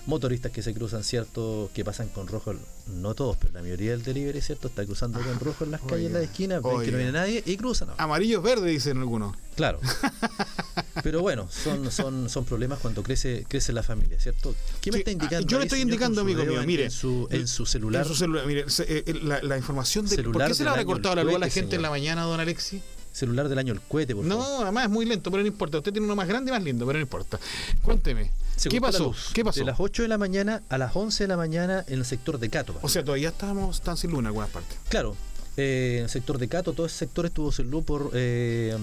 Motoristas 0.06 0.52
que 0.52 0.62
se 0.62 0.72
cruzan, 0.72 1.02
¿cierto? 1.02 1.68
Que 1.74 1.84
pasan 1.84 2.08
con 2.08 2.28
rojo. 2.28 2.54
No 2.94 3.14
todos, 3.14 3.36
pero 3.38 3.52
la 3.54 3.62
mayoría 3.62 3.90
del 3.92 4.02
delivery, 4.04 4.40
¿cierto? 4.40 4.68
Está 4.68 4.84
cruzando 4.84 5.20
con 5.20 5.38
rojo 5.40 5.64
en 5.64 5.70
las 5.72 5.80
calles, 5.88 6.06
en 6.06 6.12
la 6.14 6.22
esquina. 6.22 6.60
Ven 6.60 6.80
que 6.82 6.90
no 6.92 6.96
viene 6.98 7.12
nadie 7.12 7.42
y 7.46 7.56
cruzan. 7.56 7.88
Amarillos 7.96 8.42
verdes, 8.42 8.70
dicen 8.72 8.98
algunos. 8.98 9.36
Claro. 9.56 9.78
Pero 11.02 11.20
bueno, 11.20 11.48
son, 11.50 11.90
son, 11.90 12.28
son 12.28 12.44
problemas 12.44 12.78
cuando 12.78 13.02
crece, 13.02 13.44
crece 13.48 13.72
la 13.72 13.82
familia, 13.82 14.18
¿cierto? 14.20 14.54
¿Qué 14.80 14.92
me 14.92 14.98
está 14.98 15.10
indicando? 15.10 15.46
ah, 15.46 15.50
yo 15.50 15.58
le 15.58 15.64
estoy 15.64 15.80
indicando, 15.80 16.20
amigo 16.20 16.44
mío, 16.44 16.62
mire. 16.64 16.84
En 16.84 16.90
su, 16.90 17.26
en 17.30 17.46
su 17.46 17.66
celular. 17.66 18.02
En 18.02 18.08
su 18.08 18.14
celular, 18.14 18.46
mire, 18.46 18.60
eh, 18.62 19.04
eh, 19.06 19.14
la, 19.22 19.42
la 19.42 19.56
información 19.56 20.06
de. 20.06 20.22
¿Por 20.22 20.46
qué 20.46 20.54
se 20.54 20.64
le 20.64 20.64
del 20.64 20.68
habrá 20.68 20.80
año, 20.80 20.86
cortado 20.86 21.12
el 21.14 21.18
la 21.18 21.24
luz 21.24 21.34
a 21.36 21.38
la 21.38 21.48
gente 21.50 21.76
en 21.76 21.82
la 21.82 21.90
mañana, 21.90 22.22
don 22.22 22.40
Alexi? 22.40 22.82
Celular 23.12 23.48
del 23.48 23.58
año 23.58 23.72
el 23.72 23.80
cohete, 23.80 24.14
por 24.14 24.26
favor. 24.28 24.44
No, 24.46 24.62
además 24.62 24.84
es 24.84 24.90
muy 24.90 25.06
lento, 25.06 25.30
pero 25.30 25.42
no 25.42 25.46
importa. 25.46 25.78
Usted 25.78 25.90
tiene 25.92 26.04
uno 26.04 26.14
más 26.14 26.28
grande 26.28 26.50
y 26.50 26.52
más 26.52 26.62
lindo, 26.62 26.84
pero 26.86 26.98
no 26.98 27.02
importa. 27.02 27.40
Cuénteme, 27.82 28.30
Se 28.56 28.68
¿qué 28.68 28.76
la 28.76 28.82
pasó? 28.82 29.14
¿Qué 29.32 29.42
pasó? 29.42 29.60
De 29.60 29.64
las 29.64 29.80
8 29.80 30.02
de 30.02 30.08
la 30.08 30.18
mañana 30.18 30.62
a 30.68 30.76
las 30.76 30.94
11 30.94 31.24
de 31.24 31.28
la 31.28 31.38
mañana 31.38 31.82
en 31.88 32.00
el 32.00 32.04
sector 32.04 32.38
de 32.38 32.50
Cato. 32.50 32.78
O 32.82 32.90
sea, 32.90 33.02
todavía 33.02 33.30
estamos 33.30 33.80
tan 33.80 33.96
sin 33.96 34.10
luz 34.10 34.20
en 34.20 34.26
algunas 34.26 34.50
partes. 34.50 34.76
Claro, 34.90 35.16
eh, 35.56 35.94
en 35.98 36.02
el 36.04 36.10
sector 36.10 36.36
de 36.36 36.46
Cato, 36.48 36.74
todo 36.74 36.84
ese 36.84 36.98
sector 36.98 37.24
estuvo 37.24 37.50
sin 37.52 37.70
luz 37.70 37.84
por 37.86 38.10
eh, 38.12 38.76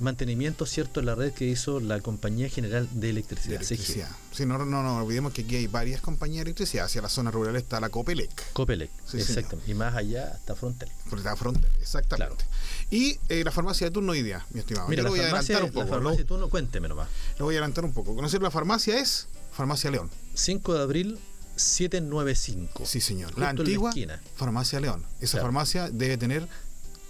mantenimiento 0.00 0.66
cierto 0.66 1.00
en 1.00 1.06
la 1.06 1.14
red 1.14 1.32
que 1.32 1.46
hizo 1.46 1.80
la 1.80 2.00
Compañía 2.00 2.48
General 2.48 2.88
de 2.92 3.00
De 3.00 3.10
Electricidad, 3.10 3.60
CGE. 3.60 3.74
electricidad. 3.74 4.10
Sí, 4.32 4.44
no, 4.46 4.58
no, 4.58 4.64
no 4.82 4.96
olvidemos 4.98 5.32
que 5.32 5.42
aquí 5.42 5.56
hay 5.56 5.66
varias 5.66 6.00
compañías 6.00 6.44
de 6.44 6.50
electricidad. 6.50 6.84
Hacia 6.86 7.00
la 7.02 7.08
zona 7.08 7.30
rural 7.30 7.56
está 7.56 7.80
la 7.80 7.88
Copelec, 7.88 8.52
Copelec, 8.52 8.90
Sí, 9.06 9.18
exactamente. 9.18 9.70
Y 9.70 9.74
más 9.74 9.94
allá 9.94 10.32
hasta 10.34 10.54
Frontera. 10.54 10.92
por 11.08 11.20
la 11.20 11.34
frontera, 11.36 11.72
exactamente. 11.80 12.44
Y 12.90 13.18
eh, 13.28 13.42
la 13.44 13.50
farmacia 13.50 13.86
de 13.86 13.90
turno 13.90 14.12
hoy 14.12 14.22
día, 14.22 14.44
mi 14.50 14.60
estimado. 14.60 14.88
Mira, 14.88 15.02
Yo 15.02 15.04
la 15.04 15.08
lo 15.08 15.16
voy 15.16 15.20
a 15.20 15.30
farmacia, 15.30 15.56
adelantar 15.56 15.62
un 15.62 15.74
la 15.76 15.84
poco. 15.90 15.94
farmacia, 15.94 16.20
Lo, 16.20 16.26
tú 16.26 16.38
no, 16.38 16.48
cuénteme 16.48 16.88
nomás. 16.88 17.08
lo 17.38 17.44
voy 17.46 17.54
a 17.54 17.58
adelantar 17.58 17.84
un 17.84 17.92
poco. 17.92 18.14
¿Conocer 18.14 18.42
la 18.42 18.50
farmacia 18.50 18.98
es? 19.00 19.28
Farmacia 19.52 19.90
León. 19.90 20.10
5 20.34 20.74
de 20.74 20.82
abril 20.82 21.18
795. 21.56 22.84
Sí, 22.84 23.00
señor. 23.00 23.28
Justo 23.28 23.40
La 23.40 23.46
la 23.46 23.50
antigua 23.60 23.90
esquina. 23.90 24.20
Farmacia 24.36 24.80
León. 24.80 25.04
Esa 25.20 25.32
Claro. 25.32 25.46
farmacia 25.46 25.90
debe 25.90 26.16
tener 26.18 26.46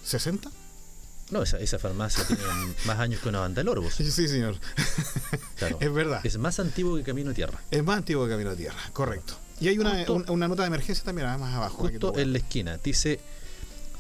60. 0.05 0.51
No, 1.30 1.42
esa, 1.42 1.58
esa 1.58 1.78
farmacia 1.78 2.24
tiene 2.26 2.42
más 2.86 2.98
años 3.00 3.20
que 3.20 3.28
una 3.28 3.40
banda 3.40 3.60
de 3.60 3.64
lorbos. 3.64 3.94
Sí, 3.94 4.10
señor. 4.28 4.56
Claro. 5.56 5.78
Es 5.80 5.92
verdad. 5.92 6.20
Es 6.24 6.38
más 6.38 6.60
antiguo 6.60 6.96
que 6.96 7.02
Camino 7.02 7.30
de 7.30 7.34
Tierra. 7.34 7.60
Es 7.70 7.82
más 7.82 7.98
antiguo 7.98 8.24
que 8.26 8.30
Camino 8.30 8.50
de 8.50 8.56
Tierra, 8.56 8.78
correcto. 8.92 9.34
Y 9.60 9.68
hay 9.68 9.78
una, 9.78 10.04
Justo- 10.04 10.32
una 10.32 10.46
nota 10.48 10.62
de 10.62 10.68
emergencia 10.68 11.04
también, 11.04 11.26
más 11.40 11.54
abajo. 11.54 11.84
que 11.86 11.92
Justo 11.98 12.16
en 12.18 12.32
la 12.32 12.38
esquina. 12.38 12.76
Dice 12.82 13.18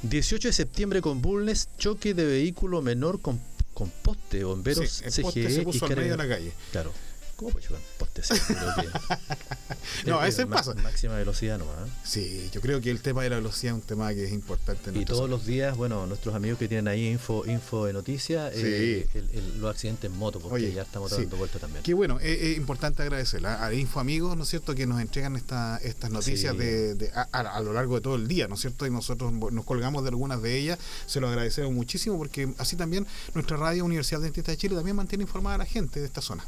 18 0.02 0.48
de 0.48 0.52
septiembre 0.52 1.00
con 1.00 1.20
Bulnes, 1.22 1.68
choque 1.78 2.14
de 2.14 2.24
vehículo 2.26 2.82
menor 2.82 3.20
con, 3.20 3.40
con 3.74 3.90
poste, 4.02 4.44
bomberos, 4.44 4.88
Sí, 4.88 5.04
el 5.06 5.22
poste 5.22 5.42
CGE 5.44 5.50
se 5.54 5.60
y 5.62 5.64
puso 5.64 5.86
al 5.86 5.96
medio 5.96 6.10
de 6.12 6.16
la 6.18 6.28
calle. 6.28 6.52
Claro. 6.72 6.92
¿Cómo 7.36 7.50
puede 7.50 7.66
chocar 7.66 7.80
un 7.80 7.98
poste? 7.98 8.22
Que- 8.22 10.06
No, 10.10 10.18
a 10.20 10.26
es- 10.28 10.34
es 10.38 10.46
veces 10.46 10.46
pasa. 10.52 10.74
Máxima 10.82 11.14
velocidad 11.16 11.58
nomás. 11.58 11.74
¿eh? 11.86 11.90
Sí, 12.04 12.50
yo 12.52 12.60
creo 12.60 12.80
que 12.80 12.90
el 12.90 13.00
tema 13.02 13.22
de 13.22 13.30
la 13.30 13.36
velocidad 13.36 13.74
es 13.74 13.80
un 13.82 13.86
tema 13.86 14.12
que 14.14 14.24
es 14.24 14.32
importante. 14.32 14.90
en 14.90 14.96
Y 14.96 15.04
todos 15.04 15.20
zona. 15.20 15.30
los 15.30 15.46
días, 15.46 15.76
bueno, 15.76 16.06
nuestros 16.06 16.34
amigos 16.34 16.58
que 16.58 16.66
tienen 16.68 16.88
ahí 16.88 17.08
info, 17.08 17.44
info 17.46 17.84
de 17.86 17.92
noticias, 17.92 18.52
eh, 18.54 19.06
Sí. 19.12 19.18
el- 19.18 19.30
el- 19.32 19.60
los 19.60 19.70
accidentes 19.70 20.10
en 20.10 20.16
moto, 20.16 20.40
porque 20.40 20.54
Oye, 20.56 20.72
ya 20.72 20.82
estamos 20.82 21.10
sí. 21.10 21.22
dando 21.22 21.36
vuelta 21.36 21.58
también. 21.58 21.82
Qué 21.82 21.94
bueno, 21.94 22.18
es, 22.20 22.40
es 22.42 22.56
importante 22.56 23.02
agradecerle 23.02 23.48
a, 23.48 23.66
a 23.66 23.74
Info 23.74 24.00
Amigos, 24.00 24.36
¿no 24.36 24.42
es 24.44 24.48
cierto?, 24.50 24.74
que 24.74 24.86
nos 24.86 25.00
entregan 25.00 25.36
esta, 25.36 25.78
estas 25.78 26.10
noticias 26.10 26.52
Sí. 26.52 26.58
de, 26.58 26.94
de- 26.94 27.10
a, 27.14 27.28
a- 27.32 27.40
a 27.56 27.60
lo 27.60 27.72
largo 27.72 27.96
de 27.96 28.00
todo 28.00 28.16
el 28.16 28.28
día, 28.28 28.48
¿no 28.48 28.54
es 28.54 28.60
cierto? 28.62 28.86
Y 28.86 28.90
nosotros 28.90 29.32
nos 29.32 29.64
colgamos 29.64 30.02
de 30.04 30.08
algunas 30.08 30.40
de 30.42 30.56
ellas, 30.56 30.78
se 31.06 31.20
lo 31.20 31.28
agradecemos 31.28 31.72
muchísimo 31.72 32.16
porque 32.18 32.48
así 32.58 32.76
también 32.76 33.06
nuestra 33.34 33.56
radio 33.56 33.84
Universidad 33.84 34.20
Dentista 34.20 34.52
de 34.52 34.56
Chile 34.58 34.74
también 34.74 34.96
mantiene 34.96 35.22
informada 35.22 35.56
a 35.56 35.58
la 35.58 35.66
gente 35.66 36.00
de 36.00 36.06
esta 36.06 36.20
zona. 36.22 36.44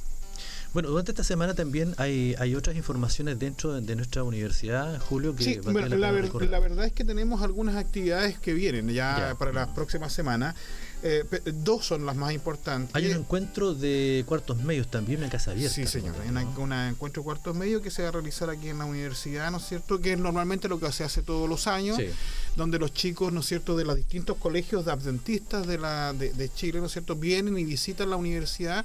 Bueno, 0.74 0.90
durante 0.90 1.12
esta 1.12 1.24
semana 1.24 1.54
también 1.54 1.94
hay, 1.96 2.34
hay 2.38 2.54
otras 2.54 2.76
informaciones 2.76 3.38
dentro 3.38 3.72
de, 3.72 3.80
de 3.80 3.96
nuestra 3.96 4.22
universidad, 4.22 5.00
Julio, 5.00 5.34
que 5.34 5.42
Sí, 5.44 5.58
bueno, 5.64 5.88
la 5.88 5.96
la, 5.96 6.10
ver- 6.12 6.30
la 6.50 6.60
verdad 6.60 6.84
es 6.84 6.92
que 6.92 7.04
tenemos 7.04 7.42
algunas 7.42 7.76
actividades 7.76 8.38
que 8.38 8.52
vienen 8.52 8.88
ya, 8.90 9.28
Ya. 9.30 9.34
para 9.36 9.52
las 9.52 9.68
próximas 9.68 10.12
semanas. 10.12 10.54
Eh, 11.04 11.24
dos 11.62 11.86
son 11.86 12.04
las 12.04 12.16
más 12.16 12.32
importantes. 12.32 12.92
Hay 12.96 13.06
un 13.06 13.18
encuentro 13.18 13.72
de 13.72 14.24
cuartos 14.26 14.56
medios 14.58 14.90
también 14.90 15.22
en 15.22 15.30
Casa 15.30 15.52
Abierta. 15.52 15.72
Sí, 15.74 15.86
señor. 15.86 16.16
Hay 16.20 16.28
una 16.58 16.88
encuentro 16.88 17.22
cuartos 17.22 17.54
medio 17.54 17.80
que 17.80 17.90
se 17.92 18.02
va 18.02 18.08
a 18.08 18.12
realizar 18.12 18.50
aquí 18.50 18.68
en 18.68 18.78
la 18.78 18.84
universidad, 18.84 19.50
¿no 19.52 19.58
es 19.58 19.64
cierto? 19.68 20.00
Que 20.00 20.14
es 20.14 20.18
normalmente 20.18 20.68
lo 20.68 20.80
que 20.80 20.90
se 20.90 21.04
hace 21.04 21.22
todos 21.22 21.48
los 21.48 21.68
años, 21.68 21.96
Sí. 21.98 22.06
donde 22.56 22.80
los 22.80 22.92
chicos, 22.92 23.32
¿no 23.32 23.40
es 23.40 23.46
cierto?, 23.46 23.76
de 23.76 23.84
los 23.84 23.94
distintos 23.94 24.36
colegios 24.38 24.84
de 24.84 24.90
adventistas 24.92 25.68
de, 25.68 25.78
la, 25.78 26.12
de, 26.12 26.32
de 26.32 26.52
Chile, 26.52 26.80
¿no 26.80 26.86
es 26.86 26.92
cierto?, 26.92 27.14
vienen 27.14 27.56
y 27.58 27.64
visitan 27.64 28.10
la 28.10 28.16
universidad 28.16 28.84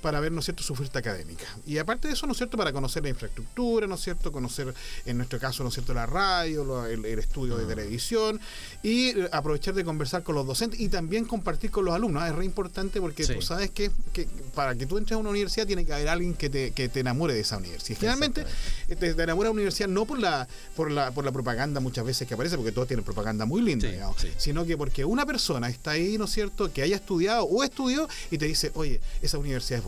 para 0.00 0.20
ver, 0.20 0.32
¿no 0.32 0.40
es 0.40 0.44
cierto?, 0.46 0.62
su 0.62 0.72
oferta 0.72 0.98
académica. 0.98 1.44
Y 1.66 1.78
aparte 1.78 2.08
de 2.08 2.14
eso, 2.14 2.26
¿no 2.26 2.32
es 2.32 2.38
cierto?, 2.38 2.56
para 2.56 2.72
conocer 2.72 3.02
la 3.02 3.08
infraestructura, 3.10 3.86
¿no 3.86 3.94
es 3.94 4.00
cierto?, 4.00 4.32
conocer, 4.32 4.72
en 5.06 5.16
nuestro 5.16 5.38
caso, 5.38 5.62
¿no 5.62 5.68
es 5.68 5.74
cierto?, 5.74 5.94
la 5.94 6.06
radio, 6.06 6.64
lo- 6.64 6.86
el, 6.86 7.04
el 7.04 7.18
estudio 7.18 7.56
de 7.56 7.66
televisión 7.66 8.40
y 8.82 9.08
eh, 9.10 9.28
aprovechar 9.32 9.74
de 9.74 9.84
conversar 9.84 10.22
con 10.22 10.34
los 10.34 10.46
docentes 10.46 10.80
y 10.80 10.88
también 10.88 11.24
compartir 11.24 11.70
con 11.70 11.84
los 11.84 11.94
alumnos. 11.94 12.26
Es 12.26 12.34
re 12.34 12.44
importante 12.44 13.00
porque 13.00 13.24
Sí. 13.24 13.34
tú 13.34 13.42
sabes 13.42 13.70
que, 13.70 13.90
que 14.12 14.26
para 14.54 14.74
que 14.74 14.86
tú 14.86 14.96
entres 14.98 15.16
a 15.16 15.18
una 15.18 15.30
universidad 15.30 15.66
tiene 15.66 15.84
que 15.84 15.92
haber 15.92 16.08
alguien 16.08 16.34
que 16.34 16.48
te, 16.50 16.70
que 16.72 16.88
te 16.88 17.00
enamore 17.00 17.34
de 17.34 17.40
esa 17.40 17.58
universidad. 17.58 17.98
Generalmente 17.98 18.44
eh, 18.88 18.96
te, 18.96 19.14
te 19.14 19.22
enamora 19.22 19.48
de 19.48 19.50
una 19.50 19.58
universidad 19.60 19.88
no 19.88 20.04
por 20.06 20.18
la, 20.18 20.48
por 20.76 20.90
la 20.90 21.10
por 21.10 21.24
la 21.24 21.32
propaganda 21.32 21.80
muchas 21.80 22.04
veces 22.04 22.26
que 22.26 22.34
aparece, 22.34 22.56
porque 22.56 22.72
todos 22.72 22.88
tienen 22.88 23.04
propaganda 23.04 23.44
muy 23.44 23.60
linda, 23.62 23.86
Sí, 23.88 23.92
digamos, 23.94 24.16
sí. 24.20 24.28
sino 24.38 24.64
que 24.64 24.76
porque 24.76 25.04
una 25.04 25.26
persona 25.26 25.68
está 25.68 25.92
ahí, 25.92 26.16
¿no 26.18 26.24
es 26.24 26.30
cierto?, 26.30 26.72
que 26.72 26.82
haya 26.82 26.96
estudiado 26.96 27.44
o 27.44 27.62
estudió 27.64 28.08
y 28.30 28.38
te 28.38 28.46
dice, 28.46 28.70
oye, 28.74 29.00
esa 29.22 29.38
universidad 29.38 29.78
es 29.80 29.84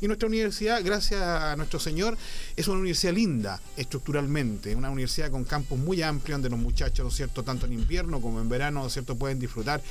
Y 0.00 0.06
nuestra 0.06 0.28
universidad, 0.28 0.80
gracias 0.84 1.20
a 1.20 1.56
nuestro 1.56 1.80
Señor, 1.80 2.16
es 2.56 2.68
una 2.68 2.78
universidad 2.78 3.12
linda 3.12 3.60
estructuralmente, 3.76 4.76
una 4.76 4.90
universidad 4.90 5.30
con 5.30 5.44
campus 5.44 5.78
muy 5.78 6.02
amplios 6.02 6.36
donde 6.36 6.50
los 6.50 6.58
muchachos, 6.58 7.04
¿no 7.04 7.08
es 7.08 7.16
cierto?, 7.16 7.42
tanto 7.42 7.66
en 7.66 7.72
invierno 7.72 8.20
como 8.20 8.40
en 8.40 8.48
verano, 8.48 8.80
¿no 8.80 8.86
es 8.86 8.92
cierto?, 8.92 9.16
pueden 9.16 9.40
disfrutar 9.40 9.82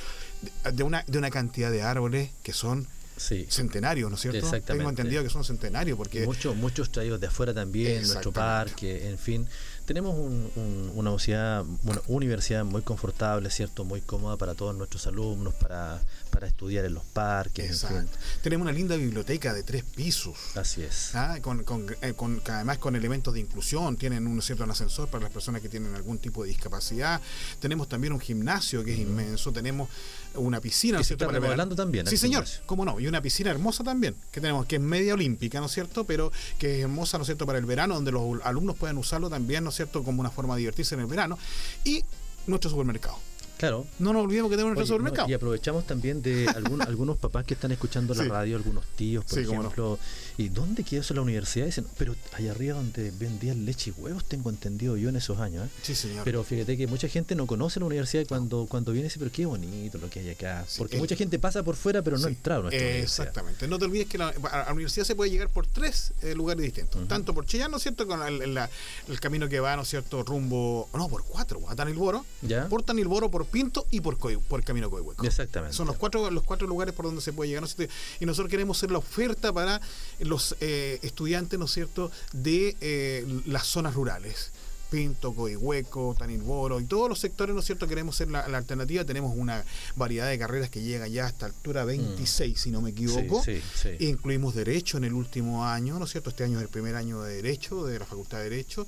de 0.72 0.82
una, 0.82 1.04
de 1.06 1.18
una 1.18 1.30
cantidad 1.30 1.70
de 1.70 1.82
árboles 1.82 2.30
que 2.42 2.52
son 2.52 2.86
Sí. 3.18 3.46
centenarios, 3.50 4.08
¿no 4.10 4.16
es 4.16 4.22
cierto? 4.22 4.38
Exactamente. 4.38 4.72
Tengo 4.78 4.90
entendido 4.90 5.22
que 5.22 5.30
son 5.30 5.44
centenarios 5.44 5.96
porque... 5.96 6.24
Muchos, 6.24 6.56
muchos 6.56 6.90
traídos 6.90 7.20
de 7.20 7.26
afuera 7.26 7.52
también, 7.54 8.02
nuestro 8.06 8.32
parque, 8.32 9.08
en 9.08 9.18
fin. 9.18 9.46
Tenemos 9.84 10.14
un- 10.14 10.50
un- 10.54 10.92
una, 10.96 11.10
universidad, 11.10 11.64
una 11.84 12.00
universidad 12.08 12.64
muy 12.64 12.82
confortable, 12.82 13.48
¿cierto? 13.50 13.84
Muy 13.86 14.02
cómoda 14.02 14.36
para 14.36 14.54
todos 14.54 14.76
nuestros 14.76 15.06
alumnos, 15.06 15.54
para, 15.54 15.98
para 16.30 16.46
estudiar 16.46 16.84
en 16.84 16.92
los 16.92 17.04
parques, 17.04 17.70
en 17.82 17.88
fin. 17.88 17.96
Exacto. 17.98 18.18
Tenemos 18.42 18.64
una 18.66 18.72
linda 18.72 18.96
biblioteca 18.96 19.54
de 19.54 19.62
tres 19.62 19.84
pisos. 19.84 20.36
Así 20.56 20.82
es. 20.82 21.14
Ah, 21.14 21.38
con, 21.40 21.64
con- 21.64 21.86
eh, 22.02 22.12
con- 22.14 22.42
además 22.46 22.76
con 22.76 22.96
elementos 22.96 23.32
de 23.32 23.40
inclusión, 23.40 23.96
tienen 23.96 24.26
un 24.26 24.42
cierto 24.42 24.64
un 24.64 24.70
ascensor 24.70 25.08
para 25.08 25.22
las 25.24 25.32
personas 25.32 25.62
que 25.62 25.70
tienen 25.70 25.94
algún 25.94 26.18
tipo 26.18 26.42
de 26.42 26.50
discapacidad. 26.50 27.20
Tenemos 27.58 27.88
también 27.88 28.12
un 28.12 28.20
gimnasio 28.20 28.84
que 28.84 28.92
es 28.92 28.98
inmenso, 28.98 29.52
tenemos 29.52 29.88
una 30.34 30.60
piscina, 30.60 30.98
¿no 30.98 31.04
se 31.04 31.08
cierto? 31.08 31.24
está 31.24 31.34
remodelando 31.38 31.74
también, 31.74 32.06
Sí, 32.06 32.16
señor, 32.16 32.44
gimnasio. 32.44 32.62
cómo 32.66 32.84
no, 32.84 33.00
y 33.00 33.06
una 33.06 33.20
piscina 33.22 33.50
hermosa 33.50 33.82
también, 33.84 34.14
que 34.32 34.40
tenemos, 34.40 34.66
que 34.66 34.76
es 34.76 34.82
media 34.82 35.14
olímpica, 35.14 35.60
¿no 35.60 35.66
es 35.66 35.72
cierto? 35.72 36.04
Pero 36.04 36.30
que 36.58 36.76
es 36.78 36.82
hermosa, 36.84 37.18
¿no 37.18 37.22
es 37.22 37.26
cierto?, 37.26 37.46
para 37.46 37.58
el 37.58 37.64
verano, 37.66 37.94
donde 37.94 38.12
los 38.12 38.40
alumnos 38.44 38.76
pueden 38.76 38.98
usarlo 38.98 39.28
también, 39.30 39.64
¿no 39.64 39.70
es 39.70 39.76
cierto?, 39.76 40.02
como 40.04 40.20
una 40.20 40.30
forma 40.30 40.54
de 40.54 40.60
divertirse 40.60 40.94
en 40.94 41.00
el 41.02 41.06
verano. 41.06 41.38
Y 41.84 42.04
nuestro 42.46 42.70
supermercado. 42.70 43.16
Claro. 43.58 43.86
No 43.98 44.12
nos 44.12 44.22
olvidemos 44.22 44.50
que 44.50 44.56
tenemos 44.56 44.76
nuestro 44.76 44.94
Oye, 44.94 45.02
no, 45.02 45.08
supermercado. 45.08 45.28
y 45.30 45.34
aprovechamos 45.34 45.84
también 45.84 46.22
de 46.22 46.46
algún- 46.54 46.80
algunos 46.86 47.16
papás 47.16 47.44
que 47.44 47.54
están 47.54 47.72
escuchando 47.72 48.14
la 48.14 48.22
Sí. 48.22 48.28
radio, 48.28 48.56
algunos 48.56 48.84
tíos, 48.94 49.24
por 49.24 49.36
Sí, 49.40 49.44
cómo 49.46 49.64
no. 49.64 49.98
¿Y 50.38 50.48
dónde 50.50 50.84
quedó 50.84 51.00
eso 51.02 51.12
la 51.14 51.20
universidad? 51.22 51.66
Dicen, 51.66 51.84
pero 51.98 52.14
allá 52.32 52.52
arriba 52.52 52.76
donde 52.76 53.10
vendían 53.10 53.66
leche 53.66 53.90
y 53.90 54.00
huevos, 54.00 54.24
tengo 54.24 54.50
entendido 54.50 54.96
yo 54.96 55.08
en 55.08 55.16
esos 55.16 55.38
años. 55.40 55.66
¿eh? 55.66 55.70
Sí, 55.82 55.94
señor. 55.96 56.22
Pero 56.24 56.44
fíjate 56.44 56.76
que 56.76 56.86
mucha 56.86 57.08
gente 57.08 57.34
no 57.34 57.46
conoce 57.46 57.80
la 57.80 57.86
universidad 57.86 58.22
y 58.22 58.26
cuando, 58.26 58.66
cuando 58.68 58.92
viene 58.92 59.08
dice, 59.08 59.18
pero 59.18 59.32
qué 59.32 59.44
bonito 59.46 59.98
lo 59.98 60.08
que 60.08 60.20
hay 60.20 60.30
acá. 60.30 60.64
Sí, 60.68 60.78
Porque 60.78 60.96
mucha 60.96 61.16
gente 61.16 61.38
pasa 61.40 61.62
por 61.64 61.74
fuera, 61.74 62.02
pero 62.02 62.18
no 62.18 62.28
Sí, 62.28 62.34
eh, 62.44 62.58
universidad. 62.58 63.02
Exactamente. 63.02 63.66
No 63.66 63.78
te 63.80 63.84
olvides 63.86 64.06
que 64.06 64.16
la, 64.16 64.28
a 64.28 64.66
la 64.66 64.72
universidad 64.72 65.04
se 65.04 65.16
puede 65.16 65.30
llegar 65.32 65.48
por 65.48 65.66
tres 65.66 66.12
eh, 66.22 66.34
lugares 66.36 66.62
distintos. 66.62 67.08
Tanto 67.08 67.34
por 67.34 67.44
Chillán, 67.44 67.72
¿no 67.72 67.78
es 67.78 67.82
cierto? 67.82 68.06
Con 68.06 68.22
el, 68.22 68.40
el- 68.40 68.54
la- 68.54 68.70
el 69.08 69.18
camino 69.20 69.48
que 69.48 69.58
va, 69.58 69.74
¿no 69.74 69.82
es 69.82 69.88
cierto? 69.88 70.22
Rumbo. 70.22 70.88
No, 70.94 71.08
por 71.08 71.24
cuatro. 71.24 71.68
A 71.68 71.74
Tanilboro. 71.74 72.24
¿Ya? 72.42 72.68
Por 72.68 72.84
Tanilboro, 72.84 73.28
por 73.28 73.44
Pinto 73.46 73.86
y 73.90 74.00
por, 74.00 74.16
Coi- 74.18 74.38
por 74.38 74.62
Camino 74.62 74.88
Coihueco. 74.88 75.26
Exactamente. 75.26 75.76
Son 75.76 75.88
los 75.88 75.96
cuatro, 75.96 76.30
los 76.30 76.44
cuatro 76.44 76.68
lugares 76.68 76.94
por 76.94 77.06
donde 77.06 77.22
se 77.22 77.32
puede 77.32 77.48
llegar. 77.48 77.62
¿no 77.62 77.66
es 77.66 77.74
cierto? 77.74 77.92
Y 78.20 78.26
nosotros 78.26 78.48
queremos 78.50 78.78
ser 78.78 78.92
la 78.92 78.98
oferta 78.98 79.52
para 79.52 79.80
los 80.28 80.56
eh, 80.60 80.98
estudiantes, 81.02 81.58
¿no 81.58 81.64
es 81.64 81.72
cierto?, 81.72 82.10
de 82.32 82.76
eh, 82.80 83.26
las 83.46 83.66
zonas 83.66 83.94
rurales. 83.94 84.52
Pinto, 84.90 85.34
Coihueco, 85.34 86.16
Tanilboro 86.18 86.80
y 86.80 86.84
todos 86.84 87.10
los 87.10 87.18
sectores, 87.18 87.52
¿no 87.54 87.60
es 87.60 87.66
cierto? 87.66 87.86
Queremos 87.86 88.16
ser 88.16 88.30
la, 88.30 88.48
la 88.48 88.56
alternativa. 88.56 89.04
Tenemos 89.04 89.36
una 89.36 89.62
variedad 89.96 90.28
de 90.28 90.38
carreras 90.38 90.70
que 90.70 90.80
llegan 90.80 91.10
ya 91.10 91.26
hasta 91.26 91.44
altura 91.44 91.84
26, 91.84 92.58
si 92.58 92.70
no 92.70 92.80
me 92.80 92.90
equivoco. 92.90 93.40
Mm. 93.40 93.44
Sí, 93.44 93.62
sí, 93.74 93.96
sí. 93.98 94.06
Incluimos 94.06 94.54
Derecho 94.54 94.96
en 94.96 95.04
el 95.04 95.12
último 95.12 95.66
año, 95.66 95.98
¿no 95.98 96.06
es 96.06 96.10
cierto? 96.12 96.30
Este 96.30 96.44
año 96.44 96.58
es 96.58 96.62
el 96.62 96.70
primer 96.70 96.94
año 96.94 97.22
de 97.22 97.34
Derecho, 97.36 97.84
de 97.84 97.98
la 97.98 98.06
Facultad 98.06 98.38
de 98.38 98.44
Derecho. 98.44 98.86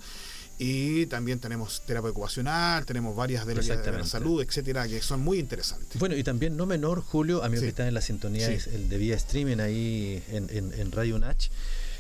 Y 0.63 1.07
también 1.07 1.39
tenemos 1.39 1.81
terapia 1.87 2.11
ocupacional, 2.11 2.85
tenemos 2.85 3.17
varias 3.17 3.47
de 3.47 3.55
la, 3.55 3.63
de 3.63 3.93
la 3.93 4.05
salud, 4.05 4.43
etcétera, 4.43 4.87
que 4.87 5.01
son 5.01 5.21
muy 5.21 5.39
interesantes. 5.39 5.99
Bueno, 5.99 6.15
y 6.15 6.23
también 6.23 6.55
no 6.55 6.67
menor, 6.67 7.01
Julio, 7.01 7.43
amigos 7.43 7.61
Sí. 7.61 7.65
que 7.65 7.71
están 7.71 7.87
en 7.87 7.95
la 7.95 8.03
sintonía, 8.03 8.47
Sí. 8.47 8.53
es 8.53 8.67
el 8.67 8.91
de 8.91 8.99
vía 8.99 9.17
streaming 9.17 9.57
ahí 9.59 10.23
en, 10.31 10.49
en, 10.51 10.75
en 10.79 10.93
Radio 10.93 11.19
Nach. 11.19 11.43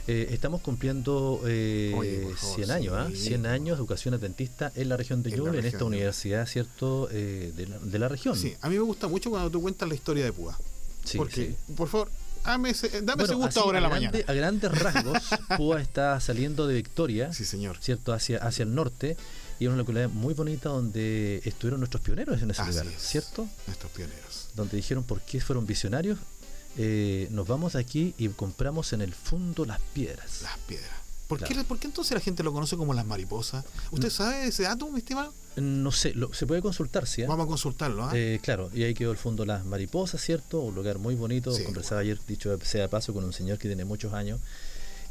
Eh, 0.07 0.29
estamos 0.33 0.61
cumpliendo 0.61 1.41
eh, 1.47 1.95
Oye, 1.97 2.19
por 2.21 2.37
favor, 2.37 2.57
100 2.57 2.71
años, 2.71 2.95
¿ah? 2.99 3.09
sí. 3.11 3.29
100 3.29 3.47
años 3.47 3.79
de 3.79 3.81
educación 3.81 4.13
adventista 4.13 4.71
en 4.75 4.91
la 4.91 4.99
región 4.99 5.23
de 5.23 5.31
Ñuble, 5.31 5.59
en 5.61 5.65
esta 5.65 5.85
universidad, 5.87 6.47
¿cierto? 6.47 7.09
Eh, 7.13 7.53
de, 7.57 7.67
la, 7.67 7.79
de 7.79 7.99
la 7.99 8.09
región. 8.09 8.37
Sí, 8.37 8.55
a 8.61 8.69
mí 8.69 8.75
me 8.75 8.83
gusta 8.83 9.09
mucho 9.09 9.31
cuando 9.31 9.51
tú 9.51 9.63
cuentas 9.63 9.89
la 9.89 9.95
historia 9.95 10.25
de 10.25 10.33
Púa. 10.33 10.59
Sí, 11.05 11.17
porque, 11.17 11.47
sí. 11.67 11.73
por 11.75 11.89
favor, 11.89 12.11
dame 12.45 12.71
ese, 12.71 12.89
dame 13.03 13.25
ese 13.25 13.35
Bueno, 13.35 13.47
gusto 13.47 13.61
ahora 13.61 13.79
en 13.79 13.83
la 13.85 13.89
grande- 13.91 14.07
mañana. 14.09 14.25
A 14.27 14.35
grandes 14.35 14.79
rasgos, 14.79 15.23
Púa 15.57 15.81
está 15.81 16.19
saliendo 16.21 16.67
de 16.67 16.75
Victoria, 16.75 17.33
Sí, 17.33 17.45
señor. 17.45 17.79
¿cierto? 17.81 18.13
Hacia, 18.13 18.39
hacia 18.39 18.63
el 18.65 18.75
norte. 18.75 19.17
Y 19.59 19.65
es 19.65 19.69
una 19.69 19.77
localidad 19.79 20.09
muy 20.09 20.33
bonita 20.33 20.71
donde 20.71 21.43
estuvieron 21.45 21.81
nuestros 21.81 22.03
pioneros 22.03 22.41
en 22.41 22.51
ese 22.51 22.63
Así 22.63 22.71
lugar, 22.71 22.87
es. 22.87 23.03
¿cierto? 23.03 23.47
Nuestros 23.67 23.93
pioneros. 23.93 24.49
Donde 24.55 24.77
dijeron 24.77 25.05
por 25.05 25.21
qué 25.21 25.41
fueron 25.41 25.67
visionarios. 25.67 26.19
Eh, 26.79 27.29
nos 27.31 27.47
vamos 27.47 27.75
de 27.75 27.81
aquí 27.81 28.15
y 28.17 28.29
compramos 28.29 28.93
en 28.95 29.03
el 29.03 29.13
fondo 29.13 29.67
las 29.67 29.81
piedras. 29.93 30.41
Las 30.43 30.57
piedras. 30.67 30.89
¿Por, 31.31 31.39
Claro. 31.39 31.55
qué, 31.55 31.65
por 31.65 31.79
qué 31.79 31.87
entonces 31.87 32.13
la 32.13 32.21
gente 32.21 32.43
lo 32.43 32.53
conoce 32.53 32.77
como 32.77 32.93
las 32.93 33.07
mariposas? 33.07 33.65
¿Usted 33.93 34.09
Mm. 34.09 34.11
sabe 34.11 34.47
ese 34.49 34.65
dato, 34.65 34.91
mi 34.91 34.99
estimado? 34.99 35.33
No 35.57 35.93
sé, 35.93 36.13
lo- 36.15 36.35
se 36.35 36.45
puede 36.47 36.61
consultar, 36.61 37.07
¿sí? 37.07 37.23
ah? 37.23 37.27
Vamos 37.29 37.45
a 37.45 37.47
consultarlo. 37.47 38.05
¿ah? 38.05 38.11
Eh, 38.15 38.41
claro, 38.43 38.69
y 38.75 38.83
ahí 38.83 38.95
quedó 38.95 39.13
el 39.13 39.17
fondo 39.17 39.47
Las 39.47 39.65
Mariposas, 39.65 40.21
¿cierto? 40.21 40.59
Un 40.61 40.75
lugar 40.75 40.99
muy 40.99 41.15
bonito. 41.15 41.53
Sí, 41.53 41.63
Conversaba 41.63 42.01
ayer, 42.01 42.19
dicho 42.27 42.59
sea 42.65 42.83
de 42.83 42.89
paso, 42.89 43.15
con 43.15 43.23
un 43.25 43.33
señor 43.33 43.59
que 43.59 43.69
tiene 43.69 43.85
muchos 43.85 44.13
años. 44.13 44.41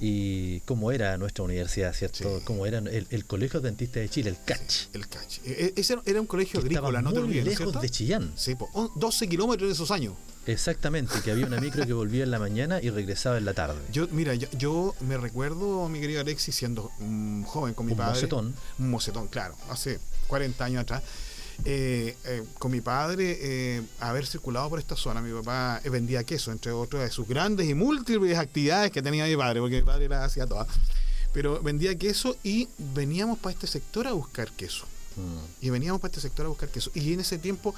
Y 0.02 0.62
cómo 0.62 0.92
era 0.92 1.18
nuestra 1.18 1.44
universidad, 1.44 1.94
¿cierto? 1.94 2.38
Sí. 2.40 2.44
Cómo 2.46 2.66
era 2.66 2.78
el, 2.80 3.06
el 3.10 3.26
Colegio 3.26 3.60
Dentista 3.60 4.00
de 4.00 4.08
Chile, 4.10 4.30
el 4.30 4.38
CACH. 4.46 4.88
El 4.94 5.08
catch. 5.10 5.40
E- 5.46 5.66
e- 5.66 5.74
Ese 5.76 5.98
era 6.06 6.22
un 6.22 6.28
colegio 6.28 6.62
que 6.62 6.68
agrícola, 6.68 7.02
no 7.02 7.12
te 7.12 7.20
muy 7.20 7.28
olvides, 7.30 7.46
¿no 7.46 7.52
es 7.52 7.60
lejos 7.60 7.72
cierto? 7.74 7.82
de 7.82 7.90
Chillán. 7.90 8.32
Sí, 8.38 8.56
po, 8.56 8.70
on- 8.74 8.90
12 8.96 9.28
kilómetros 9.28 9.68
en 9.68 9.74
esos 9.74 9.92
años. 9.92 10.14
Exactamente, 10.46 11.14
que 11.24 11.32
había 11.32 11.46
una 11.46 11.60
micro 11.60 11.86
que 11.86 11.94
volvía 11.94 12.24
en 12.24 12.32
la 12.32 12.40
mañana 12.40 12.80
y 12.82 12.90
regresaba 12.90 13.38
en 13.38 13.46
la 13.46 13.54
tarde. 13.54 13.80
Yo, 13.92 14.08
mira, 14.12 14.34
yo, 14.36 14.48
yo 14.58 14.96
me 15.02 15.18
recuerdo, 15.18 15.88
mi 15.90 16.00
querido 16.00 16.22
Alexis, 16.22 16.56
siendo 16.56 16.92
joven 17.46 17.74
con 17.74 17.86
mi 17.86 17.92
Un 17.92 17.98
padre. 17.98 18.14
mocetón. 18.16 18.56
Un 18.80 18.90
mocetón, 18.90 19.28
claro, 19.28 19.56
hace 19.70 20.00
40 20.28 20.64
años 20.66 20.82
atrás. 20.84 21.04
Eh, 21.66 22.16
eh, 22.26 22.44
con 22.58 22.72
mi 22.72 22.80
padre 22.82 23.38
eh, 23.42 23.82
haber 24.00 24.26
circulado 24.26 24.70
por 24.70 24.80
esta 24.80 24.96
zona. 24.96 25.22
Mi 25.22 25.34
papá 25.34 25.82
vendía 25.90 26.24
queso, 26.24 26.52
entre 26.52 26.72
otras 26.72 27.04
de 27.04 27.12
sus 27.12 27.28
grandes 27.28 27.68
y 27.68 27.74
múltiples 27.74 28.38
actividades 28.38 28.92
que 28.92 29.02
tenía 29.02 29.26
mi 29.26 29.36
padre, 29.36 29.60
porque 29.60 29.78
mi 29.78 29.84
padre 29.84 30.08
las 30.08 30.26
hacía 30.26 30.48
todas. 30.48 30.68
Pero 31.34 31.62
vendía 31.62 31.96
queso 31.98 32.36
y 32.44 32.68
veníamos 32.78 33.38
para 33.40 33.54
este 33.54 33.68
sector 33.68 34.08
a 34.08 34.14
buscar 34.14 34.52
queso. 34.52 34.86
Mm. 35.16 35.66
Y 35.66 35.70
veníamos 35.70 36.02
para 36.02 36.12
este 36.12 36.22
sector 36.22 36.46
a 36.46 36.50
buscar 36.50 36.70
queso. 36.70 36.92
Y 36.94 37.14
en 37.14 37.20
ese 37.20 37.38
tiempo, 37.38 37.76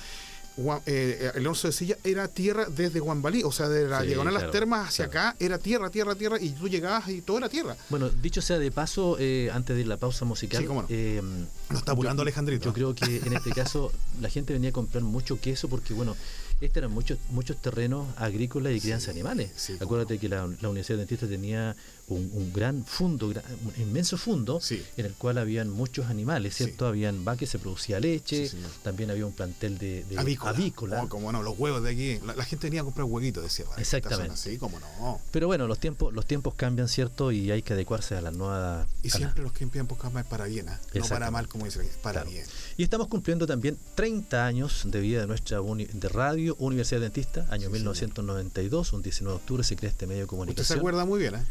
eh, 0.85 1.31
el 1.33 1.39
Alonso 1.41 1.67
de 1.67 1.73
Silla 1.73 1.97
era 2.03 2.27
tierra 2.27 2.65
desde 2.65 2.99
Guambalí, 2.99 3.43
o 3.43 3.51
sea, 3.51 3.69
de 3.69 3.87
la 3.87 4.01
Sí, 4.01 4.07
diagonal 4.07 4.33
Las 4.33 4.43
claro, 4.43 4.51
Termas 4.51 4.89
hacia 4.89 5.07
claro. 5.09 5.29
acá, 5.29 5.37
era 5.39 5.57
tierra, 5.57 5.89
tierra, 5.89 6.15
tierra, 6.15 6.37
y 6.39 6.49
tú 6.51 6.67
llegabas 6.67 7.07
y 7.09 7.21
todo 7.21 7.37
era 7.37 7.49
tierra. 7.49 7.75
Bueno, 7.89 8.09
dicho 8.09 8.41
sea 8.41 8.59
de 8.59 8.71
paso, 8.71 9.17
eh, 9.19 9.49
antes 9.53 9.75
de 9.77 9.85
la 9.85 9.97
pausa 9.97 10.25
musical, 10.25 10.61
Sí, 10.61 10.67
cómo 10.67 10.81
no. 10.83 10.87
eh, 10.89 11.21
Nos 11.69 11.79
está 11.79 11.93
apurando 11.93 12.21
Alejandrito. 12.21 12.65
Yo 12.65 12.73
creo 12.73 12.93
que 12.95 13.17
en 13.25 13.33
este 13.33 13.51
caso 13.51 13.91
la 14.19 14.29
gente 14.29 14.53
venía 14.53 14.69
a 14.69 14.73
comprar 14.73 15.03
mucho 15.03 15.39
queso 15.39 15.67
porque, 15.69 15.93
bueno, 15.93 16.15
estos 16.61 16.77
eran 16.77 16.91
muchos 16.91 17.17
muchos 17.31 17.57
terrenos 17.57 18.07
agrícolas 18.17 18.73
y 18.73 18.79
crianza 18.79 19.07
de 19.07 19.11
animales. 19.13 19.51
sí, 19.55 19.75
Acuérdate 19.79 20.17
que 20.19 20.29
la, 20.29 20.47
la 20.61 20.69
Universidad 20.69 20.97
de 20.97 21.05
Dentista 21.05 21.27
tenía 21.27 21.75
un, 22.07 22.29
un 22.33 22.51
gran 22.53 22.83
fundo, 22.85 23.31
gra- 23.31 23.43
un 23.65 23.81
inmenso 23.81 24.17
fundo, 24.17 24.59
Sí. 24.61 24.83
en 24.97 25.05
el 25.05 25.13
cual 25.13 25.37
habían 25.37 25.69
muchos 25.69 26.07
animales. 26.07 26.55
¿cierto? 26.55 26.85
Habían 26.85 27.23
vacas, 27.23 27.49
se 27.49 27.57
producía 27.59 27.99
leche, 27.99 28.49
también 28.83 29.09
había 29.11 29.25
un 29.25 29.31
plantel 29.33 29.77
de, 29.77 30.03
de 30.03 30.19
avícola. 30.19 30.49
avícola. 30.51 31.03
Oh, 31.03 31.09
como 31.09 31.31
no, 31.31 31.41
los 31.41 31.57
huevos 31.57 31.81
de 31.83 31.89
aquí. 31.91 32.19
La, 32.25 32.35
la 32.35 32.43
gente 32.45 32.67
venía 32.67 32.81
a 32.81 32.83
comprar 32.83 33.05
huevitos, 33.05 33.43
decía. 33.43 33.65
esta 33.77 33.81
Exactamente. 33.81 34.35
Sí, 34.37 34.57
como 34.57 34.79
no. 34.79 35.21
Pero 35.31 35.47
bueno, 35.47 35.67
los 35.67 35.79
tiempos 35.79 36.13
los 36.13 36.25
tiempos 36.25 36.53
cambian, 36.55 36.87
¿cierto? 36.89 37.31
Y 37.31 37.49
hay 37.51 37.61
que 37.61 37.73
adecuarse 37.73 38.15
a 38.15 38.21
la 38.21 38.31
nueva... 38.31 38.87
Y 39.03 39.07
a 39.07 39.11
la- 39.11 39.17
siempre 39.17 39.43
los 39.43 39.53
que 39.53 39.63
empiezan 39.63 39.87
por 39.87 39.97
es 40.01 40.25
para 40.25 40.45
bien, 40.45 40.67
¿ah? 40.69 40.79
no 40.93 41.05
para 41.07 41.31
mal, 41.31 41.47
como 41.47 41.65
dice, 41.65 41.79
para 42.03 42.21
Claro. 42.21 42.29
bien. 42.31 42.45
Y 42.77 42.83
estamos 42.83 43.07
cumpliendo 43.07 43.47
también 43.47 43.77
30 43.95 44.45
años 44.45 44.81
de 44.85 44.99
vida 44.99 45.21
de 45.21 45.27
nuestra 45.27 45.61
uni- 45.61 45.85
de 45.85 46.09
radio 46.09 46.50
Universidad 46.59 47.01
Dentista, 47.01 47.45
año 47.49 47.67
Sí, 47.67 47.73
1992, 47.73 48.93
un 48.93 49.01
19 49.01 49.37
de 49.37 49.41
octubre 49.41 49.63
se 49.63 49.75
crea 49.75 49.89
este 49.91 50.07
medio 50.07 50.19
de 50.19 50.23
Usted 50.25 50.31
se 50.33 50.37
comunicación. 50.37 50.79
acuerda 50.79 51.05
muy 51.05 51.19
bien, 51.19 51.35
¿eh? 51.35 51.45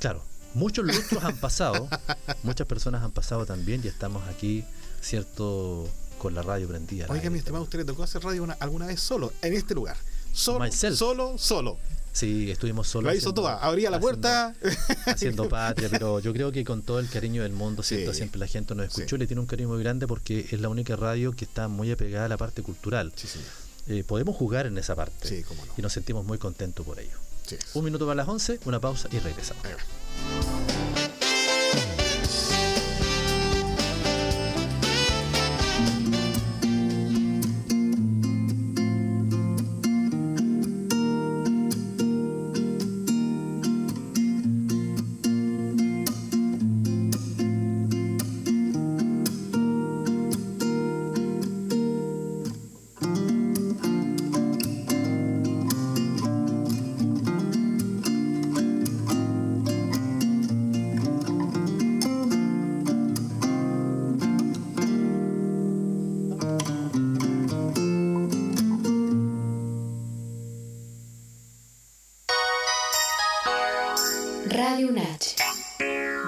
Claro, 0.00 0.22
muchos 0.54 0.84
lustros 0.84 1.24
han 1.24 1.36
pasado, 1.38 1.88
muchas 2.42 2.66
personas 2.66 3.02
han 3.02 3.10
pasado 3.12 3.46
también 3.46 3.80
y 3.84 3.88
estamos 3.88 4.26
aquí, 4.28 4.64
cierto, 5.00 5.88
con 6.18 6.34
la 6.34 6.42
radio 6.42 6.68
prendida. 6.68 7.06
Oiga, 7.08 7.30
mi 7.30 7.38
estimado, 7.38 7.64
¿usted 7.64 7.78
le 7.80 7.84
tocó 7.84 8.02
hacer 8.02 8.22
radio 8.22 8.42
una- 8.42 8.54
alguna 8.60 8.86
vez 8.86 9.00
solo, 9.00 9.32
en 9.42 9.54
este 9.54 9.74
lugar? 9.74 9.96
Solo, 10.32 10.60
Myself. 10.64 10.96
solo, 10.98 11.38
solo. 11.38 11.78
Sí, 12.12 12.50
estuvimos 12.50 12.88
solos. 12.88 13.06
La 13.12 13.14
hizo 13.14 13.30
haciendo- 13.30 13.42
toda. 13.42 13.58
Abría 13.58 13.90
la 13.90 14.00
puerta. 14.00 14.52
haciendo 15.06 15.48
patria, 15.48 15.88
pero 15.88 16.18
yo 16.20 16.32
creo 16.32 16.50
que 16.50 16.64
con 16.64 16.82
todo 16.82 16.98
el 16.98 17.08
cariño 17.08 17.42
del 17.42 17.52
mundo, 17.52 17.82
¿cierto? 17.82 18.12
Sí. 18.12 18.18
Siempre 18.18 18.40
la 18.40 18.46
gente 18.48 18.74
nos 18.74 18.86
escuchó 18.86 19.10
Sí. 19.10 19.14
y 19.14 19.18
le 19.18 19.26
tiene 19.26 19.40
un 19.40 19.46
cariño 19.46 19.68
muy 19.68 19.80
grande 19.82 20.06
porque 20.08 20.46
es 20.50 20.60
la 20.60 20.68
única 20.68 20.96
radio 20.96 21.32
que 21.32 21.44
está 21.44 21.68
muy 21.68 21.90
apegada 21.92 22.24
a 22.26 22.28
la 22.28 22.36
parte 22.36 22.62
cultural. 22.62 23.12
Sí, 23.14 23.28
señor. 23.28 23.46
Eh, 23.88 24.04
podemos 24.06 24.36
jugar 24.36 24.66
en 24.66 24.76
esa 24.78 24.94
parte 24.94 25.28
Sí, 25.28 25.42
cómo 25.42 25.64
no. 25.64 25.72
y 25.76 25.82
nos 25.82 25.92
sentimos 25.92 26.24
muy 26.24 26.38
contentos 26.38 26.84
por 26.84 26.98
ello. 27.00 27.16
Sí. 27.46 27.56
Un 27.74 27.84
minuto 27.84 28.04
para 28.06 28.16
las 28.16 28.28
11, 28.28 28.60
una 28.66 28.78
pausa 28.80 29.08
y 29.10 29.18
regresamos. 29.18 29.62
Radio 74.58 74.90
Nach, 74.90 75.36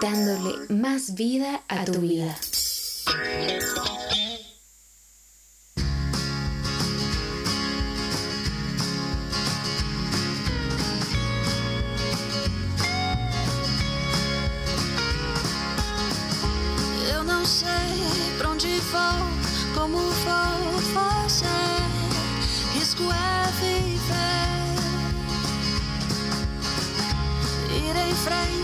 dándole 0.01 0.55
más 0.69 1.15
vida 1.17 1.63
a 1.67 1.85
tu 1.85 2.01
vida. 2.01 2.37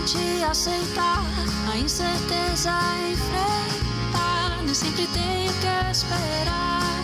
Frente, 0.07 0.43
aceitar 0.43 1.23
a 1.71 1.77
incerteza, 1.77 2.71
enfrentar. 3.11 4.63
Nem 4.63 4.73
sempre 4.73 5.05
tenho 5.07 5.51
que 5.53 5.91
esperar. 5.91 7.03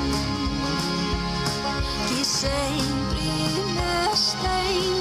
que 2.08 2.24
sempre 2.24 3.22
me 3.74 4.14
estendeu. 4.14 4.95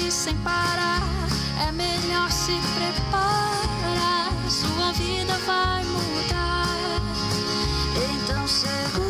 Frente 0.00 0.12
sem 0.12 0.36
parar, 0.38 1.02
é 1.68 1.72
melhor 1.72 2.30
se 2.30 2.58
preparar, 2.74 4.32
sua 4.48 4.92
vida 4.92 5.38
vai 5.46 5.84
mudar. 5.84 7.00
segure 8.48 9.09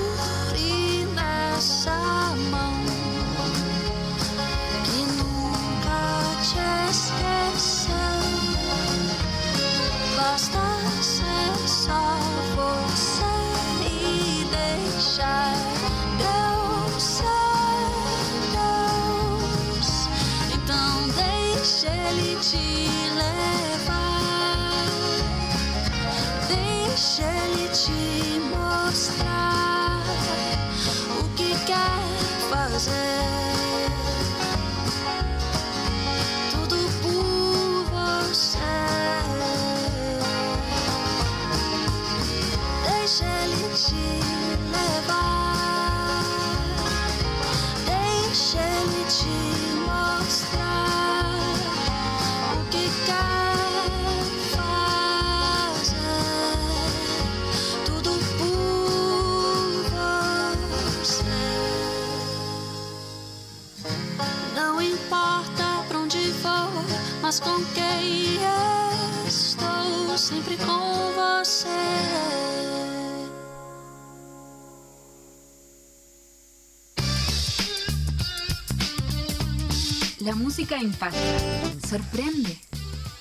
música 80.61 80.77
impacta, 80.77 81.89
sorprende. 81.89 82.55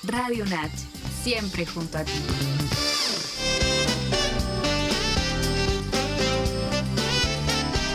Radio 0.02 0.44
Nat, 0.44 0.70
siempre 1.22 1.64
junto 1.64 1.96
a 1.96 2.04
ti. 2.04 2.12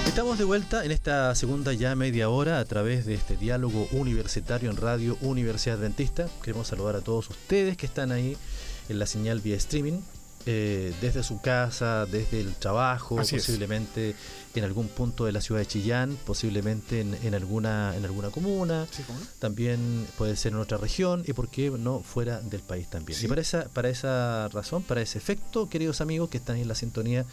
Estamos 0.07 0.39
de 0.39 0.45
vuelta 0.45 0.83
en 0.83 0.89
esta 0.89 1.35
segunda 1.35 1.73
ya 1.73 1.95
media 1.95 2.29
hora 2.29 2.57
a 2.57 2.65
través 2.65 3.05
de 3.05 3.13
este 3.13 3.37
diálogo 3.37 3.87
universitario 3.91 4.71
en 4.71 4.77
Radio 4.77 5.15
Universidad 5.21 5.77
Adventista. 5.77 6.27
Queremos 6.41 6.65
saludar 6.65 6.95
a 6.95 7.01
todos 7.01 7.29
ustedes 7.29 7.77
que 7.77 7.85
están 7.85 8.11
ahí 8.11 8.35
en 8.89 8.97
la 8.97 9.05
señal 9.05 9.41
vía 9.41 9.57
streaming, 9.57 9.99
eh, 10.45 10.93
desde 11.01 11.23
su 11.23 11.41
casa, 11.41 12.05
desde 12.05 12.39
el 12.39 12.53
trabajo, 12.55 13.19
Así 13.19 13.35
es. 13.35 13.43
posiblemente 13.45 14.15
en 14.53 14.63
algún 14.63 14.87
punto 14.87 15.25
de 15.25 15.31
la 15.31 15.41
ciudad 15.41 15.59
de 15.59 15.65
Chillán, 15.65 16.17
posiblemente 16.25 17.01
en, 17.01 17.15
en 17.23 17.33
alguna, 17.33 17.95
en 17.95 18.05
alguna 18.05 18.29
comuna, 18.29 18.87
también 19.39 20.07
puede 20.17 20.35
ser 20.35 20.53
en 20.53 20.59
otra 20.59 20.77
región 20.77 21.23
y 21.27 21.33
por 21.33 21.49
qué 21.49 21.71
no 21.71 22.01
fuera 22.01 22.41
del 22.41 22.61
país 22.61 22.87
también. 22.89 23.17
Sí. 23.17 23.25
Y 23.25 23.29
para 23.29 23.41
esa, 23.41 23.69
para 23.69 23.89
esa 23.89 24.49
razón, 24.49 24.83
para 24.83 25.01
ese 25.01 25.17
efecto, 25.17 25.67
queridos 25.67 25.99
amigos 26.01 26.29
que 26.29 26.37
están 26.37 26.57
en 26.57 26.67
la 26.67 26.75
sintonía 26.75 27.25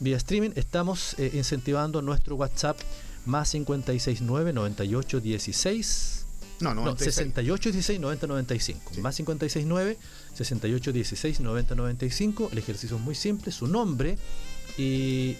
vía 0.00 0.16
streaming, 0.16 0.50
estamos 0.56 1.14
eh, 1.18 1.30
incentivando 1.34 2.02
nuestro 2.02 2.36
WhatsApp 2.36 2.78
más 3.24 3.50
569 3.50 4.52
98 4.52 5.20
16 5.20 6.15
No, 6.60 6.70
no, 6.74 6.82
96. 6.84 7.14
68 7.14 7.72
16 7.72 8.00
90 8.00 8.26
95 8.26 8.90
Sí. 8.94 9.00
más 9.00 9.16
569 9.16 9.98
68 10.34 10.92
16 10.92 11.40
90 11.40 11.74
95 11.74 12.48
el 12.52 12.58
ejercicio 12.58 12.96
es 12.96 13.02
muy 13.02 13.14
simple 13.14 13.52
su 13.52 13.66
nombre 13.66 14.16
y 14.78 15.36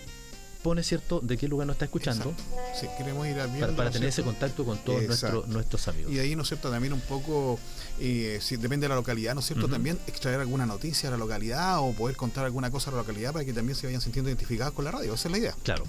pone 0.62 0.82
cierto 0.82 1.20
de 1.20 1.36
qué 1.36 1.46
lugar 1.46 1.66
nos 1.68 1.74
está 1.76 1.84
escuchando. 1.84 2.34
Sí, 2.78 2.88
queremos 2.98 3.24
ir 3.28 3.34
viendo, 3.34 3.60
para, 3.60 3.76
para 3.76 3.88
¿no 3.88 3.92
tener 3.92 4.08
ese 4.08 4.24
contacto 4.24 4.64
con 4.64 4.78
todos 4.78 5.00
nuestros 5.04 5.46
nuestros 5.46 5.86
amigos 5.86 6.10
Y 6.10 6.16
de 6.16 6.22
ahí, 6.22 6.34
¿no 6.34 6.42
es 6.42 6.48
cierto? 6.48 6.70
También 6.70 6.92
un 6.92 7.00
poco, 7.02 7.60
eh, 8.00 8.40
si 8.42 8.56
depende 8.56 8.86
de 8.86 8.88
la 8.88 8.96
localidad, 8.96 9.34
¿no 9.34 9.40
es 9.40 9.46
cierto? 9.46 9.68
También 9.68 9.96
extraer 10.08 10.40
alguna 10.40 10.66
noticia 10.66 11.08
de 11.08 11.16
la 11.16 11.18
localidad 11.18 11.78
o 11.78 11.92
poder 11.92 12.16
contar 12.16 12.44
alguna 12.44 12.70
cosa 12.72 12.90
de 12.90 12.96
la 12.96 13.02
localidad 13.02 13.32
para 13.32 13.44
que 13.44 13.52
también 13.52 13.76
se 13.76 13.86
vayan 13.86 14.00
sintiendo 14.00 14.28
identificados 14.28 14.74
con 14.74 14.84
la 14.84 14.90
radio. 14.90 15.14
Esa 15.14 15.28
es 15.28 15.32
la 15.32 15.38
idea. 15.38 15.54
Claro. 15.62 15.84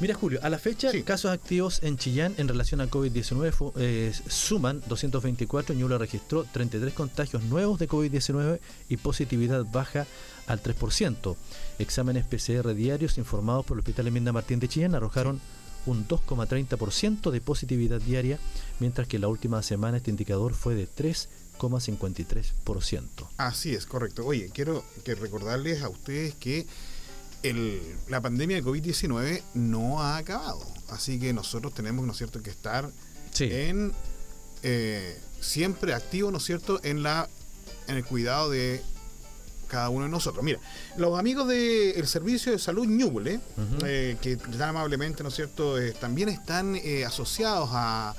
Mira, 0.00 0.14
Julio, 0.14 0.40
a 0.42 0.48
la 0.48 0.58
fecha, 0.58 0.90
Sí. 0.90 1.02
casos 1.02 1.30
activos 1.30 1.80
en 1.82 1.98
Chillán 1.98 2.34
en 2.38 2.48
relación 2.48 2.80
al 2.80 2.88
COVID-19 2.90 3.52
fu- 3.52 3.72
eh, 3.76 4.12
suman 4.28 4.82
224. 4.88 5.74
Ñuble 5.74 5.98
registró 5.98 6.44
33 6.44 6.94
contagios 6.94 7.42
nuevos 7.44 7.78
de 7.78 7.86
COVID-19 7.86 8.60
y 8.88 8.96
positividad 8.96 9.66
baja 9.70 10.06
al 10.46 10.62
3%. 10.62 11.36
Exámenes 11.78 12.24
PCR 12.26 12.72
diarios 12.74 13.18
informados 13.18 13.66
por 13.66 13.76
el 13.76 13.80
Hospital 13.80 14.06
Eminda 14.06 14.32
Martín 14.32 14.58
de 14.58 14.68
Chillán 14.68 14.94
arrojaron 14.94 15.38
un 15.86 16.06
2,30% 16.08 17.30
de 17.30 17.40
positividad 17.42 18.00
diaria, 18.00 18.38
mientras 18.80 19.06
que 19.06 19.18
la 19.18 19.28
última 19.28 19.62
semana 19.62 19.98
este 19.98 20.10
indicador 20.10 20.54
fue 20.54 20.74
de 20.74 20.86
3,53%. 20.86 23.28
Así 23.36 23.74
es, 23.74 23.84
correcto. 23.86 24.24
Oye, 24.26 24.50
quiero 24.52 24.82
que 25.04 25.14
recordarles 25.14 25.82
a 25.82 25.88
ustedes 25.90 26.34
que 26.34 26.66
el- 27.42 27.96
la 28.08 28.20
pandemia 28.20 28.56
de 28.56 28.62
COVID-19 28.64 29.42
no 29.54 30.02
ha 30.02 30.16
acabado. 30.16 30.64
Así 30.90 31.18
que 31.20 31.32
nosotros 31.32 31.72
tenemos, 31.74 32.04
¿no 32.04 32.12
es 32.12 32.18
cierto?, 32.18 32.42
que 32.42 32.50
estar 32.50 32.90
Sí. 33.32 33.48
en 33.50 33.92
eh, 34.62 35.18
siempre 35.40 35.94
activos, 35.94 36.30
¿no 36.32 36.38
es 36.38 36.44
cierto?, 36.44 36.80
en 36.82 37.02
la 37.02 37.28
en 37.88 37.96
el 37.96 38.04
cuidado 38.04 38.50
de 38.50 38.82
cada 39.68 39.88
uno 39.88 40.04
de 40.04 40.10
nosotros. 40.10 40.44
Mira, 40.44 40.58
los 40.96 41.18
amigos 41.18 41.48
del 41.48 42.06
Servicio 42.06 42.52
de 42.52 42.58
Salud 42.58 42.86
Ñuble, 42.86 43.40
eh, 43.84 44.16
que 44.20 44.36
tan 44.36 44.62
amablemente, 44.70 45.22
¿no 45.22 45.28
es 45.30 45.34
cierto?, 45.36 45.78
eh, 45.78 45.92
también 45.92 46.28
están 46.28 46.76
eh, 46.76 47.04
asociados 47.04 47.68
a, 47.72 48.14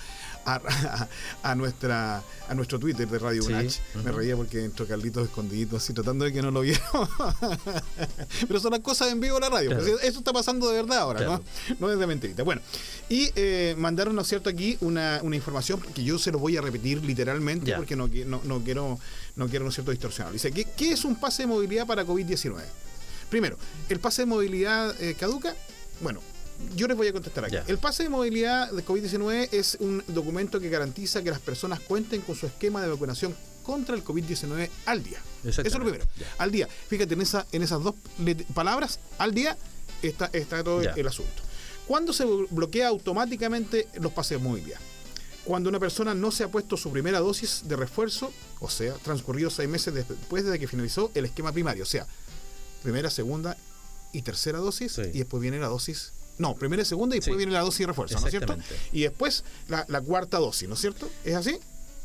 a, 0.45 1.07
a 1.43 1.55
nuestra 1.55 2.23
a 2.47 2.53
nuestro 2.55 2.79
Twitter 2.79 3.07
de 3.07 3.19
Radio 3.19 3.41
Sí, 3.43 3.47
Unach. 3.53 3.73
Me 4.03 4.11
reía 4.11 4.35
porque 4.35 4.65
entró 4.65 4.85
Carlitos 4.87 5.23
escondidito 5.27 5.77
así 5.77 5.93
tratando 5.93 6.25
de 6.25 6.33
que 6.33 6.41
no 6.41 6.51
lo 6.51 6.61
vieran. 6.61 6.81
Pero 8.47 8.59
son 8.59 8.71
las 8.71 8.81
cosas 8.81 9.09
en 9.11 9.19
vivo 9.19 9.35
de 9.35 9.41
la 9.41 9.49
radio. 9.49 9.69
Claro. 9.69 9.99
eso 9.99 10.19
está 10.19 10.33
pasando 10.33 10.69
de 10.69 10.81
verdad 10.81 10.97
ahora, 10.99 11.19
Claro. 11.19 11.43
¿no? 11.69 11.75
No 11.79 11.91
es 11.93 11.99
de 11.99 12.07
mentirita. 12.07 12.43
Bueno, 12.43 12.61
y 13.09 13.29
eh, 13.35 13.75
mandaron, 13.77 14.15
¿no 14.15 14.21
es 14.21 14.27
cierto?, 14.27 14.49
aquí 14.49 14.77
una, 14.81 15.19
una 15.23 15.35
información 15.35 15.81
que 15.93 16.03
yo 16.03 16.17
se 16.19 16.31
lo 16.31 16.39
voy 16.39 16.57
a 16.57 16.61
repetir 16.61 17.03
literalmente 17.03 17.73
porque 17.75 17.95
no, 17.95 18.07
no, 18.07 18.41
no 18.43 18.59
quiero, 18.63 18.99
no 19.35 19.47
quiero, 19.47 19.63
¿no 19.65 19.69
es 19.69 19.75
cierto?, 19.75 19.91
distorsionar. 19.91 20.33
Dice, 20.33 20.51
¿qué, 20.51 20.65
qué 20.65 20.91
es 20.91 21.05
un 21.05 21.15
pase 21.15 21.43
de 21.43 21.47
movilidad 21.47 21.85
para 21.87 22.05
COVID-19? 22.05 22.55
Primero, 23.29 23.57
¿el 23.87 23.99
pase 23.99 24.23
de 24.23 24.25
movilidad 24.25 24.99
eh, 25.01 25.15
caduca? 25.17 25.55
Bueno, 26.01 26.19
yo 26.75 26.87
les 26.87 26.95
voy 26.97 27.07
a 27.07 27.13
contestar 27.13 27.45
aquí. 27.45 27.55
Ya. 27.55 27.63
El 27.67 27.77
pase 27.77 28.03
de 28.03 28.09
movilidad 28.09 28.71
de 28.71 28.85
COVID-19 28.85 29.49
es 29.51 29.77
un 29.79 30.03
documento 30.07 30.59
que 30.59 30.69
garantiza 30.69 31.21
que 31.23 31.29
las 31.31 31.39
personas 31.39 31.79
cuenten 31.79 32.21
con 32.21 32.35
su 32.35 32.45
esquema 32.47 32.81
de 32.81 32.87
vacunación 32.89 33.35
contra 33.63 33.95
el 33.95 34.03
COVID-19 34.03 34.69
al 34.85 35.03
día. 35.03 35.19
Eso 35.43 35.61
es 35.61 35.73
lo 35.73 35.79
primero. 35.83 36.05
Ya. 36.17 36.25
Al 36.37 36.51
día. 36.51 36.67
Fíjate, 36.87 37.13
en, 37.13 37.21
esa, 37.21 37.45
en 37.51 37.61
esas 37.63 37.81
dos 37.83 37.95
palabras, 38.53 38.99
al 39.17 39.33
día, 39.33 39.57
está, 40.01 40.29
está 40.33 40.63
todo 40.63 40.81
Ya. 40.81 40.91
el 40.91 41.07
asunto. 41.07 41.41
¿Cuándo 41.87 42.13
se 42.13 42.25
bloquea 42.25 42.87
automáticamente 42.87 43.87
los 43.99 44.11
pases 44.13 44.39
de 44.39 44.43
movilidad? 44.47 44.79
Cuando 45.43 45.69
una 45.69 45.79
persona 45.79 46.13
no 46.13 46.31
se 46.31 46.43
ha 46.43 46.47
puesto 46.51 46.77
su 46.77 46.91
primera 46.91 47.19
dosis 47.19 47.63
de 47.65 47.75
refuerzo, 47.75 48.31
o 48.59 48.69
sea, 48.69 48.93
transcurridos 48.95 49.53
seis 49.55 49.67
meses 49.67 49.93
después 49.93 50.45
de 50.45 50.57
que 50.59 50.67
finalizó 50.67 51.11
el 51.15 51.25
esquema 51.25 51.51
primario, 51.51 51.83
o 51.83 51.87
sea, 51.87 52.05
primera, 52.83 53.09
segunda 53.09 53.57
y 54.13 54.21
tercera 54.21 54.59
dosis, 54.59 54.93
Sí. 54.93 55.01
y 55.13 55.17
después 55.19 55.41
viene 55.41 55.59
la 55.59 55.67
dosis. 55.67 56.13
No, 56.41 56.55
primera 56.55 56.81
y 56.81 56.85
segunda 56.85 57.15
y 57.15 57.19
después 57.19 57.35
Sí. 57.35 57.37
viene 57.37 57.51
la 57.53 57.61
dosis 57.61 57.79
de 57.79 57.85
refuerzo, 57.87 58.19
¿no 58.19 58.25
es 58.25 58.31
cierto? 58.31 58.57
Y 58.91 59.01
después 59.01 59.43
la, 59.69 59.85
la 59.87 60.01
cuarta 60.01 60.37
dosis, 60.39 60.67
¿no 60.67 60.73
es 60.75 60.81
cierto? 60.81 61.09
¿Es 61.23 61.35
así? 61.35 61.57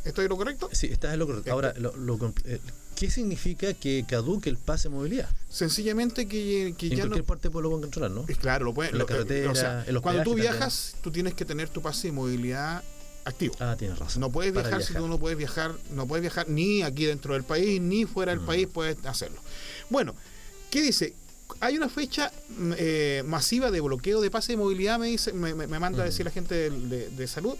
¿Estoy 0.04 0.26
en 0.26 0.28
lo 0.28 0.36
correcto? 0.36 0.68
Sí, 0.72 0.86
estás 0.86 1.12
en 1.14 1.18
lo 1.18 1.26
correcto. 1.26 1.50
Ahora, 1.50 1.68
Este- 1.70 1.80
lo- 1.80 1.96
lo 1.96 2.32
eh, 2.44 2.60
¿qué 2.94 3.10
significa 3.10 3.74
que 3.74 4.04
caduque 4.08 4.48
el 4.50 4.56
pase 4.58 4.88
de 4.88 4.94
movilidad? 4.94 5.28
Sencillamente 5.48 6.28
que, 6.28 6.74
que 6.78 6.86
En 6.86 6.92
ya 6.92 6.96
no. 6.98 7.02
cualquier 7.10 7.24
parte 7.24 7.50
puedo 7.50 7.70
controlar, 7.70 8.10
¿no? 8.12 8.24
Es 8.28 8.36
Claro, 8.38 8.66
lo 8.66 8.74
puedes. 8.74 8.92
En 8.92 8.98
la 8.98 9.04
lo- 9.04 9.08
eh, 9.08 9.12
carretera, 9.12 9.50
o 9.50 9.54
sea, 9.54 9.84
en 9.86 9.94
los 9.94 10.02
cuando 10.02 10.22
tú 10.22 10.34
viajas, 10.34 10.94
tú 11.02 11.10
tienes 11.10 11.34
que 11.34 11.44
tener 11.44 11.68
tu 11.70 11.82
pase 11.82 12.08
de 12.08 12.12
movilidad 12.12 12.84
activo. 13.24 13.56
Ah, 13.58 13.74
tienes 13.76 13.98
razón. 13.98 14.20
No 14.20 14.30
puedes 14.30 14.52
viajar, 14.52 14.82
si 14.84 14.94
tú 14.94 15.08
no 15.08 15.18
puedes 15.18 15.36
viajar, 15.38 15.74
no 15.92 16.06
puedes 16.06 16.20
viajar 16.20 16.48
ni 16.48 16.82
aquí 16.82 17.06
dentro 17.06 17.34
del 17.34 17.42
país, 17.42 17.80
ni 17.80 18.04
fuera 18.04 18.30
del 18.32 18.42
Mm. 18.42 18.46
país 18.46 18.68
puedes 18.72 19.04
hacerlo. 19.06 19.40
Bueno, 19.90 20.14
¿qué 20.70 20.82
dice? 20.82 21.14
Hay 21.60 21.76
una 21.76 21.88
fecha 21.88 22.32
mm, 22.48 22.72
eh, 22.76 23.22
masiva 23.26 23.70
de 23.70 23.80
bloqueo 23.80 24.20
de 24.20 24.30
pase 24.30 24.52
de 24.52 24.56
movilidad, 24.58 24.98
me 24.98 25.06
dice, 25.06 25.32
me, 25.32 25.54
me- 25.54 25.66
me 25.66 25.78
manda 25.78 26.02
a 26.02 26.06
decir 26.06 26.24
la 26.24 26.30
gente 26.32 26.70
de, 26.70 27.08
de 27.10 27.26
salud. 27.26 27.56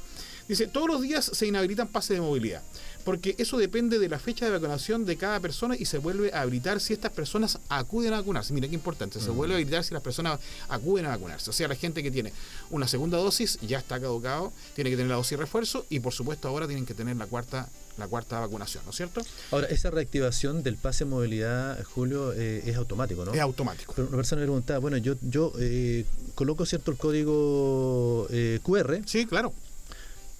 Dice, 0.49 0.67
todos 0.69 0.87
los 0.89 1.01
días 1.03 1.25
se 1.25 1.47
inhabilitan 1.47 1.89
pases 1.89 2.17
de 2.17 2.21
movilidad, 2.21 2.63
porque 3.07 3.37
eso 3.39 3.57
depende 3.57 4.01
de 4.01 4.09
la 4.09 4.19
fecha 4.19 4.47
de 4.47 4.51
vacunación 4.51 5.07
de 5.07 5.17
cada 5.17 5.39
persona 5.39 5.77
y 5.79 5.85
se 5.85 5.99
vuelve 5.99 6.33
a 6.33 6.41
habilitar 6.41 6.81
si 6.81 6.93
estas 6.93 7.13
personas 7.13 7.61
acuden 7.69 8.13
a 8.13 8.17
vacunarse. 8.17 8.53
Mira 8.53 8.67
qué 8.67 8.75
importante, 8.75 9.21
se 9.21 9.31
vuelve 9.31 9.55
a 9.55 9.59
habilitar 9.59 9.85
si 9.85 9.95
las 9.95 10.03
personas 10.03 10.41
acuden 10.69 11.07
a 11.07 11.11
vacunarse. 11.11 11.49
O 11.49 11.53
sea, 11.53 11.69
la 11.69 11.77
gente 11.77 12.03
que 12.03 12.11
tiene 12.11 12.33
una 12.69 12.89
segunda 12.89 13.17
dosis 13.17 13.61
ya 13.63 13.79
está 13.79 14.01
caducado, 14.01 14.53
tiene 14.75 14.91
que 14.91 14.97
tener 14.97 15.09
la 15.09 15.15
dosis 15.15 15.31
de 15.31 15.37
refuerzo 15.37 15.87
y 15.89 16.01
por 16.01 16.15
supuesto 16.15 16.49
ahora 16.49 16.67
tienen 16.67 16.85
que 16.85 16.95
tener 16.95 17.17
la 17.17 17.29
cuarta 17.29 17.69
la 17.97 18.09
cuarta 18.09 18.41
vacunación, 18.41 18.85
¿no 18.85 18.91
es 18.91 18.97
cierto? 18.97 19.23
Ahora, 19.51 19.69
esa 19.69 19.91
reactivación 19.91 20.63
del 20.63 20.77
pase 20.77 21.05
de 21.05 21.11
movilidad, 21.11 21.83
Julio, 21.85 22.35
eh, 22.35 22.63
es 22.67 22.77
automático, 22.77 23.25
¿no? 23.25 23.33
Es 23.33 23.41
automático. 23.41 23.95
Pero 23.97 24.09
una 24.09 24.19
persona 24.19 24.41
me 24.41 24.47
preguntaba, 24.47 24.81
bueno, 24.81 24.99
yo, 24.99 25.15
yo 25.23 25.53
eh, 25.59 26.05
coloco 26.35 26.67
cierto 26.67 26.91
el 26.91 26.99
código 26.99 28.27
eh, 28.31 28.61
QR 28.63 29.01
Sí, 29.07 29.25
claro. 29.25 29.55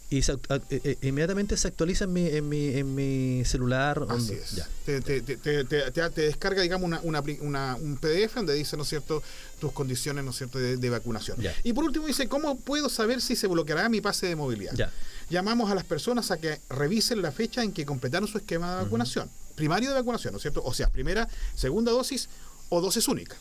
Y 0.09 0.23
se 0.23 0.33
eh, 0.33 0.39
eh, 0.71 0.99
inmediatamente 1.03 1.57
se 1.57 1.67
actualiza 1.69 2.05
en 2.05 2.13
mi, 2.13 2.27
en 2.29 2.49
mi, 2.49 2.69
en 2.69 2.95
mi 2.95 3.45
celular. 3.45 4.07
Así 4.09 4.35
es. 4.35 4.53
ya. 4.53 4.69
Te, 4.85 5.01
te- 5.01 5.21
te- 5.21 6.11
descarga, 6.23 6.63
digamos, 6.63 6.87
una, 6.87 7.01
una 7.03 7.23
una- 7.41 7.75
un 7.77 7.97
PDF 7.97 8.35
donde 8.37 8.55
dice, 8.55 8.77
¿no 8.77 8.85
es 8.85 8.89
cierto?, 8.89 9.23
tus 9.61 9.73
condiciones, 9.73 10.25
¿no 10.25 10.31
es 10.31 10.37
cierto?, 10.37 10.59
de, 10.59 10.77
de 10.77 10.91
vacunación. 10.91 11.41
Ya. 11.41 11.53
Y 11.65 11.73
por 11.73 11.85
último 11.85 12.07
dice, 12.07 12.29
¿cómo 12.29 12.57
puedo 12.57 12.89
saber 12.89 13.21
si 13.21 13.35
se 13.35 13.49
bloqueará 13.49 13.89
mi 13.89 14.01
pase 14.01 14.27
de 14.27 14.37
movilidad? 14.37 14.75
Ya. 14.75 14.93
Llamamos 15.29 15.71
a 15.73 15.75
las 15.75 15.85
personas 15.85 16.31
a 16.31 16.37
que 16.37 16.61
revisen 16.71 17.21
la 17.21 17.33
fecha 17.33 17.65
en 17.65 17.73
que 17.73 17.85
completaron 17.85 18.29
su 18.29 18.39
esquema 18.39 18.77
de 18.77 18.85
vacunación. 18.85 19.29
Primario 19.57 19.89
de 19.89 19.97
vacunación, 19.97 20.33
¿no 20.33 20.37
es 20.37 20.43
cierto? 20.43 20.63
O 20.65 20.73
sea, 20.73 20.89
primera, 20.91 21.29
segunda 21.57 21.91
dosis 21.91 22.29
o 22.69 22.81
dosis 22.81 23.09
única. 23.09 23.35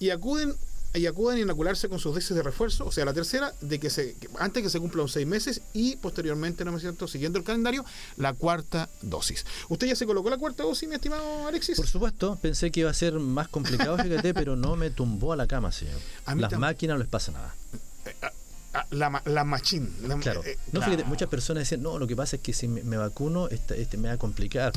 Y 0.00 0.10
acuden 0.10 0.54
y 0.94 1.06
acuden 1.06 1.38
a 1.38 1.40
inocularse 1.40 1.88
con 1.88 1.98
sus 1.98 2.14
dosis 2.14 2.34
de 2.34 2.42
refuerzo, 2.42 2.86
o 2.86 2.92
sea, 2.92 3.04
la 3.04 3.12
tercera, 3.12 3.52
de 3.60 3.78
que 3.78 3.90
se 3.90 4.16
antes 4.38 4.62
que 4.62 4.70
se 4.70 4.80
cumplan 4.80 5.08
seis 5.08 5.26
meses 5.26 5.60
y 5.72 5.96
posteriormente, 5.96 6.64
¿no 6.64 6.74
es 6.76 6.82
cierto?, 6.82 7.06
siguiendo 7.06 7.38
el 7.38 7.44
calendario, 7.44 7.84
la 8.16 8.32
cuarta 8.32 8.88
dosis. 9.02 9.44
¿Usted 9.68 9.88
ya 9.88 9.96
se 9.96 10.06
colocó 10.06 10.30
la 10.30 10.38
cuarta 10.38 10.62
dosis, 10.62 10.88
mi 10.88 10.94
estimado 10.94 11.46
Alexis? 11.46 11.76
Por 11.76 11.86
supuesto, 11.86 12.38
pensé 12.40 12.70
que 12.70 12.80
iba 12.80 12.90
a 12.90 12.94
ser 12.94 13.14
más 13.14 13.48
complicado, 13.48 13.98
fíjate, 13.98 14.34
pero 14.34 14.56
no 14.56 14.76
me 14.76 14.90
tumbó 14.90 15.32
a 15.32 15.36
la 15.36 15.46
cama, 15.46 15.72
señor. 15.72 16.00
A 16.24 16.34
Las 16.34 16.58
máquinas 16.58 16.94
no 16.94 16.98
les 16.98 17.08
pasa 17.08 17.32
nada. 17.32 17.54
Ah, 18.74 18.86
la, 18.90 19.22
la 19.24 19.44
machín. 19.44 19.88
la- 20.06 20.16
Claro. 20.18 20.44
eh, 20.44 20.58
No, 20.72 20.82
fíjate, 20.82 21.04
muchas 21.04 21.28
personas 21.30 21.62
decían, 21.62 21.82
no, 21.82 21.98
lo 21.98 22.06
que 22.06 22.14
pasa 22.14 22.36
es 22.36 22.42
que 22.42 22.52
si 22.52 22.68
me, 22.68 22.82
me 22.82 22.96
vacuno, 22.98 23.48
este, 23.48 23.80
este 23.80 23.96
me 23.96 24.08
va 24.08 24.14
a 24.14 24.18
complicar. 24.18 24.72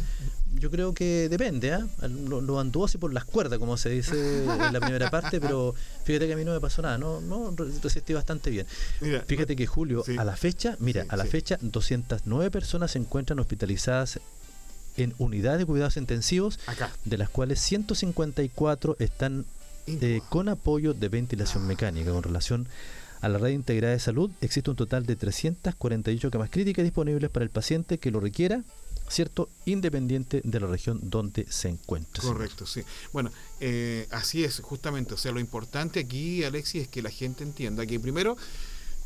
Yo 0.55 0.71
creo 0.71 0.93
que 0.93 1.27
depende, 1.29 1.73
¿ah? 1.73 1.85
Lo, 2.07 2.39
lo 2.41 2.59
anduvo 2.59 2.85
así 2.85 2.97
por 2.97 3.13
las 3.13 3.25
cuerdas, 3.25 3.59
como 3.59 3.75
se 3.77 3.89
dice 3.89 4.43
en 4.45 4.73
la 4.73 4.79
primera 4.79 5.09
parte, 5.09 5.39
pero 5.41 5.75
fíjate 6.05 6.27
que 6.27 6.33
a 6.33 6.35
mí 6.37 6.45
no 6.45 6.51
me 6.53 6.59
pasó 6.61 6.81
nada, 6.81 6.97
no, 6.97 7.19
no 7.21 7.51
re- 7.55 7.71
resistí 7.83 8.13
bastante 8.13 8.49
bien. 8.49 8.65
Mira, 9.01 9.21
Fíjate 9.27 9.55
que 9.57 9.67
Julio, 9.67 10.03
Sí. 10.05 10.17
a 10.17 10.23
la 10.23 10.35
fecha, 10.37 10.75
mira, 10.79 11.03
Sí, 11.03 11.07
a 11.11 11.17
la 11.17 11.23
sí. 11.25 11.29
fecha 11.29 11.57
209 11.61 12.49
personas 12.51 12.91
se 12.91 12.99
encuentran 12.99 13.39
hospitalizadas 13.39 14.19
en 14.97 15.13
unidades 15.19 15.59
de 15.59 15.65
cuidados 15.65 15.95
intensivos, 15.97 16.59
Acá. 16.67 16.91
de 17.05 17.17
las 17.17 17.29
cuales 17.29 17.59
154 17.61 18.95
están 18.99 19.45
eh, 19.87 20.21
con 20.29 20.47
apoyo 20.49 20.93
de 20.93 21.09
ventilación 21.09 21.65
mecánica. 21.65 22.11
Con 22.11 22.23
relación 22.23 22.67
a 23.21 23.29
la 23.29 23.37
red 23.37 23.51
integrada 23.51 23.93
de 23.93 23.99
salud, 23.99 24.31
existe 24.41 24.69
un 24.69 24.75
total 24.75 25.05
de 25.05 25.15
348 25.15 26.31
camas 26.31 26.49
críticas 26.49 26.83
disponibles 26.83 27.29
para 27.29 27.43
el 27.43 27.49
paciente 27.51 27.97
que 27.99 28.11
lo 28.11 28.19
requiera, 28.19 28.63
¿cierto? 29.09 29.49
Independiente 29.65 30.41
de 30.43 30.59
la 30.59 30.67
región 30.67 30.99
donde 31.03 31.45
se 31.49 31.69
encuentre. 31.69 32.21
señor. 32.21 32.37
Correcto, 32.37 32.65
sí. 32.65 32.81
Bueno, 33.13 33.29
eh, 33.59 34.07
así 34.11 34.43
es, 34.43 34.59
justamente. 34.61 35.13
O 35.13 35.17
sea, 35.17 35.31
lo 35.31 35.39
importante 35.39 35.99
aquí, 35.99 36.43
Alexis, 36.43 36.83
es 36.83 36.87
que 36.87 37.01
la 37.01 37.09
gente 37.11 37.43
entienda 37.43 37.85
que 37.85 37.99
primero 37.99 38.35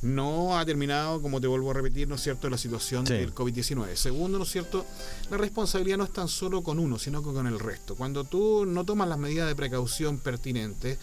no 0.02 0.58
ha 0.60 0.66
terminado, 0.66 1.22
como 1.22 1.42
te 1.42 1.48
vuelvo 1.48 1.72
a 1.72 1.74
repetir, 1.74 2.08
¿no 2.08 2.16
es 2.16 2.22
cierto?, 2.22 2.50
la 2.50 2.58
situación 2.58 3.08
Sí. 3.08 3.14
del 3.14 3.34
COVID-19. 3.34 3.96
Segundo, 3.96 4.38
¿no 4.38 4.44
es 4.44 4.52
cierto?, 4.52 4.86
la 5.32 5.38
responsabilidad 5.38 5.98
no 5.98 6.04
es 6.04 6.14
tan 6.14 6.28
solo 6.28 6.62
con 6.62 6.78
uno, 6.80 7.00
sino 7.00 7.24
que 7.24 7.32
con 7.34 7.48
el 7.48 7.60
resto. 7.60 7.96
Cuando 7.96 8.24
tú 8.24 8.66
no 8.68 8.86
tomas 8.86 9.08
las 9.08 9.18
medidas 9.18 9.48
de 9.48 9.56
precaución 9.56 10.20
pertinentes, 10.20 11.00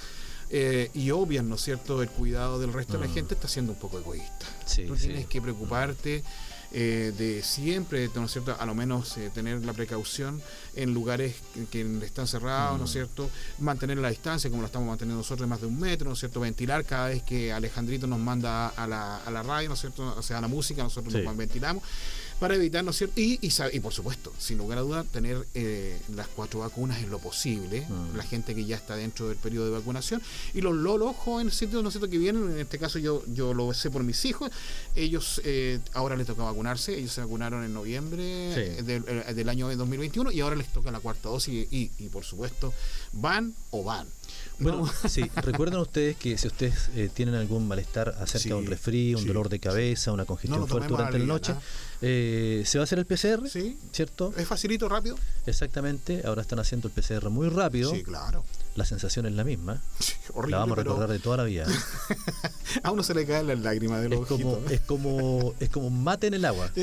eh, 0.54 0.90
y 0.94 1.10
obvias, 1.10 1.44
¿no 1.44 1.54
es 1.54 1.62
cierto?, 1.62 2.02
el 2.02 2.10
cuidado 2.10 2.60
del 2.60 2.72
resto 2.74 2.92
de 2.94 3.00
la 3.06 3.08
Mm. 3.10 3.14
gente, 3.14 3.34
está 3.34 3.48
siendo 3.48 3.72
un 3.72 3.78
poco 3.78 3.98
egoísta. 3.98 4.46
Sí, 4.66 4.84
Tú 4.86 4.96
sí. 4.96 5.06
tienes 5.06 5.26
que 5.26 5.40
preocuparte 5.40 6.22
eh, 6.74 7.12
de 7.18 7.42
siempre, 7.42 8.08
¿no 8.14 8.24
es 8.24 8.32
cierto? 8.32 8.56
A 8.58 8.64
lo 8.64 8.74
menos 8.74 9.18
eh, 9.18 9.30
tener 9.34 9.62
la 9.62 9.74
precaución 9.74 10.40
en 10.74 10.94
lugares 10.94 11.34
que, 11.54 11.66
que 11.98 12.04
están 12.06 12.26
cerrados, 12.26 12.78
¿no 12.78 12.84
es 12.86 12.90
Mm. 12.90 12.92
cierto? 12.94 13.30
Mantener 13.58 13.98
la 13.98 14.08
distancia 14.08 14.48
como 14.48 14.62
la 14.62 14.66
estamos 14.68 14.88
manteniendo 14.88 15.18
nosotros 15.18 15.46
de 15.46 15.50
más 15.50 15.60
de 15.60 15.66
un 15.66 15.78
metro, 15.78 16.06
¿no 16.08 16.14
es 16.14 16.18
cierto? 16.20 16.40
Ventilar 16.40 16.84
cada 16.86 17.08
vez 17.08 17.22
que 17.24 17.52
Alejandrito 17.52 18.06
nos 18.06 18.18
manda 18.20 18.68
a 18.68 18.86
la, 18.86 19.18
a 19.18 19.30
la 19.30 19.42
radio, 19.42 19.68
¿no 19.68 19.74
es 19.74 19.80
cierto? 19.80 20.14
O 20.16 20.22
sea, 20.22 20.38
a 20.38 20.40
la 20.40 20.48
música, 20.48 20.82
nosotros 20.82 21.12
Sí. 21.12 21.20
nos 21.20 21.36
ventilamos 21.36 21.82
para 22.42 22.56
evitar, 22.56 22.82
¿no 22.82 22.90
es 22.90 22.96
cierto? 22.96 23.20
Y, 23.20 23.38
y, 23.40 23.50
y 23.72 23.78
por 23.80 23.92
supuesto, 23.92 24.32
sin 24.36 24.58
lugar 24.58 24.78
a 24.78 24.80
duda, 24.80 25.04
tener 25.04 25.46
eh, 25.54 25.96
las 26.16 26.26
cuatro 26.26 26.58
vacunas 26.58 27.00
en 27.00 27.08
lo 27.08 27.20
posible, 27.20 27.86
Mm. 27.88 28.16
la 28.16 28.24
gente 28.24 28.52
que 28.56 28.64
ya 28.64 28.74
está 28.74 28.96
dentro 28.96 29.28
del 29.28 29.36
periodo 29.36 29.66
de 29.66 29.70
vacunación, 29.78 30.20
y 30.52 30.60
los 30.60 30.74
lolos 30.74 31.14
jovencitos, 31.16 31.80
¿no 31.84 31.88
es 31.88 31.92
cierto?, 31.94 32.10
que 32.10 32.18
vienen, 32.18 32.50
en 32.50 32.58
este 32.58 32.78
caso 32.80 32.98
yo, 32.98 33.22
yo 33.32 33.54
lo 33.54 33.72
sé 33.74 33.90
por 33.92 34.02
mis 34.02 34.24
hijos, 34.24 34.50
ellos 34.96 35.40
eh, 35.44 35.78
ahora 35.94 36.16
les 36.16 36.26
toca 36.26 36.42
vacunarse, 36.42 36.98
ellos 36.98 37.12
se 37.12 37.20
vacunaron 37.20 37.62
en 37.64 37.72
noviembre 37.72 38.22
Sí. 38.54 38.60
eh, 38.60 38.82
del, 38.82 39.04
eh, 39.06 39.34
del 39.34 39.48
año 39.48 39.68
2021 39.76 40.32
y 40.32 40.40
ahora 40.40 40.56
les 40.56 40.66
toca 40.72 40.90
la 40.90 40.98
cuarta 40.98 41.28
dosis 41.28 41.68
y, 41.70 41.92
y, 41.98 42.08
por 42.08 42.24
supuesto, 42.24 42.74
van 43.12 43.54
o 43.70 43.84
van. 43.84 44.08
Bueno, 44.58 44.78
No. 45.02 45.08
sí, 45.08 45.22
recuerden 45.36 45.78
ustedes 45.78 46.16
que 46.16 46.36
si 46.38 46.46
ustedes 46.48 46.90
eh, 46.96 47.08
tienen 47.12 47.34
algún 47.36 47.68
malestar 47.68 48.08
acerca 48.18 48.38
Sí, 48.40 48.48
de 48.48 48.54
un 48.56 48.66
resfrío, 48.66 49.16
un 49.18 49.22
sí. 49.22 49.28
dolor 49.28 49.48
de 49.48 49.60
cabeza, 49.60 50.10
una 50.12 50.24
congestión 50.24 50.66
fuerte 50.66 50.88
durante 50.88 51.18
la 51.18 51.24
noche, 51.26 51.54
eh, 52.02 52.62
se 52.66 52.78
va 52.78 52.82
a 52.82 52.84
hacer 52.84 52.98
el 52.98 53.06
PCR, 53.06 53.48
Sí. 53.48 53.78
¿cierto? 53.92 54.34
¿Es 54.36 54.46
facilito, 54.46 54.88
rápido? 54.88 55.16
Exactamente, 55.46 56.22
ahora 56.26 56.42
están 56.42 56.58
haciendo 56.58 56.88
el 56.88 56.94
PCR 56.94 57.30
muy 57.30 57.48
rápido, 57.48 57.92
Sí, 57.92 58.02
claro. 58.02 58.44
la 58.74 58.84
sensación 58.84 59.26
es 59.26 59.32
la 59.32 59.44
misma, 59.44 59.80
Sí, 60.00 60.12
horrible, 60.34 60.50
la 60.52 60.58
vamos 60.58 60.72
a 60.72 60.76
pero 60.76 60.90
recordar 60.90 61.10
de 61.10 61.18
toda 61.20 61.36
la 61.38 61.44
vida. 61.44 61.66
a 62.82 62.90
uno 62.90 63.02
se 63.02 63.14
le 63.14 63.24
caen 63.26 63.46
las 63.46 63.58
lágrimas 63.60 64.02
de 64.02 64.08
los 64.10 64.20
es 64.22 64.26
como, 64.26 64.52
ojitos. 64.52 64.72
es 64.72 64.80
como, 64.80 65.54
es 65.60 65.68
como 65.70 65.86
un 65.86 66.02
mate 66.04 66.26
en 66.26 66.34
el 66.34 66.44
agua. 66.44 66.70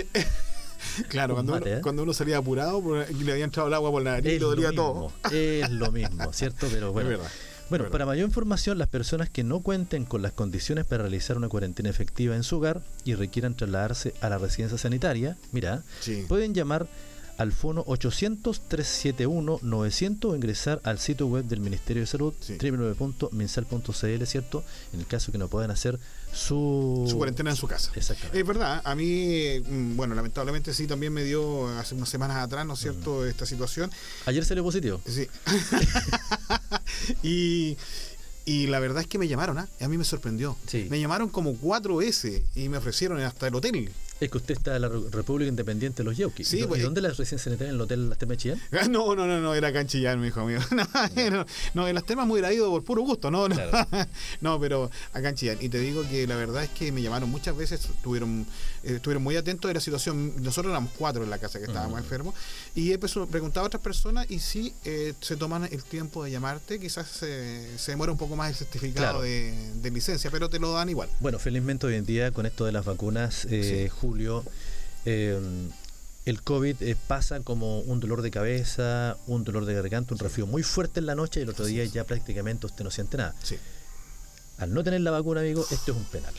Claro, 1.09 1.33
un 1.33 1.39
cuando, 1.39 1.51
mate, 1.53 1.69
uno, 1.71 1.77
¿eh? 1.79 1.81
cuando 1.81 2.03
uno 2.03 2.13
salía 2.13 2.37
apurado 2.37 2.81
y 3.09 3.23
le 3.25 3.33
había 3.33 3.43
entrado 3.43 3.67
el 3.67 3.73
agua 3.73 3.91
por 3.91 4.01
la 4.01 4.11
nariz 4.11 4.31
y 4.33 4.39
lo 4.39 4.47
dolía 4.47 4.71
todo. 4.71 5.11
es 5.29 5.69
lo 5.71 5.91
mismo, 5.91 6.31
¿cierto? 6.31 6.67
Pero 6.71 6.93
bueno, 6.93 7.11
es 7.11 7.17
verdad. 7.17 7.31
Bueno, 7.69 7.89
para 7.89 8.05
mayor 8.05 8.25
información, 8.27 8.77
las 8.77 8.87
personas 8.87 9.29
que 9.29 9.43
no 9.43 9.59
cuenten 9.61 10.05
con 10.05 10.21
las 10.21 10.31
condiciones 10.33 10.85
para 10.85 11.03
realizar 11.03 11.37
una 11.37 11.47
cuarentena 11.49 11.89
efectiva 11.89 12.35
en 12.35 12.43
su 12.43 12.57
hogar 12.57 12.81
y 13.05 13.15
requieran 13.15 13.55
trasladarse 13.55 14.13
a 14.21 14.29
la 14.29 14.37
residencia 14.39 14.77
sanitaria, 14.77 15.37
mira, 15.51 15.83
Sí. 16.01 16.25
pueden 16.27 16.53
llamar 16.53 16.87
al 17.37 17.51
fono 17.53 17.85
800-371-900 17.85 20.25
o 20.25 20.35
ingresar 20.35 20.81
al 20.83 20.99
sitio 20.99 21.27
web 21.27 21.45
del 21.45 21.61
Ministerio 21.61 22.01
de 22.01 22.07
Salud, 22.07 22.33
Sí. 22.41 22.57
www.minsal.cl, 22.59 24.25
¿cierto? 24.25 24.63
En 24.93 24.99
el 24.99 25.05
caso 25.07 25.31
que 25.31 25.37
no 25.37 25.47
puedan 25.47 25.71
hacer 25.71 25.97
su... 26.33 27.05
Su 27.09 27.17
cuarentena 27.17 27.49
en 27.49 27.55
su 27.55 27.67
casa. 27.67 27.91
Exactamente. 27.95 28.39
Es 28.39 28.45
verdad, 28.45 28.81
a 28.83 28.95
mí, 28.95 29.59
mm, 29.59 29.95
bueno, 29.95 30.15
lamentablemente 30.15 30.73
sí, 30.73 30.87
también 30.87 31.13
me 31.13 31.23
dio 31.23 31.67
hace 31.79 31.95
unas 31.95 32.09
semanas 32.09 32.37
atrás, 32.37 32.65
¿no 32.65 32.73
es 32.73 32.79
cierto?, 32.79 33.25
esta 33.25 33.45
situación. 33.45 33.91
Ayer 34.25 34.45
salió 34.45 34.63
positivo. 34.63 35.01
Sí. 35.07 35.27
y, 37.23 37.77
y 38.45 38.67
la 38.67 38.79
verdad 38.79 39.01
es 39.01 39.07
que 39.07 39.17
me 39.17 39.27
llamaron, 39.27 39.57
¿ah? 39.57 39.67
a 39.79 39.87
mí 39.87 39.97
me 39.97 40.05
sorprendió. 40.05 40.57
Sí. 40.67 40.87
Me 40.89 40.99
llamaron 40.99 41.29
como 41.29 41.55
cuatro 41.55 41.97
veces 41.97 42.43
y 42.55 42.69
me 42.69 42.77
ofrecieron 42.77 43.19
hasta 43.21 43.47
el 43.47 43.55
hotel. 43.55 43.91
Es 44.19 44.29
que 44.29 44.37
usted 44.37 44.55
está 44.57 44.75
en 44.75 44.81
la 44.81 44.89
Re- 44.89 45.09
República 45.11 45.49
Independiente 45.49 45.97
de 45.97 46.03
los 46.03 46.17
Yauquis. 46.17 46.47
Sí, 46.47 46.59
¿Y, 46.61 46.63
pues, 46.65 46.81
¿Y 46.81 46.83
dónde 46.83 47.01
la 47.01 47.09
residencia 47.09 47.37
sanitaria? 47.37 47.69
¿En 47.69 47.75
el 47.75 47.81
Hotel 47.81 48.09
Las 48.09 48.17
Termas 48.17 48.37
de 48.37 48.41
Chillán? 48.41 48.61
Ah, 48.71 48.87
No, 48.89 49.15
no, 49.15 49.25
no, 49.27 49.39
no, 49.39 49.53
era 49.55 49.69
acá 49.69 49.81
en 49.81 49.87
Chillán, 49.87 50.19
mi 50.19 50.27
hijo 50.27 50.45
mío. 50.45 50.59
No, 50.71 51.31
no, 51.31 51.45
no, 51.73 51.87
en 51.87 51.95
las 51.95 52.05
temas 52.05 52.25
muy 52.27 52.39
hubiera 52.39 52.53
ido 52.53 52.69
por 52.69 52.83
puro 52.83 53.01
gusto, 53.03 53.31
no, 53.31 53.47
no. 53.47 53.55
Claro. 53.55 53.87
No, 54.41 54.59
pero 54.59 54.89
acá 55.13 55.29
en 55.29 55.35
Chillán. 55.35 55.57
Y 55.61 55.69
te 55.69 55.79
digo 55.79 56.03
que 56.09 56.25
la 56.27 56.35
verdad 56.35 56.63
es 56.63 56.69
que 56.69 56.91
me 56.91 57.01
llamaron 57.01 57.29
muchas 57.29 57.55
veces, 57.55 57.85
estuvieron, 57.85 58.45
eh, 58.83 58.95
estuvieron 58.95 59.23
muy 59.23 59.35
atentos 59.35 59.67
de 59.69 59.73
la 59.75 59.79
situación. 59.81 60.33
Nosotros 60.43 60.71
éramos 60.71 60.91
cuatro 60.97 61.23
en 61.23 61.29
la 61.29 61.37
casa 61.37 61.59
que 61.59 61.65
estábamos 61.65 61.99
Mm. 61.99 62.03
enfermos. 62.03 62.35
Y 62.75 62.91
he 62.91 62.97
preguntado 62.97 63.65
a 63.65 63.67
otras 63.67 63.81
personas 63.81 64.29
y 64.29 64.39
sí 64.39 64.73
eh, 64.85 65.13
se 65.21 65.35
toman 65.37 65.63
el 65.71 65.83
tiempo 65.83 66.23
de 66.23 66.31
llamarte. 66.31 66.79
Quizás 66.79 67.07
se, 67.07 67.77
se 67.77 67.91
demora 67.91 68.11
un 68.11 68.17
poco 68.17 68.35
más 68.35 68.49
el 68.49 68.55
certificado 68.55 69.19
Claro. 69.19 69.21
de, 69.21 69.53
de 69.81 69.91
licencia, 69.91 70.29
pero 70.31 70.49
te 70.49 70.59
lo 70.59 70.73
dan 70.73 70.89
igual. 70.89 71.09
Bueno, 71.19 71.39
felizmente 71.39 71.87
hoy 71.87 71.95
en 71.95 72.05
día 72.05 72.31
con 72.31 72.45
esto 72.45 72.65
de 72.65 72.71
las 72.71 72.85
vacunas, 72.85 73.45
eh, 73.49 73.89
Julio, 74.09 74.43
eh, 75.05 75.39
el 76.25 76.41
COVID 76.41 76.81
eh, 76.81 76.95
pasa 77.07 77.39
como 77.41 77.79
un 77.81 77.99
dolor 77.99 78.21
de 78.21 78.31
cabeza, 78.31 79.17
un 79.27 79.43
dolor 79.43 79.65
de 79.65 79.73
garganta, 79.75 80.13
un 80.13 80.19
resfrío 80.19 80.47
muy 80.47 80.63
fuerte 80.63 80.99
en 80.99 81.05
la 81.05 81.15
noche 81.15 81.39
y 81.39 81.43
el 81.43 81.49
otro 81.49 81.65
día 81.65 81.85
ya 81.85 82.03
prácticamente 82.05 82.65
usted 82.65 82.83
no 82.83 82.91
siente 82.91 83.17
nada. 83.17 83.35
Sí. 83.43 83.57
Al 84.57 84.73
no 84.73 84.83
tener 84.83 85.01
la 85.01 85.11
vacuna, 85.11 85.41
amigo, 85.41 85.65
esto 85.71 85.91
es 85.91 85.97
un 85.97 86.05
penal. 86.05 86.33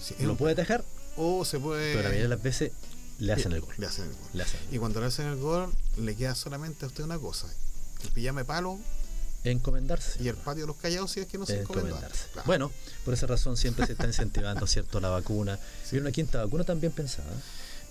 sí, 0.00 0.14
es 0.18 0.24
Lo 0.24 0.32
un- 0.32 0.36
puede 0.38 0.52
atajar, 0.52 0.84
O 1.16 1.44
se 1.44 1.58
puede. 1.58 1.92
pero 1.92 2.02
la 2.02 2.08
mayoría 2.10 2.22
de 2.24 2.28
las 2.36 2.42
veces 2.42 2.72
le 3.18 3.32
hacen 3.32 3.52
el 3.52 3.60
gol. 3.60 3.74
Le 3.78 3.86
hacen 3.86 4.04
el 4.04 4.12
gol. 4.12 4.28
Le 4.34 4.42
hacen 4.42 4.60
el 4.68 4.74
Y 4.74 4.78
cuando 4.78 5.00
le 5.00 5.06
hacen 5.06 5.26
el 5.26 5.36
gol, 5.36 5.70
le 5.98 6.14
queda 6.16 6.34
solamente 6.34 6.84
a 6.84 6.88
usted 6.88 7.02
una 7.04 7.18
cosa: 7.18 7.48
el 8.04 8.10
pijama 8.10 8.40
de 8.42 8.44
palo 8.46 8.78
Encomendarse. 9.44 10.22
Y 10.22 10.28
el 10.28 10.36
patio 10.36 10.64
de 10.64 10.66
los 10.68 10.76
callados 10.76 11.10
si 11.10 11.20
es 11.20 11.26
que 11.26 11.38
no 11.38 11.46
se 11.46 11.60
encomendarse. 11.60 12.26
Claro. 12.32 12.46
Bueno, 12.46 12.72
por 13.04 13.14
esa 13.14 13.26
razón 13.26 13.56
siempre 13.56 13.86
se 13.86 13.92
está 13.92 14.06
incentivando, 14.06 14.66
¿cierto? 14.68 15.00
La 15.00 15.08
vacuna. 15.08 15.58
Y 15.90 15.96
una 15.96 16.12
quinta 16.12 16.44
vacuna 16.44 16.64
también 16.64 16.92
pensada. 16.92 17.30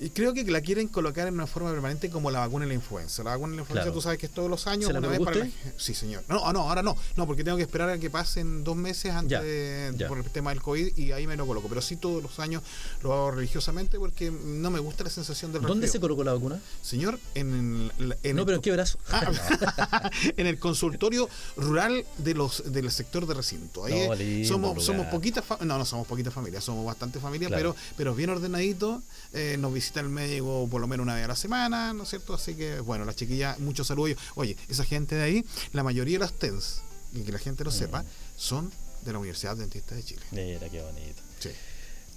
Y 0.02 0.12
creo 0.12 0.34
que 0.34 0.44
la 0.46 0.62
quieren 0.62 0.88
colocar 0.88 1.28
en 1.28 1.34
una 1.34 1.46
forma 1.46 1.72
permanente 1.72 2.10
como 2.10 2.32
la 2.32 2.40
vacuna 2.40 2.64
de 2.66 2.70
la 2.70 2.74
influenza. 2.76 3.22
La 3.24 3.32
vacuna 3.32 3.50
de 3.52 3.56
la 3.58 3.62
influenza 3.64 3.84
Claro. 3.84 3.94
tú 3.94 4.02
sabes 4.02 4.18
que 4.18 4.28
es 4.28 4.32
todos 4.32 4.50
los 4.50 4.66
años, 4.68 4.88
¿Se 4.88 4.94
la 4.94 5.00
una 5.00 5.08
vez 5.10 5.20
para 5.20 5.38
la- 5.40 5.50
Sí, 5.78 5.94
señor. 5.94 6.24
No, 6.30 6.46
ah, 6.46 6.54
no, 6.54 6.62
ahora 6.70 6.82
no. 6.82 6.96
No, 7.18 7.28
porque 7.28 7.44
tengo 7.44 7.58
que 7.58 7.64
esperar 7.64 7.90
a 7.90 7.98
que 7.98 8.10
pasen 8.10 8.64
dos 8.64 8.78
meses 8.78 9.12
antes 9.14 9.32
Ya, 9.32 9.42
de- 9.42 9.94
ya. 9.98 10.08
por 10.08 10.18
el 10.20 10.24
tema 10.26 10.52
del 10.52 10.62
COVID 10.62 10.98
y 10.98 11.12
ahí 11.12 11.28
me 11.28 11.36
lo 11.36 11.46
coloco. 11.46 11.68
Pero 11.68 11.82
sí 11.82 11.98
todos 11.98 12.24
los 12.24 12.40
años 12.40 12.64
lo 13.04 13.12
hago 13.14 13.32
religiosamente 13.32 14.00
porque 14.00 14.32
no 14.32 14.72
me 14.72 14.80
gusta 14.80 15.04
la 15.04 15.10
sensación 15.10 15.52
del 15.52 15.64
¿Dónde 15.64 15.88
se 15.90 16.00
colocó 16.00 16.24
la 16.24 16.34
vacuna? 16.34 16.60
Señor, 16.82 17.20
en, 17.36 17.92
el- 18.00 18.18
en 18.24 18.36
no, 18.38 18.42
el 18.44 18.46
pero 18.46 18.56
¿en 18.56 18.62
qué 18.62 18.72
brazo? 18.72 18.98
Ah, 19.12 20.10
en 20.38 20.48
el 20.48 20.60
consultorio 20.60 21.28
rural 21.58 22.06
de 22.18 22.34
los 22.34 22.72
del 22.72 22.90
sector 22.92 23.26
de 23.28 23.34
recinto. 23.34 23.84
Ahí 23.86 24.08
No, 24.08 24.14
es- 24.14 24.20
lindo 24.20 24.48
somos, 24.48 24.70
lugar. 24.72 24.86
somos 24.86 25.06
poquitas 25.08 25.44
fa- 25.44 25.58
no, 25.62 25.78
no 25.78 25.86
somos 25.86 26.08
poquitas 26.08 26.34
familias, 26.34 26.64
somos 26.64 26.86
bastante 26.86 27.20
familias, 27.20 27.50
Claro. 27.50 27.74
pero, 27.76 27.94
pero 27.98 28.16
bien 28.16 28.30
ordenaditos. 28.30 29.02
Eh, 29.34 29.58
nos 29.60 29.74
visita 29.74 30.00
el 30.00 30.10
médico 30.10 30.68
por 30.70 30.82
lo 30.82 30.88
menos 30.88 31.04
una 31.04 31.16
vez 31.16 31.26
a 31.26 31.28
la 31.28 31.36
semana, 31.36 31.94
¿no 31.94 32.04
es 32.04 32.10
cierto? 32.10 32.34
Así 32.34 32.56
que, 32.56 32.80
bueno, 32.80 33.06
las 33.06 33.16
chiquillas, 33.16 33.60
muchos 33.60 33.88
saludos. 33.88 34.18
Oye, 34.36 34.58
esa 34.68 34.84
gente 34.86 35.16
de 35.16 35.24
ahí, 35.24 35.46
la 35.74 35.84
mayoría 35.84 36.16
de 36.16 36.20
las 36.20 36.34
TENS, 36.34 36.82
y 37.14 37.22
que 37.22 37.32
la 37.32 37.40
gente 37.40 37.64
lo 37.64 37.72
sepa, 37.72 38.04
son 38.38 38.72
de 39.06 39.14
la 39.14 39.20
Universidad 39.20 39.56
Dentista 39.58 39.96
de 39.96 40.04
Chile. 40.04 40.22
Mira, 40.32 40.68
qué 40.70 40.82
bonito. 40.82 41.22
Sí. 41.40 41.50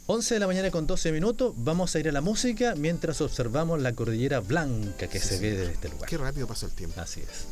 11 0.06 0.34
de 0.34 0.40
la 0.40 0.46
mañana 0.48 0.70
con 0.72 0.86
12 0.86 1.12
minutos, 1.12 1.54
vamos 1.56 1.94
a 1.94 2.00
ir 2.00 2.08
a 2.08 2.12
la 2.12 2.20
música 2.20 2.74
mientras 2.74 3.20
observamos 3.20 3.80
la 3.80 3.92
cordillera 3.94 4.40
blanca 4.40 5.06
que 5.08 5.20
Sí, 5.20 5.28
se 5.28 5.36
sí. 5.36 5.42
ve 5.42 5.50
desde 5.52 5.72
este 5.74 5.88
lugar. 5.90 6.08
Qué 6.08 6.18
rápido 6.18 6.46
pasa 6.48 6.66
el 6.66 6.72
tiempo. 6.72 7.00
Así 7.00 7.20
es. 7.20 7.46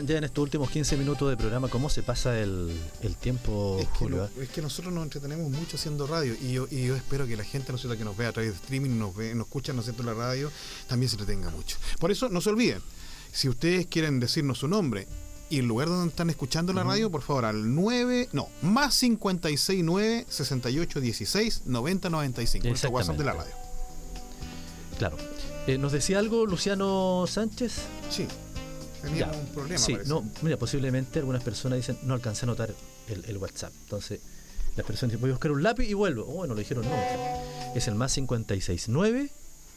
Ya 0.00 0.18
en 0.18 0.24
estos 0.24 0.42
últimos 0.42 0.70
15 0.70 0.96
minutos 0.96 1.28
de 1.30 1.36
programa. 1.36 1.68
¿Cómo 1.68 1.88
se 1.90 2.02
pasa 2.02 2.38
el, 2.38 2.70
el 3.02 3.16
tiempo, 3.16 3.78
Es 3.80 3.88
que, 3.88 3.94
Julio? 3.98 4.28
no- 4.36 4.42
es 4.42 4.48
que 4.50 4.62
nosotros 4.62 4.92
nos 4.92 5.04
entretenemos 5.04 5.50
mucho 5.50 5.76
haciendo 5.76 6.06
radio 6.06 6.34
y 6.40 6.52
yo, 6.52 6.66
y 6.70 6.86
yo 6.86 6.96
espero 6.96 7.26
que 7.26 7.36
la 7.36 7.44
gente 7.44 7.72
¿no 7.72 7.78
que 7.96 8.04
nos 8.04 8.16
vea 8.16 8.28
a 8.28 8.32
través 8.32 8.52
de 8.52 8.56
streaming, 8.56 8.98
nos 8.98 9.14
ve, 9.14 9.34
nos 9.34 9.46
escucha 9.46 9.72
en 9.72 9.76
la 10.04 10.14
radio, 10.14 10.50
también 10.88 11.08
se 11.10 11.16
entretenga 11.16 11.50
mucho. 11.50 11.76
Por 11.98 12.10
eso 12.10 12.28
no 12.28 12.40
se 12.40 12.50
olviden, 12.50 12.80
si 13.32 13.48
ustedes 13.48 13.86
quieren 13.86 14.20
decirnos 14.20 14.58
su 14.58 14.68
nombre 14.68 15.06
y 15.48 15.58
el 15.60 15.66
lugar 15.66 15.88
donde 15.88 16.08
están 16.08 16.28
escuchando 16.30 16.72
la 16.72 16.82
radio, 16.82 17.10
por 17.10 17.22
favor, 17.22 17.44
al 17.44 17.74
9, 17.74 18.30
no, 18.32 18.48
más 18.62 18.98
569 18.98 20.26
68 20.28 21.00
16 21.00 21.62
90 21.66 22.10
95, 22.10 22.66
nuestro 22.68 22.90
WhatsApp 22.90 23.16
de 23.16 23.24
la 23.24 23.32
radio. 23.34 23.52
Claro. 24.98 25.16
Eh, 25.66 25.78
¿Nos 25.78 25.92
decía 25.92 26.18
algo 26.18 26.46
Luciano 26.46 27.24
Sánchez? 27.28 27.74
Sí, 28.10 28.26
teníamos 29.06 29.36
Ya. 29.36 29.42
un 29.42 29.46
problema. 29.48 29.78
Sí, 29.78 29.92
parece. 29.92 30.08
no, 30.10 30.24
mira, 30.42 30.56
posiblemente 30.56 31.18
algunas 31.18 31.42
personas 31.42 31.78
dicen, 31.78 31.98
no 32.02 32.14
alcancé 32.14 32.44
a 32.44 32.46
notar 32.46 32.74
el, 33.08 33.24
el 33.26 33.38
WhatsApp. 33.38 33.72
Entonces, 33.84 34.20
las 34.76 34.86
personas 34.86 35.12
dicen, 35.12 35.20
voy 35.20 35.30
a 35.30 35.34
buscar 35.34 35.50
un 35.52 35.62
lápiz 35.62 35.84
y 35.88 35.94
vuelvo. 35.94 36.22
Oh, 36.28 36.34
bueno, 36.34 36.54
lo 36.54 36.60
dijeron 36.60 36.84
nunca. 36.84 37.42
Es 37.74 37.88
el 37.88 37.94
más 37.94 38.14
569 38.14 39.30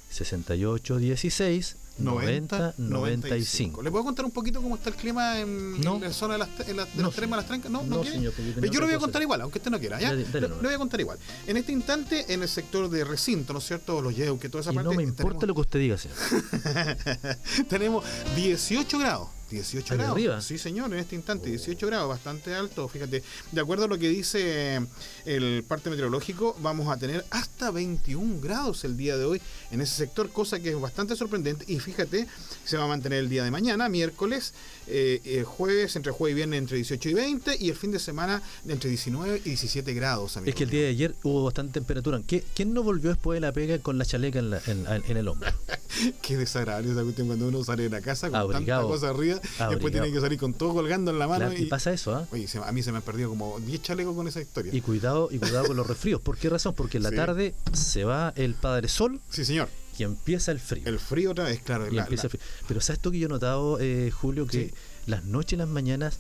68 0.10 0.98
16 0.98 1.76
90 2.00 2.74
95. 2.78 3.82
¿Le 3.82 3.92
puedo 3.92 4.04
contar 4.04 4.26
un 4.26 4.32
poquito 4.32 4.62
cómo 4.62 4.76
está 4.76 4.90
el 4.90 4.96
clima 4.96 5.40
en, 5.40 5.80
No. 5.82 5.96
en 5.96 6.02
la 6.02 6.14
zona 6.14 6.34
de 6.34 6.40
las, 6.40 6.50
en 6.68 6.78
la- 6.78 6.86
de 6.86 6.92
No, 6.96 7.04
las 7.08 7.16
Tremas, 7.16 7.38
las 7.38 7.46
Trancas? 7.48 7.72
No, 7.72 7.84
no, 7.84 7.98
No, 7.98 8.04
señor, 8.04 8.34
Pero 8.36 8.72
yo 8.72 8.80
lo 8.80 8.86
voy 8.88 8.96
a 8.96 9.00
contar 9.00 9.22
igual, 9.22 9.42
aunque 9.42 9.60
usted 9.60 9.72
no 9.72 9.80
quiera. 9.80 10.00
¿ya? 10.00 10.10
Dale, 10.10 10.24
dale 10.26 10.48
le 10.50 10.56
voy 10.56 10.74
a 10.74 10.78
contar 10.78 11.00
igual. 11.00 11.20
En 11.48 11.58
este 11.58 11.72
instante, 11.72 12.34
en 12.34 12.42
el 12.42 12.50
sector 12.50 12.90
de 12.90 13.04
recinto, 13.04 13.54
¿no 13.54 13.60
es 13.60 13.66
cierto? 13.66 14.02
Los 14.02 14.16
Yeu, 14.16 14.40
que 14.40 14.50
toda 14.50 14.62
esa 14.62 14.72
Y 14.72 14.76
parte. 14.76 14.90
no 14.90 14.96
me 14.96 15.04
importa 15.04 15.46
lo 15.46 15.54
que 15.56 15.62
usted 15.62 15.80
diga, 15.80 15.98
señor. 15.98 16.18
tenemos 17.70 18.04
18 18.36 19.00
grados. 19.00 19.28
18 19.56 19.94
Ahí 19.94 19.98
grados. 19.98 20.16
arriba. 20.16 20.42
Sí, 20.42 20.58
señor, 20.58 20.92
en 20.94 21.00
este 21.00 21.16
instante, 21.16 21.50
18 21.50 21.88
grados, 21.88 22.10
bastante 22.10 22.54
alto. 22.56 22.88
Fíjate, 22.88 23.24
de 23.52 23.62
acuerdo 23.62 23.86
a 23.86 23.88
lo 23.88 23.98
que 23.98 24.10
dice 24.10 24.82
el 25.26 25.64
parte 25.68 25.90
meteorológico, 25.90 26.56
vamos 26.62 26.88
a 26.88 26.98
tener 26.98 27.26
hasta 27.32 27.72
21 27.72 28.40
grados 28.42 28.84
el 28.84 28.98
día 28.98 29.18
de 29.18 29.26
hoy 29.26 29.42
en 29.72 29.82
ese 29.82 29.96
sector, 29.96 30.30
cosa 30.32 30.60
que 30.60 30.70
es 30.70 30.80
bastante 30.80 31.16
sorprendente. 31.16 31.66
Y 31.68 31.80
fíjate, 31.80 32.28
se 32.66 32.78
va 32.78 32.86
a 32.86 32.88
mantener 32.88 33.20
el 33.20 33.30
día 33.30 33.44
de 33.44 33.52
mañana, 33.52 33.90
miércoles, 33.90 34.54
eh, 34.88 35.22
eh, 35.24 35.44
jueves, 35.44 35.96
entre 35.96 36.12
jueves 36.12 36.34
y 36.34 36.36
viernes, 36.36 36.60
entre 36.60 36.76
18 36.78 37.10
y 37.10 37.14
20, 37.14 37.58
y 37.60 37.70
el 37.70 37.76
fin 37.76 37.92
de 37.92 38.00
semana, 38.00 38.42
entre 38.68 38.90
19 38.90 39.38
y 39.46 39.50
17 39.50 39.94
grados. 39.94 40.38
Es 40.46 40.56
que 40.56 40.64
el 40.64 40.70
día 40.70 40.82
de 40.84 40.88
ayer 40.90 41.16
hubo 41.24 41.44
bastante 41.44 41.74
temperatura. 41.74 42.22
¿Qué- 42.26 42.44
¿Quién 42.56 42.74
no 42.74 42.84
volvió 42.84 43.10
después 43.10 43.38
de 43.38 43.42
la 43.42 43.52
pega 43.54 43.80
con 43.80 43.98
la 43.98 44.06
chaleca 44.06 44.40
en, 44.40 44.50
la- 44.52 44.62
en- 44.68 44.86
en 44.88 45.18
el 45.18 45.28
hombro? 45.28 45.50
Qué 46.22 46.38
desagradable 46.38 46.92
esa 46.92 47.04
cuestión 47.04 47.28
cuando 47.28 47.48
uno 47.48 47.64
sale 47.64 47.84
de 47.84 47.90
la 47.90 48.02
casa 48.02 48.28
con 48.30 48.36
Abrigado. 48.40 48.84
tanta 48.88 48.94
cosa 48.94 49.10
arriba, 49.10 49.39
después 49.42 49.62
Abrigado. 49.62 49.90
tiene 49.92 50.12
que 50.14 50.22
salir 50.22 50.40
con 50.40 50.54
todo 50.54 50.74
colgando 50.74 51.12
en 51.12 51.20
la 51.20 51.28
mano. 51.28 51.46
Claro, 51.48 51.62
y 51.62 51.66
pasa 51.66 51.92
eso, 51.94 52.14
¿ah? 52.16 52.28
Oye, 52.32 52.48
se- 52.48 52.60
a 52.60 52.72
mí 52.72 52.84
se 52.84 52.92
me 52.92 52.98
han 52.98 53.04
perdido 53.04 53.30
como 53.30 53.60
10 53.60 53.82
chalecos 53.82 54.16
con 54.16 54.28
esa 54.28 54.42
historia. 54.42 54.74
Y 54.74 54.82
cuidado, 54.82 55.30
y 55.32 55.38
cuidado 55.40 55.68
con 55.68 55.78
los 55.78 55.88
resfríos. 55.88 56.22
¿Por 56.22 56.38
qué 56.38 56.50
razón? 56.50 56.74
Porque 56.76 56.98
en 56.98 57.04
la 57.04 57.10
Sí. 57.10 57.16
tarde 57.16 57.56
se 57.74 58.04
va 58.04 58.34
el 58.36 58.54
Padre 58.56 58.88
Sol 58.90 59.20
Sí, 59.30 59.46
señor. 59.46 59.70
y 59.98 60.04
empieza 60.04 60.52
el 60.52 60.60
frío. 60.60 60.84
El 60.86 61.00
frío 61.00 61.32
otra 61.32 61.46
vez, 61.46 61.62
claro. 61.62 61.88
y 61.88 61.96
la- 61.96 62.04
empieza 62.04 62.24
la- 62.24 62.28
el 62.28 62.30
frío. 62.32 62.42
Pero 62.68 62.82
¿sabes 62.82 63.02
tú 63.02 63.12
que 63.12 63.20
yo 63.20 63.26
he 63.28 63.30
notado, 63.30 63.78
eh, 63.80 64.12
Julio, 64.12 64.48
que 64.48 64.68
Sí. 64.70 64.74
las 65.08 65.24
noches 65.26 65.54
y 65.54 65.56
las 65.58 65.68
mañanas, 65.68 66.20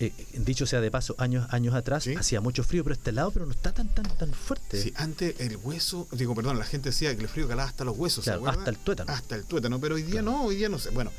eh, 0.00 0.12
dicho 0.34 0.66
sea 0.66 0.80
de 0.80 0.90
paso, 0.90 1.14
años 1.18 1.46
años 1.50 1.74
atrás, 1.74 2.02
Sí. 2.04 2.14
hacía 2.14 2.40
mucho 2.40 2.64
frío, 2.64 2.82
pero 2.82 2.94
este 2.94 3.12
lado, 3.12 3.30
pero 3.30 3.46
no 3.46 3.52
está 3.52 3.72
tan 3.72 3.88
tan 3.94 4.04
tan 4.16 4.32
fuerte. 4.32 4.82
Sí, 4.82 4.92
antes 4.96 5.38
el 5.38 5.56
hueso, 5.58 6.08
digo, 6.12 6.34
perdón, 6.34 6.58
la 6.58 6.64
gente 6.64 6.88
decía 6.88 7.14
que 7.14 7.22
el 7.22 7.28
frío 7.28 7.46
calaba 7.46 7.68
hasta 7.68 7.84
los 7.84 7.96
huesos. 7.96 8.24
¿se 8.24 8.30
Claro, 8.30 8.40
acuerda? 8.40 8.58
hasta 8.60 8.70
el 8.70 8.78
tuétano. 8.78 9.12
Hasta 9.12 9.36
el 9.36 9.44
tuétano, 9.44 9.78
pero 9.80 9.94
hoy 9.94 10.02
día 10.02 10.20
no, 10.22 10.44
hoy 10.44 10.56
día 10.56 10.68
no 10.68 10.78
sé. 10.80 10.90
Bueno, 10.90 11.12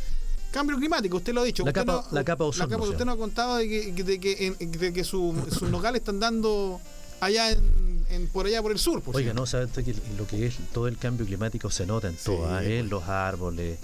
cambio 0.54 0.78
climático, 0.78 1.18
usted 1.18 1.34
lo 1.34 1.41
ha 1.41 1.43
dicho. 1.43 1.64
La 1.64 1.72
usted 1.72 1.82
capa- 1.82 2.06
no- 2.10 2.16
la 2.16 2.24
capa 2.24 2.43
ozono, 2.45 2.78
usted 2.78 2.91
señor. 2.91 3.06
no 3.08 3.12
ha 3.12 3.18
contado 3.18 3.56
de 3.58 3.68
que, 3.68 4.04
de 4.04 4.20
que, 4.20 4.56
de 4.60 4.93
que 4.93 5.04
su- 5.04 5.36
sus 5.51 5.70
nogales 5.70 5.99
están 6.01 6.20
dando 6.20 6.80
allá 7.20 7.51
en, 7.51 8.06
en- 8.10 8.28
por 8.28 8.45
allá 8.45 8.62
por 8.62 8.72
el 8.72 8.80
sur. 8.80 9.01
Pues, 9.01 9.18
Oiga, 9.18 9.32
sí. 9.32 9.36
no, 9.36 9.45
sabes 9.45 9.68
usted 9.68 9.84
que 9.84 9.95
lo 10.18 10.26
que 10.28 10.45
es 10.45 10.56
todo 10.72 10.88
el 10.88 10.97
cambio 10.97 11.26
climático 11.26 11.70
se 11.70 11.86
nota 11.86 12.08
en 12.08 12.14
Sí, 12.18 12.26
todo, 12.26 12.45
¿ah? 12.47 12.64
en 12.64 12.80
pues. 12.82 12.91
los 12.91 13.04
árboles, 13.10 13.80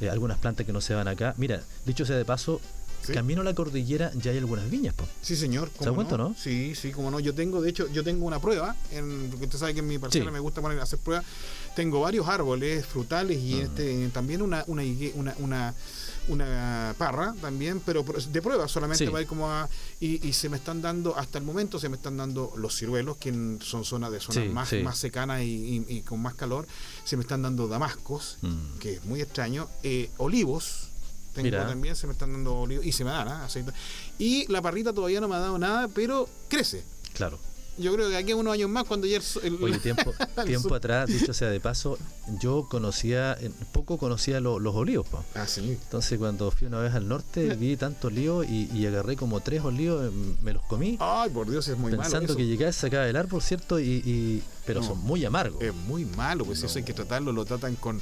eh, 0.00 0.10
algunas 0.10 0.38
plantas 0.38 0.66
que 0.66 0.72
no 0.72 0.80
se 0.80 0.94
van 0.94 1.06
acá. 1.08 1.34
Mira, 1.36 1.62
dicho 1.84 2.04
sea 2.06 2.16
de 2.16 2.24
paso, 2.24 2.60
Sí. 3.04 3.12
camino 3.12 3.42
a 3.42 3.44
la 3.44 3.52
cordillera 3.52 4.10
ya 4.14 4.30
hay 4.30 4.38
algunas 4.38 4.70
viñas, 4.70 4.94
po. 4.94 5.04
Sí, 5.20 5.36
señor. 5.36 5.68
¿Se 5.68 5.80
da 5.84 5.90
¿cómo 5.90 5.96
cuenta, 5.96 6.16
no? 6.16 6.34
Sí, 6.42 6.74
sí, 6.74 6.90
como 6.90 7.10
no. 7.10 7.20
Yo 7.20 7.34
tengo, 7.34 7.60
de 7.60 7.68
hecho, 7.68 7.86
yo 7.92 8.02
tengo 8.02 8.24
una 8.24 8.40
prueba, 8.40 8.74
en, 8.92 9.28
porque 9.28 9.44
usted 9.44 9.58
sabe 9.58 9.74
que 9.74 9.80
en 9.80 9.88
mi 9.88 9.98
parcela 9.98 10.24
Sí. 10.24 10.30
me 10.30 10.38
gusta 10.40 10.62
poner, 10.62 10.80
hacer 10.80 10.98
pruebas. 11.00 11.26
Tengo 11.76 12.00
varios 12.00 12.26
árboles 12.26 12.86
frutales 12.86 13.36
y 13.42 13.56
Mm. 13.56 13.60
este 13.60 14.08
también 14.08 14.40
una 14.40 14.64
una, 14.68 14.82
higue- 14.84 15.12
una, 15.16 15.34
una 15.38 15.74
una 16.28 16.94
parra 16.98 17.34
también, 17.40 17.80
pero 17.84 18.02
de 18.04 18.42
prueba 18.42 18.66
solamente 18.68 19.04
Sí. 19.04 19.10
para 19.10 19.22
ir 19.22 19.28
como 19.28 19.50
a, 19.50 19.68
y, 20.00 20.26
y 20.26 20.32
se 20.32 20.48
me 20.48 20.56
están 20.56 20.80
dando, 20.82 21.16
hasta 21.16 21.38
el 21.38 21.44
momento 21.44 21.78
se 21.78 21.88
me 21.88 21.96
están 21.96 22.16
dando 22.16 22.52
los 22.56 22.76
ciruelos, 22.76 23.16
que 23.16 23.30
son 23.62 23.84
zonas 23.84 24.10
de 24.10 24.20
zonas 24.20 24.44
Sí, 24.44 24.48
más, 24.50 24.68
sí. 24.68 24.82
más 24.82 24.98
secanas 24.98 25.42
y, 25.42 25.84
y- 25.88 25.96
y 25.98 26.02
con 26.02 26.20
más 26.20 26.34
calor, 26.34 26.66
se 27.04 27.16
me 27.16 27.22
están 27.22 27.42
dando 27.42 27.68
damascos, 27.68 28.38
Mm. 28.42 28.78
que 28.78 28.94
es 28.94 29.04
muy 29.04 29.20
extraño, 29.20 29.68
eh, 29.82 30.10
olivos, 30.18 30.88
tengo 31.34 31.44
Mira. 31.46 31.66
también, 31.66 31.96
se 31.96 32.06
me 32.06 32.12
están 32.12 32.32
dando 32.32 32.54
olivos, 32.54 32.86
y 32.86 32.92
se 32.92 33.04
me 33.04 33.10
dan, 33.10 33.26
¿ah? 33.28 33.44
aceite. 33.46 33.72
Y 34.18 34.46
la 34.52 34.62
parrita 34.62 34.92
todavía 34.92 35.20
no 35.20 35.28
me 35.28 35.34
ha 35.34 35.40
dado 35.40 35.58
nada, 35.58 35.88
pero 35.88 36.28
crece. 36.48 36.84
Claro. 37.12 37.38
Yo 37.76 37.92
creo 37.92 38.08
que 38.08 38.16
aquí 38.16 38.30
a 38.32 38.36
unos 38.36 38.54
años 38.54 38.70
más, 38.70 38.84
cuando 38.84 39.06
ya 39.06 39.18
el, 39.42 39.58
Oye, 39.62 39.78
tiempo, 39.78 40.12
el 40.36 40.44
tiempo 40.44 40.68
sur- 40.68 40.76
atrás, 40.76 41.08
dicho 41.08 41.32
sea 41.34 41.48
de 41.50 41.58
paso, 41.58 41.98
yo 42.40 42.68
conocía, 42.70 43.36
en- 43.40 43.52
poco 43.72 43.98
conocía 43.98 44.38
lo- 44.40 44.60
los 44.60 44.74
olivos, 44.76 45.08
po. 45.08 45.24
Ah, 45.34 45.46
sí. 45.48 45.78
Entonces 45.82 46.18
cuando 46.18 46.50
fui 46.52 46.68
una 46.68 46.78
vez 46.78 46.94
al 46.94 47.08
norte 47.08 47.54
vi 47.56 47.76
tantos 47.76 48.12
olivos 48.12 48.46
y, 48.48 48.70
y 48.72 48.86
agarré 48.86 49.16
como 49.16 49.40
tres 49.40 49.62
olivos, 49.64 50.06
eh, 50.06 50.10
me 50.42 50.52
los 50.52 50.62
comí, 50.66 50.96
Ay, 51.00 51.30
por 51.30 51.50
Dios, 51.50 51.66
es 51.66 51.76
muy 51.76 51.90
malo. 51.90 52.02
pensando 52.02 52.36
que 52.36 52.46
llegaba 52.46 52.70
a 52.70 52.72
sacar 52.72 53.06
el 53.08 53.16
árbol, 53.16 53.42
¿cierto? 53.42 53.80
Y, 53.80 54.02
y- 54.04 54.42
pero 54.66 54.80
No. 54.80 54.86
son 54.86 54.98
muy 55.00 55.24
amargos. 55.24 55.60
Es 55.60 55.74
muy 55.74 56.04
malo, 56.04 56.44
pues 56.44 56.62
eso 56.62 56.78
hay 56.78 56.84
que 56.84 56.92
tratarlo, 56.94 57.32
lo 57.32 57.44
tratan 57.44 57.74
con, 57.76 58.00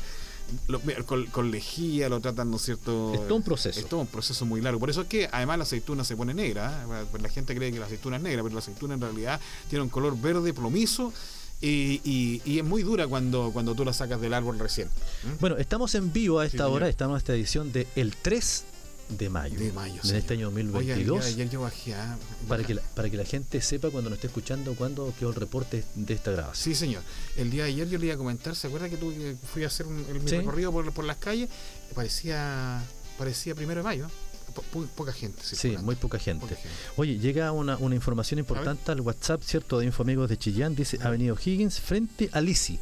lo- 0.68 0.80
con, 1.06 1.26
con 1.26 1.50
lejía, 1.50 2.08
lo 2.08 2.20
tratan, 2.20 2.50
¿no 2.50 2.56
es 2.56 2.62
cierto? 2.62 3.14
Es 3.14 3.20
todo 3.26 3.36
un 3.36 3.42
proceso. 3.42 3.78
Es 3.80 3.86
todo 3.88 4.00
un 4.00 4.06
proceso 4.06 4.44
muy 4.46 4.60
largo. 4.60 4.78
Por 4.80 4.90
eso 4.90 5.02
es 5.02 5.08
que 5.08 5.28
además 5.32 5.58
la 5.58 5.64
aceituna 5.64 6.04
se 6.04 6.16
pone 6.16 6.34
negra. 6.34 6.84
¿eh? 6.84 7.04
Pues 7.10 7.22
La 7.22 7.28
gente 7.28 7.54
cree 7.54 7.72
que 7.72 7.78
la 7.78 7.86
aceituna 7.86 8.16
es 8.16 8.22
negra, 8.22 8.42
pero 8.42 8.54
la 8.54 8.60
aceituna 8.60 8.94
en 8.94 9.00
realidad 9.00 9.40
tiene 9.68 9.82
un 9.82 9.88
color 9.88 10.18
verde 10.20 10.52
plomizo 10.52 11.12
y, 11.60 12.00
y- 12.04 12.42
y 12.44 12.58
es 12.58 12.64
muy 12.64 12.82
dura 12.82 13.06
cuando, 13.06 13.50
cuando 13.52 13.74
tú 13.74 13.84
la 13.84 13.92
sacas 13.92 14.20
del 14.20 14.34
árbol 14.34 14.58
recién. 14.58 14.88
¿eh? 14.88 15.36
Bueno, 15.40 15.56
estamos 15.58 15.94
en 15.94 16.12
vivo 16.12 16.40
a 16.40 16.44
Sí, 16.44 16.48
esta 16.56 16.64
señor. 16.64 16.76
hora, 16.76 16.88
estamos 16.88 17.14
en 17.14 17.18
esta 17.18 17.32
edición 17.34 17.72
de 17.72 17.86
el 17.96 18.16
3 18.16 18.64
de 19.08 19.28
mayo, 19.28 19.58
De 19.58 19.72
mayo. 19.72 20.00
sí. 20.02 20.14
este 20.16 20.34
año 20.34 20.48
Oiga, 20.48 20.60
el 20.60 20.72
2022. 20.72 21.04
día 21.18 21.26
de 21.26 21.32
ayer 21.34 21.50
yo 21.50 21.60
bajé 21.60 21.94
a- 21.94 22.18
para 22.48 22.64
que, 22.64 22.74
la, 22.74 22.82
para 22.94 23.10
que 23.10 23.16
la 23.16 23.24
gente 23.24 23.60
sepa 23.60 23.90
cuando 23.90 24.08
nos 24.10 24.16
esté 24.18 24.28
escuchando 24.28 24.74
cuándo 24.74 25.12
quedó 25.18 25.30
el 25.30 25.34
reporte 25.36 25.84
de 25.94 26.14
esta 26.14 26.30
grabación. 26.30 26.74
Sí, 26.74 26.78
señor. 26.78 27.02
El 27.36 27.50
día 27.50 27.64
de 27.64 27.70
ayer 27.70 27.88
yo 27.88 27.98
le 27.98 28.06
iba 28.06 28.14
a 28.14 28.18
comentar, 28.18 28.56
¿se 28.56 28.66
acuerda 28.68 28.88
que 28.88 28.96
que 28.96 29.36
fui 29.52 29.64
a 29.64 29.66
hacer 29.66 29.86
un- 29.86 30.04
el, 30.08 30.20
mi 30.20 30.28
Sí. 30.28 30.36
recorrido 30.38 30.72
por, 30.72 30.90
por 30.92 31.04
las 31.04 31.16
calles? 31.18 31.48
Parecía 31.94 32.82
parecía 33.18 33.54
primero 33.54 33.80
de 33.80 33.84
mayo. 33.84 34.08
Po- 34.54 34.62
po- 34.62 34.86
poca 34.96 35.12
gente. 35.12 35.40
Sí, 35.42 35.76
muy 35.78 35.94
poca 35.96 36.18
gente. 36.18 36.42
Poca 36.44 36.56
gente. 36.56 36.70
Oye, 36.96 37.18
llega 37.18 37.52
una, 37.52 37.76
una 37.78 37.94
información 37.94 38.38
importante 38.38 38.90
al 38.92 39.00
WhatsApp, 39.00 39.42
¿cierto? 39.42 39.78
De 39.78 39.86
Infomigos 39.86 40.28
de 40.28 40.36
Chillán, 40.36 40.74
dice 40.74 40.98
Avenida 41.02 41.34
Higgins 41.42 41.80
frente 41.80 42.28
a 42.32 42.40
Lisi. 42.40 42.78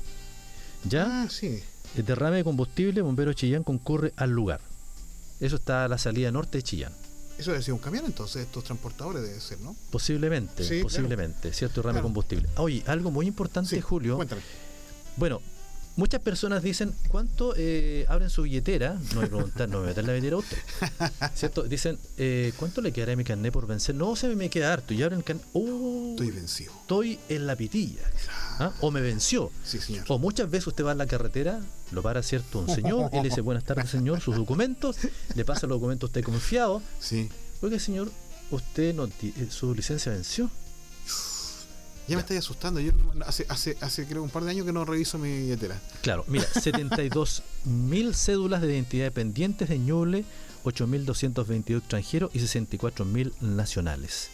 ¿Ya? 0.85 1.23
Ah, 1.25 1.29
sí. 1.31 1.62
El 1.97 2.05
derrame 2.07 2.39
de 2.39 2.45
combustible, 2.45 3.03
Bombero 3.03 3.33
Chillán 3.35 3.62
concurre 3.64 4.12
al 4.16 4.31
lugar. 4.31 4.61
Eso 5.41 5.57
está 5.57 5.84
a 5.84 5.88
la 5.88 5.99
salida 5.99 6.30
norte 6.30 6.59
de 6.59 6.62
Chillán. 6.62 6.93
Eso 7.38 7.53
debe 7.53 7.62
ser 7.62 7.72
un 7.72 7.80
camión 7.80 8.05
entonces, 8.05 8.43
estos 8.43 8.64
transportadores 8.64 9.22
debe 9.22 9.41
ser, 9.41 9.59
¿no? 9.61 9.74
Posiblemente, 9.91 10.62
Sí, 10.62 10.82
posiblemente, 10.82 11.53
¿cierto? 11.55 11.80
De 11.80 11.88
Claro. 11.88 12.03
combustible. 12.03 12.49
Oye, 12.57 12.82
algo 12.86 13.11
muy 13.11 13.26
importante, 13.26 13.70
Sí, 13.70 13.80
Julio. 13.80 14.16
Cuéntame. 14.16 14.43
Bueno, 15.16 15.41
muchas 15.97 16.20
personas 16.20 16.62
dicen, 16.62 16.93
¿cuánto 17.09 17.55
eh, 17.57 18.05
abren 18.09 18.28
su 18.28 18.43
billetera? 18.43 18.99
No 19.14 19.22
me 19.22 19.26
preguntar, 19.28 19.70
no 19.70 19.80
me 19.80 19.86
meter 19.86 20.05
la 20.05 20.12
billetera 20.12 20.36
a 20.36 20.41
usted. 20.41 20.59
¿Cierto? 21.34 21.62
Dicen, 21.62 21.99
eh, 22.18 22.53
¿cuánto 22.59 22.82
le 22.82 22.93
quedará 22.93 23.14
a 23.14 23.16
mi 23.16 23.24
carnet 23.24 23.53
por 23.53 23.66
vencer? 23.66 23.95
No, 23.95 24.14
se 24.16 24.28
me 24.34 24.51
queda 24.51 24.74
harto. 24.74 24.93
Y 24.93 25.03
abren 25.03 25.20
el 25.20 25.24
carnet. 25.24 25.45
¡Oh! 25.55 26.11
Estoy 26.11 26.30
vencido. 26.32 26.72
estoy 26.82 27.18
en 27.30 27.47
la 27.47 27.57
pitilla. 27.57 28.03
¿Ah? 28.61 28.73
O 28.81 28.91
me 28.91 29.01
venció. 29.01 29.51
Sí, 29.65 29.79
señor. 29.79 30.05
O 30.09 30.19
muchas 30.19 30.51
veces 30.51 30.69
usted 30.69 30.85
va 30.85 30.93
en 30.93 30.99
la 30.99 31.07
carretera, 31.07 31.61
lo 31.93 32.03
para 32.03 32.23
cierto 32.23 32.59
un 32.59 32.69
señor, 32.69 33.11
le 33.13 33.23
dice, 33.23 33.41
buenas 33.41 33.65
tardes 33.65 33.89
señor, 33.89 34.21
sus 34.21 34.37
documentos, 34.37 34.97
le 35.35 35.45
pasa 35.47 35.67
los 35.67 35.77
documentos 35.77 36.09
a 36.09 36.11
usted 36.11 36.23
confiado. 36.23 36.83
Sí. 36.99 37.31
Oiga 37.63 37.79
señor, 37.79 38.13
usted 38.51 38.95
no 38.95 39.07
eh, 39.07 39.49
su 39.51 39.75
licencia 39.75 40.13
venció. 40.13 40.51
Ya 42.07 42.17
me 42.17 42.23
estoy 42.23 42.39
asustando. 42.39 42.81
Yo 42.81 42.93
hace, 43.25 43.47
hace, 43.49 43.77
hace 43.81 44.05
creo 44.05 44.23
un 44.23 44.31
par 44.31 44.43
de 44.43 44.51
años 44.51 44.67
que 44.67 44.73
no 44.73 44.85
reviso 44.85 45.17
mi 45.17 45.43
billetera. 45.43 45.81
Claro, 46.03 46.25
mira, 46.27 46.45
72 46.61 47.43
mil 47.65 48.15
cédulas 48.15 48.61
de 48.63 48.73
identidad 48.73 49.13
pendientes 49.13 49.69
de 49.69 49.79
Ñuble, 49.79 50.25
8.222 50.65 51.79
extranjeros 51.79 52.31
y 52.35 52.41
64 52.41 53.05
mil 53.05 53.33
nacionales. 53.41 54.31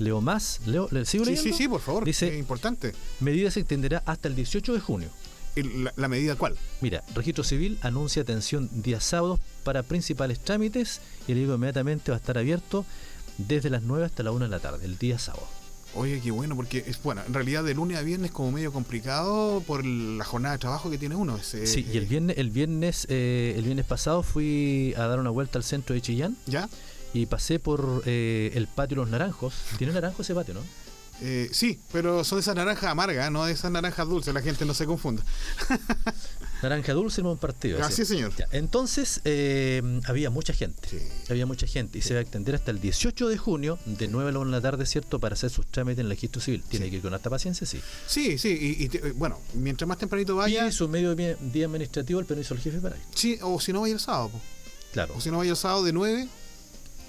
Leo 0.00 0.20
más, 0.20 0.60
leo, 0.66 0.88
¿le 0.90 1.04
sigo 1.04 1.24
Sí, 1.24 1.30
leyendo? 1.30 1.56
sí, 1.56 1.62
sí, 1.62 1.68
por 1.68 1.80
favor. 1.80 2.04
Dice- 2.04 2.28
es 2.32 2.38
importante. 2.38 2.92
Medida 3.20 3.50
se 3.52 3.60
extenderá 3.60 4.02
hasta 4.06 4.26
el 4.28 4.34
18 4.34 4.72
de 4.72 4.80
junio. 4.80 5.08
la, 5.56 5.92
la 5.96 6.08
medida 6.08 6.36
cuál. 6.36 6.56
Mira, 6.80 7.04
Registro 7.14 7.44
Civil 7.44 7.78
anuncia 7.82 8.22
atención 8.22 8.68
días 8.72 9.04
sábados 9.04 9.40
para 9.62 9.82
principales 9.82 10.40
trámites 10.40 11.00
y 11.28 11.32
el 11.32 11.38
digo 11.38 11.54
inmediatamente 11.54 12.10
va 12.12 12.16
a 12.16 12.20
estar 12.20 12.38
abierto 12.38 12.84
desde 13.36 13.68
las 13.68 13.82
9 13.82 14.04
hasta 14.06 14.22
la 14.22 14.30
1 14.32 14.44
de 14.46 14.50
la 14.50 14.58
tarde, 14.60 14.84
el 14.86 14.96
día 14.96 15.18
sábado. 15.18 15.46
Oye, 15.96 16.20
qué 16.22 16.30
bueno, 16.30 16.54
porque 16.54 16.84
es 16.86 17.02
bueno, 17.02 17.20
en 17.26 17.34
realidad 17.34 17.64
de 17.64 17.74
lunes 17.74 17.98
a 17.98 18.02
viernes 18.02 18.30
como 18.30 18.52
medio 18.52 18.72
complicado 18.72 19.60
por 19.66 19.84
la 19.84 20.24
jornada 20.24 20.54
de 20.54 20.60
trabajo 20.60 20.88
que 20.88 20.98
tiene 20.98 21.16
uno. 21.16 21.36
ese- 21.36 21.66
Sí, 21.66 21.84
y 21.92 21.96
el 21.98 22.06
viernes, 22.06 22.38
el 22.38 22.50
viernes, 22.50 23.06
eh, 23.10 23.54
el 23.58 23.64
viernes 23.64 23.86
pasado 23.86 24.22
fui 24.22 24.94
a 24.96 25.06
dar 25.08 25.18
una 25.18 25.30
vuelta 25.30 25.58
al 25.58 25.64
centro 25.64 25.94
de 25.94 26.00
Chillán 26.00 26.36
¿Ya? 26.46 26.68
Y 27.14 27.26
pasé 27.26 27.58
por 27.58 28.02
eh, 28.06 28.50
el 28.54 28.66
patio 28.68 28.96
Los 28.98 29.08
Naranjos. 29.10 29.54
¿Tiene 29.78 29.92
naranjo 29.92 30.22
ese 30.22 30.34
patio, 30.34 30.54
no? 30.54 30.60
Eh, 31.22 31.50
sí, 31.52 31.78
pero 31.92 32.24
son 32.24 32.38
de 32.38 32.40
esas 32.40 32.56
naranjas 32.56 32.90
amargas, 32.90 33.30
no 33.30 33.44
de 33.44 33.52
esas 33.52 33.70
naranjas 33.70 34.08
dulces, 34.08 34.32
la 34.32 34.40
gente 34.40 34.64
no 34.64 34.72
se 34.72 34.86
confunda. 34.86 35.22
Naranja 36.62 36.92
dulce 36.92 37.20
en 37.22 37.26
un 37.26 37.38
partido. 37.38 37.82
Así, 37.82 38.04
señor. 38.04 38.32
Ya, 38.36 38.46
Entonces, 38.52 39.20
eh, 39.24 39.82
había 40.06 40.28
mucha 40.28 40.52
gente. 40.52 40.88
Sí. 40.88 40.98
Había 41.30 41.46
mucha 41.46 41.66
gente 41.66 41.98
y 41.98 42.02
se 42.02 42.12
va 42.12 42.20
a 42.20 42.22
extender 42.22 42.54
hasta 42.54 42.70
el 42.70 42.80
18 42.80 43.28
de 43.28 43.38
junio, 43.38 43.78
de 43.86 44.08
9 44.08 44.28
a 44.28 44.32
la 44.32 44.38
1 44.40 44.50
de 44.50 44.56
la 44.58 44.60
tarde, 44.62 44.84
¿cierto? 44.84 45.18
Para 45.20 45.34
hacer 45.34 45.48
sus 45.50 45.66
trámites 45.66 46.00
en 46.00 46.06
el 46.06 46.10
registro 46.10 46.40
civil. 46.42 46.62
Tiene 46.68 46.86
Sí. 46.86 46.90
que 46.90 46.96
ir 46.98 47.02
con 47.02 47.14
harta 47.14 47.30
paciencia, 47.30 47.66
sí. 47.66 47.80
Sí, 48.06 48.36
sí, 48.38 48.76
y, 48.78 48.84
y 48.84 48.88
te- 48.90 48.98
eh, 49.08 49.12
bueno, 49.12 49.40
mientras 49.54 49.88
más 49.88 49.96
tempranito 49.98 50.36
vaya, 50.36 50.66
Y 50.68 50.72
su 50.72 50.86
medio 50.88 51.14
día 51.14 51.36
día 51.40 51.64
administrativo, 51.66 52.20
el 52.20 52.26
permiso 52.26 52.54
del 52.54 52.62
jefe 52.62 52.78
para 52.78 52.96
ir. 52.96 53.02
sí, 53.14 53.38
o 53.42 53.58
si 53.58 53.72
no 53.72 53.80
vaya 53.80 53.94
el 53.94 54.00
sábado, 54.00 54.28
po. 54.30 54.40
Claro, 54.92 55.14
o 55.16 55.20
si 55.20 55.30
no 55.30 55.38
vaya 55.38 55.52
el 55.52 55.56
sábado 55.56 55.82
de 55.84 55.92
9 55.94 56.28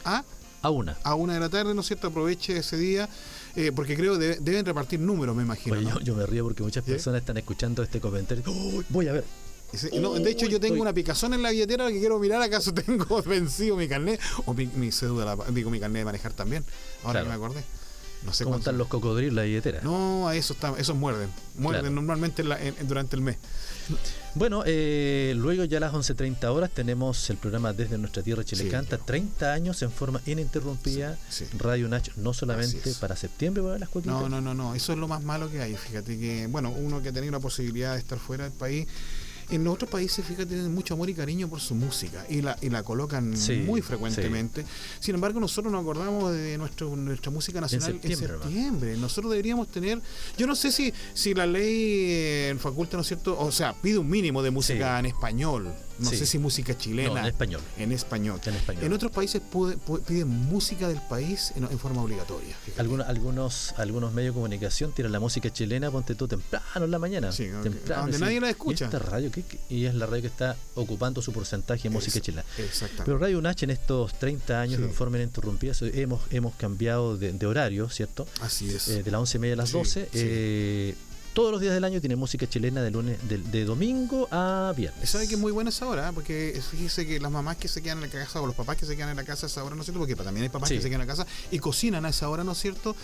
a 0.06 0.24
a 0.64 0.70
una. 0.70 0.96
a 1.04 1.16
una 1.16 1.34
de 1.34 1.40
la 1.40 1.50
tarde, 1.50 1.74
¿no 1.74 1.82
es 1.82 1.88
cierto? 1.88 2.08
Aproveche 2.08 2.56
ese 2.58 2.78
día, 2.78 3.10
eh, 3.56 3.72
porque 3.76 3.96
creo 3.96 4.20
que 4.20 4.38
deben 4.40 4.64
repartir 4.66 5.00
números, 5.00 5.36
me 5.36 5.42
imagino. 5.44 5.76
Oye, 5.76 5.86
¿no? 5.86 6.00
yo, 6.00 6.06
yo 6.06 6.16
me 6.16 6.26
río 6.28 6.44
porque 6.44 6.62
muchas 6.62 6.84
personas 6.84 7.22
están 7.22 7.38
escuchando 7.38 7.82
este 7.82 8.00
comentario. 8.00 8.44
¡Oh! 8.48 8.84
voy 8.90 9.08
a 9.08 9.14
ver. 9.14 9.24
No, 10.02 10.14
de 10.14 10.30
hecho, 10.30 10.46
yo 10.48 10.60
tengo 10.60 10.76
Estoy- 10.76 10.82
una 10.82 10.94
picazón 10.94 11.34
en 11.34 11.42
la 11.42 11.50
billetera 11.52 11.88
que 11.88 11.98
quiero 12.00 12.20
mirar 12.20 12.42
acaso 12.42 12.74
tengo 12.76 13.22
vencido 13.24 13.76
mi 13.78 13.88
carnet 13.88 14.20
o 14.46 14.54
mi, 14.54 14.68
mi 14.68 14.92
cédula, 14.92 15.38
digo, 15.50 15.72
mi 15.72 15.80
carnet 15.80 16.02
de 16.02 16.06
manejar 16.06 16.34
también. 16.34 16.64
Ahora 17.04 17.22
Claro. 17.22 17.26
que 17.26 17.30
me 17.30 17.36
acordé. 17.46 17.64
No 18.24 18.34
sé 18.34 18.44
¿Cómo 18.44 18.54
cuánto- 18.56 18.70
están 18.70 18.78
los 18.78 18.88
cocodrilos 18.88 19.34
la 19.34 19.44
billetera? 19.44 19.82
No, 19.82 20.28
a 20.28 20.36
esos, 20.36 20.56
está- 20.58 20.76
esos 20.78 20.96
muerden. 20.96 21.30
Muerden 21.58 21.82
Claro. 21.82 21.96
normalmente 21.96 22.42
en 22.44 22.50
la- 22.50 22.62
en- 22.62 22.76
durante 22.88 23.16
el 23.16 23.22
mes. 23.24 23.38
Bueno, 24.36 24.64
eh, 24.66 25.34
luego 25.36 25.66
ya 25.66 25.78
a 25.78 25.82
las 25.82 25.94
11.30 25.94 26.52
horas 26.52 26.70
tenemos 26.70 27.30
el 27.30 27.38
programa 27.38 27.74
Desde 27.74 27.98
Nuestra 27.98 28.24
Tierra 28.24 28.44
Chile 28.46 28.64
Sí, 28.64 28.70
Canta, 28.70 28.90
claro. 28.98 29.04
30 29.06 29.52
años 29.54 29.82
en 29.82 29.92
forma 29.92 30.22
ininterrumpida, 30.26 31.18
Sí, 31.30 31.46
sí. 31.52 31.58
Radio 31.58 31.90
Nach, 31.90 32.08
no 32.16 32.34
solamente 32.34 32.94
para 33.02 33.16
septiembre, 33.16 33.62
para 33.64 33.80
las 33.80 33.90
cuotitas. 33.90 34.20
No, 34.22 34.30
no, 34.30 34.40
no, 34.40 34.54
no. 34.54 34.76
Eso 34.76 34.94
es 34.94 35.00
lo 35.00 35.08
más 35.08 35.24
malo 35.24 35.50
que 35.52 35.62
hay. 35.62 35.76
Fíjate 35.76 36.18
que, 36.18 36.48
bueno, 36.48 36.70
uno 36.72 37.02
que 37.02 37.10
ha 37.10 37.14
tenido 37.14 37.32
la 37.34 37.40
posibilidad 37.40 37.94
de 37.94 38.00
estar 38.00 38.20
fuera 38.20 38.44
del 38.46 38.54
país. 38.54 38.88
En 39.52 39.68
otros 39.68 39.90
países, 39.90 40.26
fíjate, 40.26 40.46
tienen 40.48 40.74
mucho 40.74 40.94
amor 40.94 41.10
y 41.10 41.14
cariño 41.14 41.48
por 41.50 41.60
su 41.60 41.76
música 41.76 42.26
y 42.30 42.42
la, 42.42 42.58
y 42.62 42.70
la 42.70 42.84
colocan 42.84 43.36
Sí, 43.36 43.58
muy 43.66 43.82
frecuentemente. 43.82 44.66
Sin 45.00 45.14
embargo, 45.16 45.40
nosotros 45.40 45.72
nos 45.72 45.82
acordamos 45.82 46.32
de 46.34 46.58
nuestro, 46.58 46.96
nuestra 46.96 47.32
música 47.32 47.60
nacional 47.60 47.90
en 47.92 48.02
septiembre, 48.02 48.28
septiembre. 48.42 48.98
Nosotros 48.98 49.32
deberíamos 49.32 49.68
tener, 49.68 50.02
yo 50.38 50.48
no 50.48 50.56
sé 50.56 50.72
si, 50.72 50.94
si 51.14 51.34
la 51.34 51.46
ley 51.46 52.06
eh, 52.10 52.56
faculta, 52.60 52.96
¿no 52.96 53.02
es 53.02 53.08
cierto? 53.08 53.38
O 53.38 53.52
sea, 53.52 53.74
pide 53.74 53.98
un 53.98 54.10
mínimo 54.10 54.42
de 54.42 54.52
música 54.52 54.96
Sí. 54.96 55.00
en 55.00 55.06
español. 55.08 55.74
No 56.02 56.10
Sí. 56.10 56.18
sé 56.18 56.26
si 56.26 56.38
música 56.40 56.78
chilena. 56.78 57.10
No, 57.10 57.18
en 57.20 57.26
español. 57.28 57.62
En 57.78 57.92
español. 57.92 58.40
En 58.46 58.56
español. 58.56 58.84
En 58.84 58.94
otros 58.94 59.12
países 59.12 59.42
puede- 59.42 59.78
puede- 59.78 60.04
piden 60.04 60.28
música 60.28 60.88
del 60.88 61.00
país 61.02 61.54
en, 61.56 61.64
en 61.66 61.80
forma 61.80 62.02
obligatoria. 62.02 62.56
Algunos, 62.78 63.08
algunos, 63.08 63.74
algunos 63.78 64.12
medios 64.14 64.34
de 64.34 64.40
comunicación 64.40 64.92
tiran 64.94 65.12
la 65.12 65.20
música 65.20 65.50
chilena, 65.52 65.90
ponte 65.92 66.16
tú 66.16 66.28
temprano 66.28 66.86
en 66.86 66.92
la 66.92 67.00
mañana. 67.00 67.32
Sí, 67.32 67.48
temprano, 67.64 68.02
Donde 68.04 68.20
nadie 68.20 68.42
la 68.42 68.50
escucha. 68.50 68.86
¿Y 68.86 68.88
esta 68.88 69.00
radio 69.00 69.32
qué- 69.32 69.44
qué? 69.44 69.60
Y 69.70 69.86
es 69.86 69.96
la 69.96 70.06
radio 70.08 70.22
que 70.22 70.28
está 70.28 70.56
ocupando 70.76 71.22
su 71.22 71.32
porcentaje 71.32 71.84
de 71.84 71.90
música 71.92 72.18
Es- 72.18 72.24
chilena. 72.24 72.44
Exactamente. 72.58 73.04
Pero 73.06 73.18
Radio 73.18 73.42
Nach 73.42 73.62
en 73.64 73.70
estos 73.70 74.14
30 74.18 74.60
años 74.60 74.82
de 74.82 74.90
forma 74.90 75.18
ininterrumpida 75.18 75.74
hemos, 75.94 76.22
hemos 76.32 76.54
cambiado 76.56 77.18
de, 77.18 77.32
de 77.34 77.46
horario, 77.46 77.90
¿cierto? 77.90 78.28
Así 78.42 78.70
es. 78.74 78.88
Eh, 78.88 79.04
de 79.04 79.12
las 79.12 79.20
11 79.20 79.38
y 79.38 79.40
media 79.42 79.54
a 79.54 79.58
las 79.58 79.70
Sí, 79.70 79.78
12. 79.78 80.04
sí. 80.06 80.10
eh, 80.14 80.96
todos 81.34 81.52
los 81.52 81.62
días 81.62 81.74
del 81.74 81.84
año 81.84 82.00
tiene 82.02 82.16
música 82.16 82.48
chilena 82.48 82.82
de 82.82 82.92
lunes 82.92 83.18
de, 83.30 83.38
de 83.38 83.66
domingo 83.66 84.28
a 84.32 84.74
viernes. 84.76 85.10
¿Sabe 85.10 85.28
que 85.28 85.36
es 85.36 85.40
muy 85.40 85.52
buena 85.52 85.70
esa 85.70 85.88
hora? 85.88 86.10
¿eh? 86.10 86.12
Porque 86.14 86.62
fíjese 86.72 87.06
que 87.08 87.20
las 87.20 87.32
mamás 87.32 87.58
que 87.58 87.68
se 87.68 87.82
quedan 87.82 87.98
en 88.04 88.10
la 88.10 88.10
casa 88.10 88.42
o 88.42 88.48
los 88.48 88.56
papás 88.56 88.78
que 88.78 88.86
se 88.86 88.96
quedan 88.96 89.10
en 89.10 89.18
la 89.18 89.24
casa 89.24 89.46
a 89.46 89.50
esa 89.50 89.64
hora, 89.64 89.76
¿no 89.76 89.82
es 89.82 89.86
cierto? 89.86 90.00
Porque 90.00 90.16
también 90.16 90.44
hay 90.44 90.50
papás 90.50 90.70
Sí. 90.70 90.76
que 90.76 90.82
se 90.82 90.90
quedan 90.90 91.02
en 91.02 91.08
la 91.08 91.14
casa 91.14 91.26
y 91.52 91.60
cocinan 91.60 92.06
a 92.06 92.10
esa 92.10 92.28
hora, 92.30 92.44
¿no 92.44 92.52
es 92.52 92.58
cierto? 92.60 92.96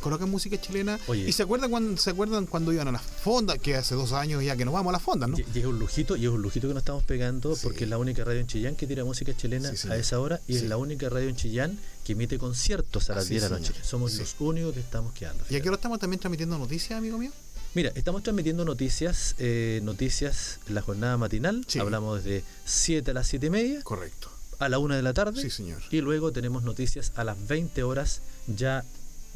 Colocan 0.00 0.30
música 0.30 0.60
chilena. 0.60 0.98
Oye. 1.08 1.26
¿Y 1.28 1.32
se 1.32 1.42
acuerdan, 1.42 1.70
cuando, 1.70 1.96
se 2.00 2.10
acuerdan 2.10 2.46
cuando 2.46 2.72
iban 2.72 2.86
a 2.88 2.92
las 2.92 3.02
fondas? 3.02 3.58
Que 3.58 3.74
hace 3.76 3.94
dos 3.94 4.12
años 4.12 4.44
ya 4.44 4.54
que 4.56 4.64
nos 4.64 4.74
vamos 4.74 4.90
a 4.90 4.92
las 4.92 5.02
fondas, 5.02 5.28
¿no? 5.28 5.38
Y, 5.38 5.44
y 5.54 5.58
es 5.60 5.64
un 5.64 5.78
lujito, 5.78 6.14
y 6.16 6.24
es 6.24 6.30
un 6.30 6.40
lujito 6.42 6.68
que 6.68 6.74
nos 6.74 6.82
estamos 6.82 7.02
pegando 7.04 7.54
Sí. 7.56 7.62
porque 7.64 7.84
es 7.84 7.90
la 7.90 7.98
única 7.98 8.22
radio 8.24 8.38
en 8.40 8.46
Chillán 8.46 8.76
que 8.76 8.86
tira 8.86 9.04
música 9.04 9.34
chilena 9.36 9.74
Sí, 9.74 9.88
a 9.88 9.96
esa 9.96 10.20
hora 10.20 10.40
y 10.46 10.56
es 10.56 10.62
la 10.64 10.76
única 10.76 11.08
radio 11.08 11.28
en 11.28 11.36
Chillán 11.36 11.78
que 12.04 12.12
emite 12.12 12.38
conciertos 12.38 13.10
a 13.10 13.14
las 13.14 13.24
Así 13.24 13.34
10 13.34 13.42
de 13.44 13.50
la 13.50 13.58
noche. 13.58 13.72
Somos 13.82 14.14
los 14.14 14.36
únicos 14.38 14.72
que 14.74 14.80
estamos 14.80 15.12
quedando. 15.14 15.42
¿Y 15.44 15.46
aquí 15.46 15.48
fíjate. 15.54 15.68
ahora 15.68 15.76
estamos 15.76 15.98
también 15.98 16.20
transmitiendo 16.20 16.58
noticias, 16.58 16.96
amigo 16.98 17.18
mío? 17.18 17.32
Mira, 17.74 17.92
estamos 17.94 18.22
transmitiendo 18.22 18.64
noticias, 18.64 19.34
eh, 19.38 19.80
noticias 19.82 20.58
en 20.68 20.74
la 20.74 20.82
jornada 20.82 21.16
matinal. 21.16 21.64
Sí. 21.68 21.78
Hablamos 21.78 22.24
desde 22.24 22.44
7 22.64 23.10
a 23.10 23.14
las 23.14 23.26
7 23.28 23.46
y 23.46 23.50
media, 23.50 23.82
Correcto. 23.82 24.30
a 24.58 24.68
la 24.68 24.78
1 24.78 24.96
de 24.96 25.02
la 25.02 25.12
tarde. 25.14 25.40
Sí, 25.40 25.50
señor. 25.50 25.82
Y 25.90 26.00
luego 26.00 26.32
tenemos 26.32 26.62
noticias 26.62 27.12
a 27.14 27.24
las 27.24 27.36
20 27.46 27.82
horas. 27.82 28.22
Ya, 28.46 28.84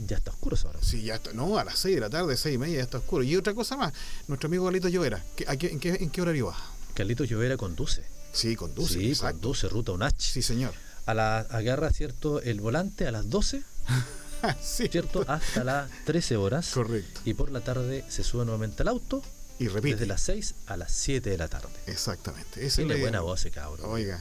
ya 0.06 0.16
está 0.16 0.30
oscuro 0.32 0.56
esa 0.56 0.68
hora. 0.70 0.78
Sí, 0.82 1.02
ya 1.02 1.16
está. 1.16 1.32
No, 1.34 1.58
a 1.58 1.64
las 1.64 1.78
6 1.78 1.94
de 1.94 2.00
la 2.00 2.10
tarde, 2.10 2.36
6 2.36 2.54
y 2.54 2.58
media, 2.58 2.76
ya 2.78 2.82
está 2.82 2.98
oscuro. 2.98 3.22
Y 3.22 3.36
otra 3.36 3.54
cosa 3.54 3.76
más, 3.76 3.92
nuestro 4.28 4.48
amigo 4.48 4.64
Galito 4.64 4.88
Llovera, 4.88 5.22
¿qué- 5.36 5.44
a 5.46 5.56
qué- 5.56 5.68
en, 5.70 5.78
qué, 5.78 5.90
¿en 6.00 6.10
qué 6.10 6.22
horario 6.22 6.46
va? 6.46 6.56
Carlitos 6.94 7.28
Llovera 7.28 7.56
conduce. 7.56 8.02
Sí, 8.32 8.56
conduce. 8.56 8.94
sí, 8.94 9.08
exacto. 9.10 9.40
conduce 9.42 9.68
ruta 9.68 9.92
UNACH. 9.92 10.18
Sí, 10.18 10.42
señor. 10.42 10.72
A 11.04 11.14
la, 11.14 11.38
agarra, 11.40 11.92
¿cierto? 11.92 12.40
El 12.40 12.60
volante 12.60 13.06
a 13.06 13.12
las 13.12 13.28
12, 13.28 13.62
sí, 14.62 14.88
¿cierto? 14.88 15.24
Hasta 15.28 15.64
las 15.64 15.90
13 16.04 16.36
horas. 16.36 16.70
Correcto. 16.72 17.20
Y 17.24 17.34
por 17.34 17.50
la 17.50 17.60
tarde 17.60 18.04
se 18.08 18.22
sube 18.24 18.44
nuevamente 18.44 18.82
al 18.82 18.88
auto. 18.88 19.22
Y 19.58 19.68
repite. 19.68 19.94
Desde 19.94 20.06
las 20.06 20.22
6 20.22 20.54
a 20.66 20.76
las 20.76 20.90
7 20.92 21.30
de 21.30 21.38
la 21.38 21.46
tarde. 21.46 21.68
Exactamente. 21.86 22.66
Ese 22.66 22.84
Tiene 22.84 23.00
buena 23.00 23.20
voz 23.20 23.46
cabrón. 23.54 23.88
Oiga, 23.92 24.20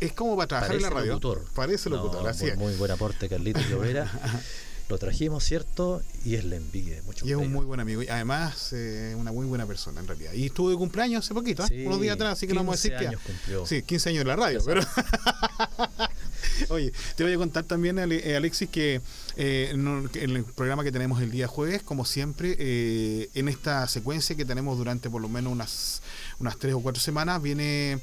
es- 0.00 0.12
como 0.14 0.36
para 0.36 0.48
trabajar 0.48 0.70
Parece 0.70 0.86
en 0.86 0.92
la 0.92 0.98
radio. 0.98 1.12
locutor. 1.12 1.44
Parece 1.54 1.90
locutor, 1.90 2.22
No, 2.24 2.28
así 2.28 2.42
muy, 2.44 2.50
es. 2.50 2.58
muy 2.58 2.74
buen 2.74 2.90
aporte, 2.90 3.28
Carlitos 3.28 3.68
Llovera. 3.68 4.10
Lo 4.88 4.98
trajimos, 4.98 5.44
¿cierto? 5.44 6.02
Y 6.24 6.34
es 6.34 6.44
la 6.44 6.56
envidia 6.56 6.96
de 6.96 7.02
muchos 7.02 7.26
Y 7.26 7.32
es 7.32 7.36
un 7.36 7.52
muy 7.52 7.64
buen 7.64 7.80
amigo. 7.80 8.02
Y 8.02 8.08
además, 8.08 8.72
eh, 8.72 9.14
una 9.16 9.32
muy 9.32 9.46
buena 9.46 9.66
persona 9.66 10.00
en 10.00 10.06
realidad. 10.06 10.32
Y 10.34 10.46
estuvo 10.46 10.70
de 10.70 10.76
cumpleaños 10.76 11.24
hace 11.24 11.34
poquito, 11.34 11.64
¿eh? 11.64 11.68
Sí, 11.68 11.86
unos 11.86 12.00
días 12.00 12.14
atrás, 12.14 12.32
así 12.34 12.46
que 12.46 12.52
no 12.52 12.60
vamos 12.60 12.74
a 12.74 12.76
decir 12.76 12.92
15 12.92 13.00
que. 13.02 13.08
años 13.08 13.20
cumplió. 13.24 13.66
Sí, 13.66 13.82
15 13.82 14.08
años 14.10 14.20
en 14.22 14.28
la 14.28 14.36
radio, 14.36 14.60
pero. 14.64 14.82
Oye, 16.68 16.92
te 17.16 17.24
voy 17.24 17.32
a 17.32 17.36
contar 17.36 17.64
también, 17.64 17.98
eh, 17.98 18.36
Alexis, 18.36 18.68
que 18.68 19.00
eh, 19.36 19.74
que 20.12 20.24
en 20.24 20.36
el 20.36 20.44
programa 20.44 20.84
que 20.84 20.92
tenemos 20.92 21.22
el 21.22 21.30
día 21.30 21.46
jueves, 21.46 21.82
como 21.82 22.04
siempre, 22.04 22.56
eh, 22.58 23.30
en 23.34 23.48
esta 23.48 23.86
secuencia 23.88 24.36
que 24.36 24.44
tenemos 24.44 24.76
durante 24.76 25.08
por 25.08 25.22
lo 25.22 25.28
menos 25.28 25.52
unas, 25.52 26.02
unas 26.38 26.58
tres 26.58 26.74
o 26.74 26.80
cuatro 26.80 27.00
semanas, 27.00 27.40
viene 27.40 28.00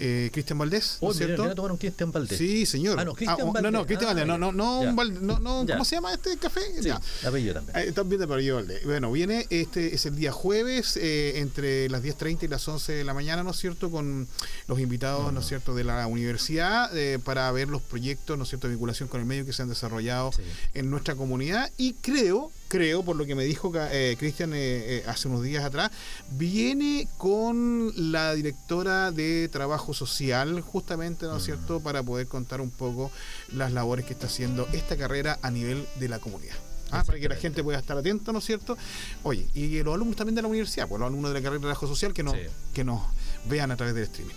eh, 0.00 0.30
Cristian 0.32 0.58
Valdés, 0.58 0.98
¿no 1.00 1.08
Oh, 1.08 1.10
es 1.12 1.18
cierto? 1.18 1.76
Cristian 1.78 2.10
Valdés. 2.10 2.38
Sí, 2.38 2.66
señor. 2.66 2.98
Ah, 2.98 3.04
no, 3.04 3.14
Cristian 3.14 3.38
oh, 3.48 3.52
Valdés. 3.52 3.62
No, 3.72 3.78
no, 3.78 3.86
Cristian 3.86 4.10
Ah, 4.10 4.14
Valdés. 4.14 4.26
No, 4.26 4.38
no, 4.38 4.52
no, 4.52 4.80
un 4.80 4.96
Val- 4.96 5.26
no, 5.26 5.38
no, 5.38 5.64
Ya. 5.66 5.74
¿cómo 5.74 5.84
se 5.84 5.96
llama 5.96 6.12
este 6.14 6.36
café? 6.38 6.60
Sí, 6.80 6.88
Ya. 6.88 7.00
apellido 7.26 7.54
también. 7.54 7.78
Eh, 7.78 7.92
también 7.92 8.18
de 8.20 8.24
apellido 8.24 8.56
Valdés. 8.56 8.84
Bueno, 8.84 9.12
viene 9.12 9.46
este 9.50 9.94
es 9.94 10.06
el 10.06 10.16
día 10.16 10.32
jueves 10.32 10.96
eh, 10.96 11.38
entre 11.38 11.88
las 11.90 12.02
10.30 12.02 12.44
y 12.44 12.48
las 12.48 12.66
11 12.66 12.92
de 12.92 13.04
la 13.04 13.14
mañana, 13.14 13.42
¿no 13.42 13.50
es 13.50 13.56
cierto? 13.58 13.90
Con 13.90 14.26
los 14.66 14.80
invitados, 14.80 15.32
¿no 15.32 15.40
es 15.40 15.46
cierto?, 15.46 15.74
de 15.74 15.84
la 15.84 16.06
universidad 16.06 16.96
eh, 16.96 17.18
para 17.18 17.50
ver 17.52 17.68
los 17.68 17.82
proyectos, 17.82 18.36
¿no 18.38 18.44
es 18.44 18.48
cierto?, 18.48 18.66
de 18.66 18.72
vinculación 18.74 19.08
con 19.08 19.20
el 19.20 19.26
medio 19.26 19.44
que 19.44 19.52
se 19.52 19.62
han 19.62 19.68
desarrollado 19.68 20.32
Sí. 20.32 20.42
en 20.74 20.90
nuestra 20.90 21.14
comunidad 21.14 21.70
y 21.76 21.94
creo, 21.94 22.50
creo, 22.70 23.02
por 23.02 23.16
lo 23.16 23.26
que 23.26 23.34
me 23.34 23.44
dijo 23.44 23.70
eh, 23.74 24.14
Cristian 24.18 24.54
eh, 24.54 24.56
eh, 25.00 25.04
hace 25.06 25.26
unos 25.28 25.42
días 25.42 25.64
atrás, 25.64 25.90
viene 26.30 27.08
con 27.18 27.92
la 28.12 28.32
directora 28.34 29.10
de 29.10 29.48
Trabajo 29.48 29.92
Social, 29.92 30.60
justamente, 30.60 31.26
¿no 31.26 31.36
es 31.36 31.42
Mm. 31.42 31.46
cierto?, 31.46 31.80
para 31.80 32.02
poder 32.02 32.28
contar 32.28 32.60
un 32.60 32.70
poco 32.70 33.10
las 33.52 33.72
labores 33.72 34.06
que 34.06 34.12
está 34.12 34.26
haciendo 34.28 34.68
esta 34.72 34.96
carrera 34.96 35.38
a 35.42 35.50
nivel 35.50 35.84
de 35.98 36.08
la 36.08 36.20
comunidad. 36.20 36.54
Ah, 36.92 37.02
para 37.04 37.18
que 37.20 37.28
la 37.28 37.36
gente 37.36 37.62
pueda 37.62 37.78
estar 37.78 37.96
atento, 37.98 38.32
¿no 38.32 38.38
es 38.38 38.44
cierto? 38.44 38.78
Oye, 39.24 39.46
y 39.54 39.82
los 39.82 39.94
alumnos 39.94 40.16
también 40.16 40.34
de 40.36 40.42
la 40.42 40.48
universidad, 40.48 40.88
pues 40.88 40.98
los 41.00 41.06
alumnos 41.08 41.30
de 41.32 41.34
la 41.38 41.42
carrera 41.42 41.58
de 41.58 41.62
trabajo 41.62 41.86
social 41.88 42.12
que 42.12 42.22
nos, 42.22 42.34
Sí. 42.34 42.40
que 42.74 42.84
nos 42.84 43.00
vean 43.48 43.70
a 43.72 43.76
través 43.76 43.94
del 43.94 44.04
streaming. 44.04 44.34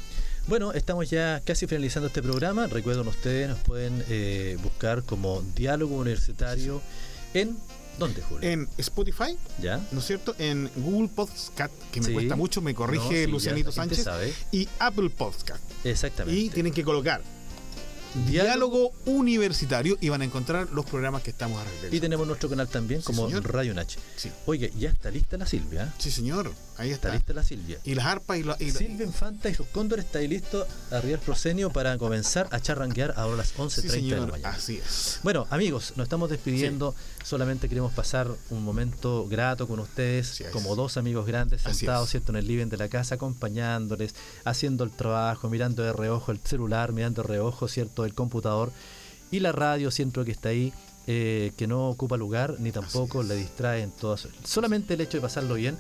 Bueno, 0.48 0.74
estamos 0.74 1.10
ya 1.10 1.42
casi 1.46 1.68
finalizando 1.68 2.08
este 2.08 2.22
programa. 2.22 2.68
Recuerden 2.68 3.08
ustedes, 3.08 3.48
nos 3.50 3.60
pueden 3.60 4.04
eh, 4.10 4.58
buscar 4.62 5.04
como 5.04 5.42
Diálogo 5.56 5.96
Universitario 5.96 6.82
en... 7.34 7.58
¿Dónde, 8.00 8.22
Julio? 8.22 8.50
En 8.50 8.68
Spotify, 8.78 9.38
¿Ya? 9.62 9.86
¿no 9.92 10.00
es 10.00 10.06
cierto? 10.06 10.36
En 10.40 10.70
Google 10.76 11.10
Podcast, 11.16 11.74
que 11.92 12.00
me 12.02 12.08
Sí. 12.08 12.14
cuesta 12.14 12.36
mucho, 12.36 12.62
me 12.62 12.74
No, 12.74 12.78
corrige 12.78 13.26
sí, 13.26 13.32
Lucianito 13.32 13.72
Sánchez, 13.72 14.04
sabe. 14.04 14.34
y 14.52 14.68
Apple 14.80 15.10
Podcast. 15.12 15.64
Exactamente. 15.84 16.40
Y 16.40 16.50
tienen 16.50 16.74
que 16.74 16.84
colocar 16.84 17.22
Diálogo 18.28 18.92
Universitario 19.06 19.98
y 20.00 20.10
van 20.10 20.22
a 20.22 20.26
encontrar 20.26 20.70
los 20.72 20.86
programas 20.86 21.24
que 21.24 21.32
estamos 21.32 21.58
Y 21.58 21.62
arreglando. 21.68 22.00
tenemos 22.02 22.28
nuestro 22.28 22.50
canal 22.50 22.68
también 22.68 23.02
Sí, 23.02 23.06
como 23.08 23.28
señor. 23.28 23.52
Radio 23.52 23.74
Nach. 23.74 23.90
Sí. 24.16 24.32
Oye, 24.46 24.72
ya 24.78 24.90
está 24.90 25.10
lista 25.10 25.38
la 25.38 25.46
Silvia. 25.46 25.86
¿eh? 25.86 25.92
Sí, 25.98 26.12
señor. 26.12 26.52
Ahí 26.78 26.90
Está 26.92 27.10
está. 27.10 27.16
lista 27.18 27.34
la 27.34 27.44
Silvia. 27.44 27.78
Y 27.84 27.94
las 27.96 28.06
arpas 28.06 28.38
y, 28.38 28.44
la- 28.44 28.58
y 28.60 28.72
Silvia 28.72 29.06
Infanta 29.06 29.48
y 29.50 29.54
sus 29.56 29.68
cóndores 29.68 30.06
está 30.06 30.20
ahí 30.20 30.28
listo 30.28 30.66
arriba 30.92 31.16
el 31.16 31.20
proscenio 31.20 31.70
para 31.72 31.98
comenzar 31.98 32.48
a 32.52 32.60
charranguear 32.60 33.14
ahora 33.16 33.36
a 33.36 33.38
las 33.38 33.54
11.30 33.56 33.92
Sí, 33.92 34.10
de 34.10 34.16
la 34.20 34.26
mañana. 34.28 34.50
Así 34.50 34.78
es. 34.78 35.20
Bueno, 35.24 35.46
amigos, 35.50 35.94
nos 35.96 36.06
estamos 36.06 36.30
despidiendo. 36.30 36.96
Solamente 37.24 37.70
queremos 37.70 37.94
pasar 37.94 38.28
un 38.50 38.64
momento 38.64 39.28
grato 39.30 39.68
con 39.68 39.80
ustedes, 39.80 40.44
como 40.52 40.76
dos 40.76 40.98
amigos 40.98 41.26
grandes 41.26 41.62
sentados. 41.62 42.10
¿cierto? 42.10 42.32
en 42.32 42.38
el 42.38 42.48
living 42.48 42.68
de 42.68 42.78
la 42.78 42.90
casa, 42.90 43.16
acompañándoles, 43.16 44.14
haciendo 44.44 44.84
el 44.84 44.92
trabajo, 44.92 45.50
mirando 45.50 45.84
de 45.84 45.94
reojo 45.94 46.32
el 46.32 46.40
celular, 46.44 46.92
mirando 46.92 47.22
de 47.22 47.28
reojo 47.30 47.68
¿cierto? 47.68 48.03
El 48.06 48.14
computador 48.14 48.72
y 49.32 49.40
la 49.40 49.52
radio, 49.52 49.90
siento 49.92 50.24
que 50.24 50.32
está 50.32 50.50
ahí, 50.50 50.72
eh, 51.08 51.52
que 51.58 51.68
no 51.68 51.90
ocupa 51.90 52.18
lugar 52.18 52.58
ni 52.60 52.72
tampoco 52.72 53.24
le 53.24 53.36
distrae 53.36 53.82
en 53.82 53.92
todas. 53.92 54.28
Solamente 54.44 54.94
el 54.94 55.02
hecho 55.02 55.18
de 55.18 55.22
pasarlo 55.22 55.56
bien 55.56 55.78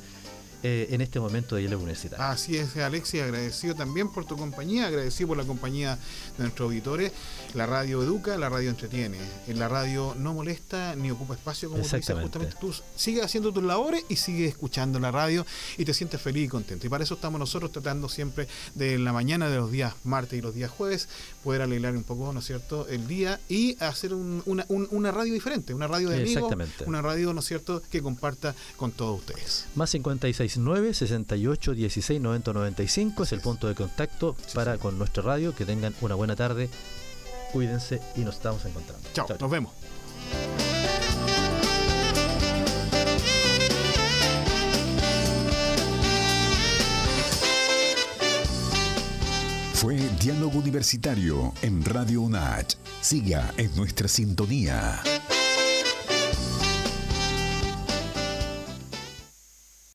eh, 0.63 0.87
en 0.91 1.01
este 1.01 1.19
momento 1.19 1.55
de 1.55 1.61
diálogo 1.61 1.83
universitario. 1.83 2.25
Así 2.25 2.57
es, 2.57 2.75
Alexia, 2.77 3.25
agradecido 3.25 3.75
también 3.75 4.09
por 4.09 4.25
tu 4.25 4.35
compañía, 4.37 4.87
agradecido 4.87 5.27
por 5.29 5.37
la 5.37 5.43
compañía 5.43 5.97
de 6.37 6.43
nuestros 6.43 6.67
auditores. 6.67 7.11
La 7.53 7.65
radio 7.65 8.01
educa, 8.01 8.37
la 8.37 8.49
radio 8.49 8.69
entretiene. 8.69 9.17
En 9.47 9.59
la 9.59 9.67
radio 9.67 10.15
no 10.17 10.33
molesta 10.33 10.95
ni 10.95 11.11
ocupa 11.11 11.35
espacio, 11.35 11.69
como 11.69 11.81
tú 11.83 11.95
dices, 11.97 12.15
justamente 12.23 12.55
tú 12.59 12.73
sigues 12.95 13.23
haciendo 13.25 13.51
tus 13.53 13.63
labores 13.63 14.03
y 14.09 14.15
sigues 14.15 14.49
escuchando 14.49 14.99
la 14.99 15.11
radio 15.11 15.45
y 15.77 15.85
te 15.85 15.93
sientes 15.93 16.21
feliz 16.21 16.45
y 16.45 16.47
contento. 16.47 16.87
Y 16.87 16.89
para 16.89 17.03
eso 17.03 17.15
estamos 17.15 17.39
nosotros 17.39 17.71
tratando 17.71 18.07
siempre 18.09 18.47
de 18.75 18.97
la 18.97 19.13
mañana 19.13 19.49
de 19.49 19.57
los 19.57 19.71
días 19.71 19.93
martes 20.03 20.39
y 20.39 20.41
los 20.41 20.55
días 20.55 20.71
jueves 20.71 21.07
poder 21.43 21.61
alegrar 21.61 21.95
un 21.95 22.03
poco, 22.03 22.31
¿no 22.31 22.39
es 22.39 22.45
cierto?, 22.45 22.87
el 22.87 23.07
día 23.07 23.39
y 23.49 23.75
hacer 23.83 24.13
un- 24.13 24.41
una, 24.45 24.65
un- 24.69 24.87
una 24.91 25.11
radio 25.11 25.33
diferente, 25.33 25.73
una 25.73 25.87
radio 25.87 26.09
de 26.09 26.15
amigos, 26.21 26.33
Exactamente. 26.35 26.83
una 26.85 27.01
radio, 27.01 27.33
¿no 27.33 27.41
es 27.41 27.45
cierto?, 27.45 27.81
que 27.91 28.01
comparta 28.01 28.55
con 28.77 28.91
todos 28.91 29.19
ustedes. 29.19 29.65
Más 29.75 29.93
569 30.53 30.93
68 30.93 31.73
16 31.73 32.21
90 32.21 32.53
95 32.53 33.23
es 33.23 33.31
el 33.31 33.41
punto 33.41 33.67
de 33.67 33.75
contacto 33.75 34.35
para 34.53 34.77
con 34.77 34.97
nuestra 34.97 35.23
radio. 35.23 35.55
Que 35.55 35.65
tengan 35.65 35.93
una 36.01 36.15
buena 36.15 36.35
tarde. 36.35 36.69
Cuídense 37.51 38.01
y 38.15 38.21
nos 38.21 38.35
estamos 38.35 38.63
encontrando. 38.65 39.07
Chao, 39.13 39.27
nos 39.39 39.51
vemos. 39.51 39.73
Fue 49.73 49.97
Diálogo 50.21 50.59
Universitario 50.59 51.53
en 51.61 51.83
Radio 51.83 52.21
UNACH. 52.21 52.75
Siga 53.01 53.53
en 53.57 53.75
nuestra 53.75 54.07
sintonía. 54.07 55.01